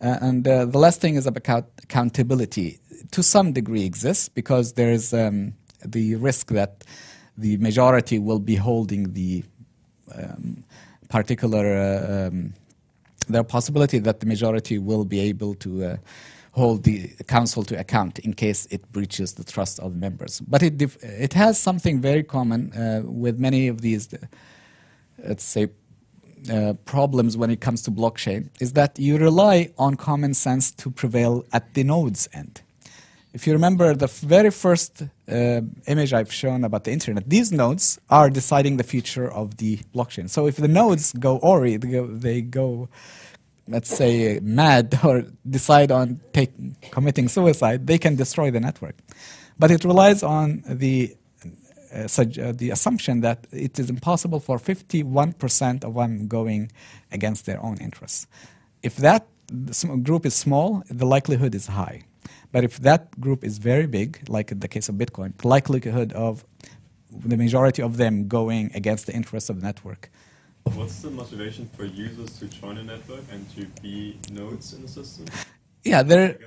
Uh, 0.01 0.17
and 0.21 0.47
uh, 0.47 0.65
the 0.65 0.77
last 0.77 1.01
thing 1.01 1.15
is 1.15 1.27
about 1.27 1.65
accountability. 1.83 2.79
To 3.11 3.21
some 3.21 3.51
degree, 3.51 3.83
exists 3.83 4.29
because 4.29 4.73
there's 4.73 5.13
um, 5.13 5.55
the 5.85 6.15
risk 6.15 6.49
that 6.51 6.85
the 7.39 7.57
majority 7.57 8.19
will 8.19 8.39
be 8.39 8.55
holding 8.55 9.13
the 9.13 9.43
um, 10.15 10.63
particular. 11.09 11.65
Uh, 11.65 12.27
um, 12.27 12.53
the 13.29 13.43
possibility 13.43 13.99
that 13.99 14.19
the 14.19 14.25
majority 14.25 14.79
will 14.79 15.05
be 15.05 15.19
able 15.19 15.53
to 15.53 15.83
uh, 15.83 15.97
hold 16.51 16.83
the 16.83 17.07
council 17.27 17.63
to 17.63 17.79
account 17.79 18.19
in 18.19 18.33
case 18.33 18.67
it 18.71 18.91
breaches 18.91 19.33
the 19.33 19.43
trust 19.43 19.79
of 19.79 19.95
members. 19.95 20.41
But 20.41 20.63
it, 20.63 20.81
it 21.03 21.33
has 21.33 21.59
something 21.59 22.01
very 22.01 22.23
common 22.23 22.73
uh, 22.73 23.01
with 23.05 23.39
many 23.39 23.67
of 23.67 23.81
these, 23.81 24.13
uh, 24.13 24.17
let's 25.27 25.43
say, 25.43 25.69
uh, 26.51 26.73
problems 26.85 27.35
when 27.35 27.49
it 27.51 27.59
comes 27.59 27.81
to 27.83 27.91
blockchain 27.91 28.49
is 28.59 28.73
that 28.73 28.97
you 28.97 29.17
rely 29.17 29.71
on 29.77 29.95
common 29.95 30.33
sense 30.33 30.71
to 30.71 30.89
prevail 30.89 31.45
at 31.51 31.73
the 31.73 31.83
node's 31.83 32.29
end. 32.33 32.61
If 33.31 33.45
you 33.45 33.53
remember 33.53 33.93
the 33.93 34.07
very 34.07 34.49
first 34.49 35.03
uh, 35.03 35.61
image 35.85 36.13
I've 36.13 36.33
shown 36.33 36.63
about 36.63 36.83
the 36.83 36.91
internet, 36.91 37.29
these 37.29 37.51
nodes 37.51 37.99
are 38.09 38.29
deciding 38.29 38.77
the 38.77 38.83
future 38.83 39.31
of 39.31 39.57
the 39.57 39.77
blockchain. 39.93 40.29
So 40.29 40.47
if 40.47 40.55
the 40.55 40.67
nodes 40.67 41.13
go 41.13 41.37
ori, 41.37 41.77
they 41.77 41.91
go, 41.91 42.07
they 42.07 42.41
go 42.41 42.89
let's 43.69 43.95
say, 43.95 44.39
mad 44.41 44.99
or 45.03 45.25
decide 45.47 45.91
on 45.91 46.19
take, 46.33 46.51
committing 46.91 47.29
suicide, 47.29 47.87
they 47.87 47.97
can 47.97 48.15
destroy 48.15 48.51
the 48.51 48.59
network. 48.59 48.95
But 49.57 49.71
it 49.71 49.85
relies 49.85 50.23
on 50.23 50.63
the 50.65 51.15
uh, 51.93 52.03
uh, 52.03 52.51
the 52.51 52.69
assumption 52.71 53.21
that 53.21 53.47
it 53.51 53.79
is 53.79 53.89
impossible 53.89 54.39
for 54.39 54.59
51% 54.59 55.83
of 55.83 55.95
them 55.95 56.27
going 56.27 56.71
against 57.11 57.47
their 57.47 57.59
own 57.63 57.77
interests. 57.77 58.27
If 58.83 58.97
that 58.97 59.25
group 60.03 60.27
is 60.27 60.35
small, 60.35 60.83
the 60.91 61.07
likelihood 61.07 61.55
is 61.55 61.65
high. 61.65 62.03
But 62.51 62.63
if 62.63 62.79
that 62.79 63.19
group 63.19 63.43
is 63.43 63.57
very 63.57 63.85
big, 63.85 64.27
like 64.27 64.51
in 64.51 64.59
the 64.59 64.67
case 64.67 64.89
of 64.89 64.95
Bitcoin, 64.95 65.37
the 65.37 65.47
likelihood 65.47 66.13
of 66.13 66.45
the 67.11 67.37
majority 67.37 67.81
of 67.81 67.97
them 67.97 68.27
going 68.27 68.71
against 68.73 69.05
the 69.07 69.13
interests 69.13 69.49
of 69.49 69.61
the 69.61 69.65
network 69.65 70.09
What's 70.75 71.01
the 71.01 71.09
motivation 71.09 71.67
for 71.75 71.85
users 71.85 72.37
to 72.39 72.45
join 72.45 72.77
a 72.77 72.83
network 72.83 73.23
and 73.31 73.49
to 73.55 73.65
be 73.81 74.19
nodes 74.31 74.73
in 74.73 74.83
the 74.83 74.87
system? 74.87 75.25
Yeah, 75.83 76.03
they're, 76.03 76.37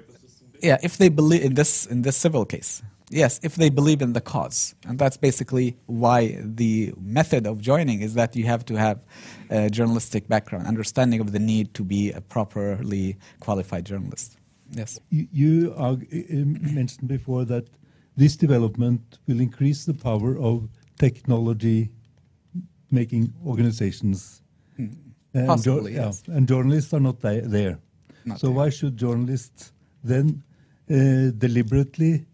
yeah, 0.63 0.79
if 0.83 0.97
they 0.99 1.09
believe 1.09 1.43
in 1.43 1.55
this 1.55 1.87
in 1.87 2.03
this 2.03 2.17
civil 2.17 2.45
case, 2.45 2.83
yes, 3.11 3.41
if 3.43 3.57
they 3.57 3.71
believe 3.71 4.01
in 4.01 4.13
the 4.13 4.21
cause, 4.21 4.75
and 4.87 4.99
that's 4.99 5.17
basically 5.17 5.77
why 5.87 6.39
the 6.41 6.93
method 7.01 7.47
of 7.47 7.61
joining 7.61 8.03
is 8.03 8.15
that 8.15 8.37
you 8.37 8.45
have 8.45 8.65
to 8.67 8.77
have 8.77 9.01
a 9.51 9.71
journalistic 9.71 10.29
background, 10.29 10.67
understanding 10.67 11.21
of 11.21 11.33
the 11.33 11.41
need 11.41 11.75
to 11.75 11.83
be 11.83 12.13
a 12.13 12.21
properly 12.21 13.17
qualified 13.41 13.87
journalist. 13.87 14.37
Yes. 14.73 14.99
You, 15.11 15.27
you 15.33 15.75
are, 15.77 15.97
mentioned 16.41 17.09
before 17.09 17.45
that 17.45 17.67
this 18.17 18.37
development 18.37 19.19
will 19.27 19.41
increase 19.41 19.85
the 19.85 19.95
power 19.95 20.39
of 20.39 20.69
technology 20.99 21.91
making 22.91 23.33
organizations. 23.47 24.43
Mm. 24.79 24.97
And 25.35 25.47
Possibly, 25.47 25.95
yes. 25.95 26.23
and 26.27 26.47
journalists 26.47 26.93
are 26.93 27.01
not 27.01 27.21
there. 27.21 27.79
Not 28.25 28.39
so 28.39 28.49
there. 28.49 28.57
why 28.57 28.69
should 28.69 28.99
journalists 28.99 29.73
then 30.05 30.43
uh, 30.91 31.33
deliberately 31.39 32.27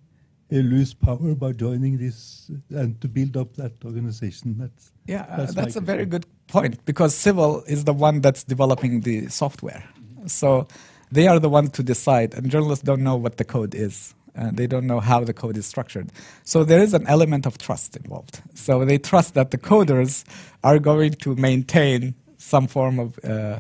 uh, 0.53 0.57
lose 0.57 0.95
power 0.95 1.35
by 1.37 1.53
joining 1.53 1.97
this 1.97 2.51
and 2.71 3.01
to 3.01 3.07
build 3.09 3.37
up 3.37 3.55
that 3.55 3.73
organization? 3.85 4.57
That's 4.59 4.91
yeah, 5.07 5.27
uh, 5.31 5.47
that's, 5.47 5.77
a 5.77 5.81
very 5.81 6.07
good 6.07 6.27
point 6.49 6.85
because 6.85 7.15
civil 7.15 7.63
is 7.69 7.85
the 7.85 7.93
one 7.93 8.21
that's 8.21 8.43
developing 8.43 9.03
the 9.03 9.29
software. 9.29 9.85
Mm 9.85 10.23
-hmm. 10.23 10.29
So 10.29 10.67
they 11.11 11.27
are 11.27 11.39
the 11.39 11.49
ones 11.49 11.71
to 11.71 11.83
decide, 11.83 12.35
and 12.35 12.51
journalists 12.51 12.85
don't 12.85 13.03
know 13.03 13.17
what 13.17 13.37
the 13.37 13.45
code 13.45 13.75
is. 13.75 14.15
Uh, 14.37 14.51
they 14.53 14.67
don't 14.67 14.87
know 14.87 15.01
how 15.01 15.25
the 15.25 15.33
code 15.33 15.57
is 15.57 15.67
structured. 15.67 16.11
So 16.45 16.63
there 16.63 16.81
is 16.81 16.95
an 16.95 17.07
element 17.09 17.45
of 17.45 17.59
trust 17.59 17.97
involved. 17.97 18.41
So 18.55 18.85
they 18.85 18.99
trust 18.99 19.35
that 19.35 19.51
the 19.51 19.59
coders 19.59 20.25
are 20.63 20.79
going 20.79 21.15
to 21.15 21.35
maintain 21.35 22.15
some 22.37 22.69
form 22.69 23.01
of 23.01 23.19
uh, 23.25 23.59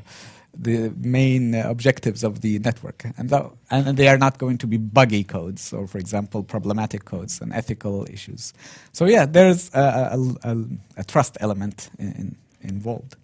the 0.56 0.92
main 0.96 1.54
objectives 1.54 2.22
of 2.22 2.42
the 2.42 2.58
network. 2.60 3.04
And, 3.16 3.28
th- 3.28 3.42
and 3.70 3.96
they 3.96 4.08
are 4.08 4.18
not 4.18 4.38
going 4.38 4.58
to 4.58 4.66
be 4.66 4.76
buggy 4.76 5.24
codes 5.24 5.72
or, 5.72 5.86
for 5.86 5.98
example, 5.98 6.44
problematic 6.44 7.04
codes 7.04 7.40
and 7.40 7.52
ethical 7.52 8.06
issues. 8.08 8.52
So, 8.92 9.06
yeah, 9.06 9.26
there's 9.26 9.74
a, 9.74 10.16
a, 10.16 10.50
a, 10.50 10.64
a 10.98 11.04
trust 11.04 11.38
element 11.40 11.90
in, 11.98 12.12
in, 12.12 12.36
involved. 12.60 13.16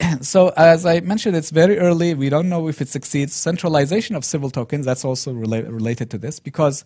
so, 0.22 0.50
as 0.56 0.86
I 0.86 1.00
mentioned, 1.00 1.36
it's 1.36 1.50
very 1.50 1.78
early. 1.78 2.14
We 2.14 2.28
don't 2.30 2.48
know 2.48 2.68
if 2.68 2.80
it 2.80 2.88
succeeds. 2.88 3.34
Centralization 3.34 4.16
of 4.16 4.24
Civil 4.24 4.50
tokens, 4.50 4.86
that's 4.86 5.04
also 5.04 5.34
rela- 5.34 5.68
related 5.72 6.10
to 6.12 6.18
this 6.18 6.40
because 6.40 6.84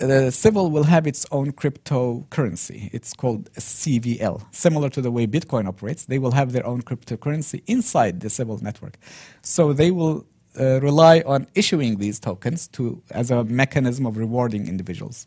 uh, 0.00 0.30
Civil 0.30 0.70
will 0.70 0.84
have 0.84 1.06
its 1.06 1.26
own 1.32 1.52
cryptocurrency. 1.52 2.90
It's 2.92 3.14
called 3.14 3.52
CVL, 3.54 4.44
similar 4.54 4.90
to 4.90 5.00
the 5.02 5.10
way 5.10 5.26
Bitcoin 5.26 5.68
operates. 5.68 6.06
They 6.06 6.18
will 6.18 6.32
have 6.32 6.52
their 6.52 6.66
own 6.66 6.82
cryptocurrency 6.82 7.62
inside 7.66 8.20
the 8.20 8.30
Civil 8.30 8.58
network. 8.62 8.98
So 9.42 9.72
they 9.72 9.90
will 9.90 10.26
uh, 10.60 10.80
rely 10.82 11.22
on 11.26 11.48
issuing 11.54 11.98
these 11.98 12.20
tokens 12.20 12.68
to, 12.68 13.02
as 13.12 13.30
a 13.30 13.44
mechanism 13.44 14.06
of 14.06 14.16
rewarding 14.18 14.68
individuals. 14.68 15.26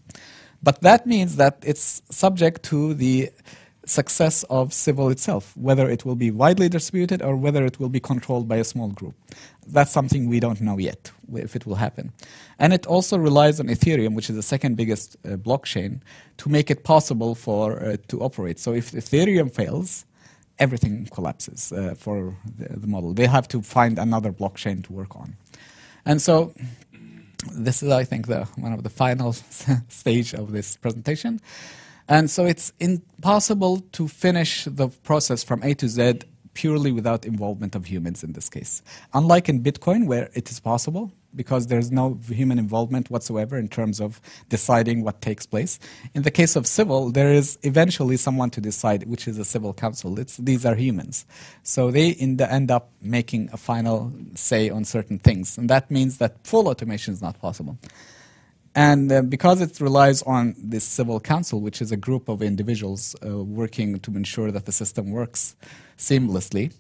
But 0.64 0.82
that 0.82 1.08
means 1.08 1.38
that 1.38 1.60
it's 1.66 2.02
subject 2.12 2.64
to 2.66 2.94
the 2.96 3.32
success 3.90 4.44
of 4.50 4.74
Civil 4.74 5.10
itself, 5.10 5.56
whether 5.58 5.90
it 5.90 6.06
will 6.06 6.16
be 6.16 6.32
widely 6.32 6.70
distributed 6.70 7.22
or 7.22 7.36
whether 7.36 7.66
it 7.66 7.80
will 7.80 7.90
be 7.90 8.00
controlled 8.00 8.48
by 8.48 8.58
a 8.58 8.64
small 8.64 8.90
group. 8.90 9.16
That's 9.68 9.92
something 9.92 10.30
we 10.30 10.40
don't 10.40 10.62
know 10.62 10.78
yet, 10.78 11.12
if 11.34 11.56
it 11.56 11.66
will 11.66 11.76
happen. 11.76 12.12
And 12.58 12.74
it 12.74 12.86
also 12.86 13.18
relies 13.18 13.60
on 13.60 13.68
Ethereum, 13.68 14.16
which 14.16 14.30
is 14.30 14.36
the 14.36 14.44
second 14.44 14.76
biggest 14.76 15.18
uh, 15.26 15.38
blockchain, 15.38 16.02
to 16.38 16.50
make 16.50 16.72
it 16.72 16.84
possible 16.84 17.36
for 17.36 17.82
uh, 17.84 17.98
to 18.08 18.22
operate. 18.22 18.60
So 18.60 18.74
if 18.74 18.92
Ethereum 18.92 19.52
fails, 19.54 20.06
everything 20.60 21.08
collapses 21.12 21.72
uh, 21.72 21.96
for 21.98 22.36
the, 22.58 22.80
the 22.80 22.88
model. 22.88 23.14
They 23.14 23.28
have 23.28 23.48
to 23.50 23.62
find 23.62 23.98
another 23.98 24.32
blockchain 24.32 24.84
to 24.86 24.94
work 24.94 25.16
on. 25.16 25.36
And 26.06 26.22
so 26.22 26.54
this 27.52 27.82
is, 27.82 27.90
I 27.92 28.04
think, 28.04 28.28
the, 28.28 28.46
one 28.58 28.74
of 28.74 28.84
the 28.84 28.90
final 28.90 29.34
stage 29.88 30.34
of 30.34 30.52
this 30.52 30.76
presentation. 30.76 31.40
And 32.10 32.30
so 32.30 32.46
it's 32.46 32.74
impossible 32.80 33.82
to 33.92 34.08
finish 34.08 34.66
the 34.66 34.90
process 34.90 35.44
from 35.44 35.62
A 35.64 35.76
to 35.76 35.88
Z 35.88 36.22
purely 36.56 36.92
without 36.92 37.24
involvement 37.24 37.76
of 37.76 37.86
humans 37.86 38.24
in 38.24 38.34
this 38.34 38.50
case. 38.50 38.82
Unlike 39.14 39.48
in 39.48 39.62
Bitcoin, 39.62 40.08
where 40.08 40.30
it 40.34 40.50
is 40.50 40.60
possible, 40.60 41.12
because 41.36 41.68
there's 41.68 41.92
no 41.92 42.20
human 42.28 42.58
involvement 42.58 43.12
whatsoever 43.12 43.58
in 43.58 43.68
terms 43.68 44.02
of 44.02 44.20
deciding 44.50 45.04
what 45.04 45.22
takes 45.22 45.46
place. 45.46 45.80
In 46.16 46.24
the 46.24 46.32
case 46.32 46.56
of 46.56 46.66
civil, 46.66 47.12
there 47.12 47.32
is 47.32 47.60
eventually 47.62 48.18
someone 48.18 48.50
to 48.50 48.60
decide, 48.60 49.04
which 49.06 49.28
is 49.28 49.38
a 49.38 49.46
civil 49.46 49.74
council. 49.74 50.20
It's, 50.20 50.38
these 50.38 50.66
are 50.66 50.76
humans. 50.76 51.28
So 51.62 51.92
they 51.92 52.10
in 52.10 52.38
the 52.38 52.52
end 52.52 52.72
up 52.72 52.90
making 53.02 53.52
a 53.54 53.58
final 53.58 54.12
say 54.34 54.72
on 54.72 54.86
certain 54.86 55.20
things. 55.20 55.58
And 55.58 55.70
that 55.70 55.92
means 55.92 56.18
that 56.18 56.44
full 56.44 56.68
automation 56.68 57.14
is 57.14 57.22
not 57.22 57.40
possible. 57.40 57.78
And 58.80 59.12
uh, 59.12 59.22
because 59.24 59.60
it 59.60 59.82
relies 59.82 60.22
on 60.22 60.56
this 60.58 60.86
civil 60.86 61.20
council, 61.20 61.60
which 61.60 61.82
is 61.82 61.92
a 61.92 61.98
group 61.98 62.30
of 62.30 62.42
individuals 62.42 63.14
uh, 63.14 63.44
working 63.44 64.00
to 64.00 64.12
ensure 64.16 64.52
that 64.52 64.66
the 64.66 64.72
system 64.72 65.12
works 65.12 65.58
seamlessly, 65.98 66.74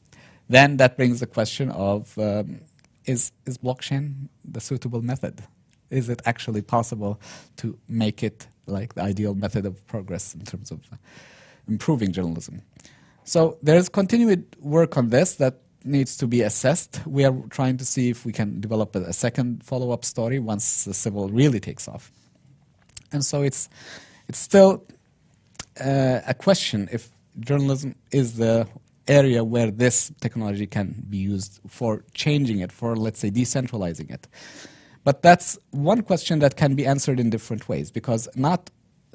then 0.48 0.78
that 0.78 0.96
brings 0.96 1.20
the 1.20 1.28
question 1.28 1.70
of 1.72 2.18
um, 2.18 2.62
is, 3.04 3.34
is 3.46 3.58
blockchain 3.58 4.30
the 4.46 4.62
suitable 4.62 5.02
method? 5.02 5.44
Is 5.90 6.08
it 6.08 6.22
actually 6.26 6.62
possible 6.62 7.20
to 7.58 7.78
make 7.90 8.24
it 8.24 8.48
like 8.66 8.94
the 8.94 9.02
ideal 9.02 9.36
method 9.36 9.66
of 9.66 9.86
progress 9.86 10.34
in 10.34 10.46
terms 10.46 10.72
of 10.72 10.80
improving 11.68 12.14
journalism? 12.14 12.62
So 13.26 13.58
there's 13.62 13.90
continued 13.90 14.46
work 14.62 14.96
on 14.96 15.10
this 15.10 15.36
that 15.36 15.56
needs 15.84 16.18
to 16.18 16.28
be 16.28 16.42
assessed. 16.42 17.02
We 17.06 17.26
are 17.26 17.36
trying 17.50 17.78
to 17.78 17.86
see 17.86 18.10
if 18.10 18.26
we 18.26 18.34
can 18.34 18.60
develop 18.60 18.96
a, 18.96 19.14
second 19.14 19.64
follow-up 19.64 20.04
story 20.06 20.40
once 20.40 20.86
the 20.86 20.94
civil 20.94 21.30
really 21.30 21.60
takes 21.60 21.88
off. 21.88 22.12
And 23.12 23.24
so 23.24 23.42
it's 23.42 23.70
it's 24.28 24.40
still 24.40 24.86
uh, 25.84 26.20
a 26.28 26.34
question 26.34 26.90
if 26.92 27.10
journalism 27.40 27.96
is 28.12 28.36
the 28.38 28.68
area 29.08 29.44
where 29.44 29.72
this 29.72 30.12
technology 30.22 30.68
can 30.68 31.04
be 31.10 31.18
used 31.18 31.60
for 31.68 32.04
changing 32.14 32.60
it, 32.60 32.72
for 32.72 32.96
let's 32.96 33.20
say 33.20 33.32
decentralizing 33.32 34.12
it. 34.12 34.28
But 35.04 35.24
that's 35.24 35.58
one 35.72 36.04
question 36.04 36.40
that 36.40 36.56
can 36.56 36.76
be 36.76 36.86
answered 36.86 37.20
in 37.20 37.30
different 37.32 37.68
ways 37.68 37.90
because 37.90 38.28
not 38.36 38.70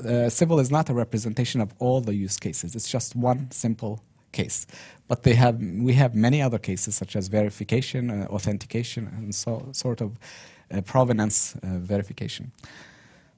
uh, 0.05 0.29
civil 0.29 0.59
is 0.59 0.71
not 0.71 0.91
a 0.91 0.95
representation 0.95 1.61
of 1.61 1.73
all 1.79 2.01
the 2.01 2.15
use 2.15 2.37
cases. 2.37 2.75
It's 2.75 2.91
just 2.91 3.15
one 3.15 3.51
simple 3.53 4.03
case. 4.35 4.67
But 5.09 5.23
they 5.23 5.35
have, 5.35 5.57
we 5.89 5.95
have 5.95 6.15
many 6.15 6.43
other 6.43 6.59
cases 6.59 6.95
such 6.95 7.17
as 7.17 7.29
verification, 7.29 8.11
uh, 8.11 8.27
authentication, 8.31 9.07
and 9.17 9.35
so 9.35 9.69
sort 9.73 10.01
of 10.01 10.11
uh, 10.71 10.81
provenance 10.83 11.57
uh, 11.57 11.79
verification. 11.79 12.51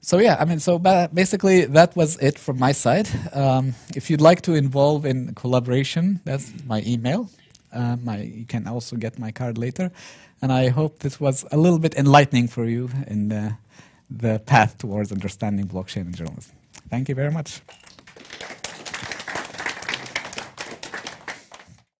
So 0.01 0.19
yeah, 0.19 0.37
I 0.41 0.45
mean, 0.45 0.59
so 0.59 0.79
basically 1.13 1.65
that 1.65 1.95
was 1.95 2.17
it 2.21 2.39
from 2.39 2.57
my 2.59 2.73
side. 2.73 3.07
Um, 3.33 3.73
if 3.95 4.09
you'd 4.09 4.21
like 4.21 4.41
to 4.41 4.53
involve 4.53 5.05
in 5.05 5.33
collaboration, 5.33 6.19
that's 6.23 6.51
my 6.65 6.81
email. 6.85 7.29
My, 8.03 8.21
you 8.21 8.45
can 8.45 8.67
also 8.67 8.95
get 8.95 9.19
my 9.19 9.31
card 9.31 9.57
later. 9.57 9.91
And 10.41 10.51
I 10.51 10.69
hope 10.69 10.99
this 10.99 11.19
was 11.19 11.45
a 11.51 11.57
little 11.57 11.79
bit 11.79 11.95
enlightening 11.95 12.47
for 12.47 12.65
you 12.65 12.89
in 13.07 13.29
the, 13.29 13.57
the 14.09 14.39
path 14.45 14.77
towards 14.77 15.11
understanding 15.11 15.67
blockchain 15.67 16.01
and 16.01 16.15
journalism. 16.15 16.55
Thank 16.89 17.09
you 17.09 17.15
very 17.15 17.31
much. 17.31 17.61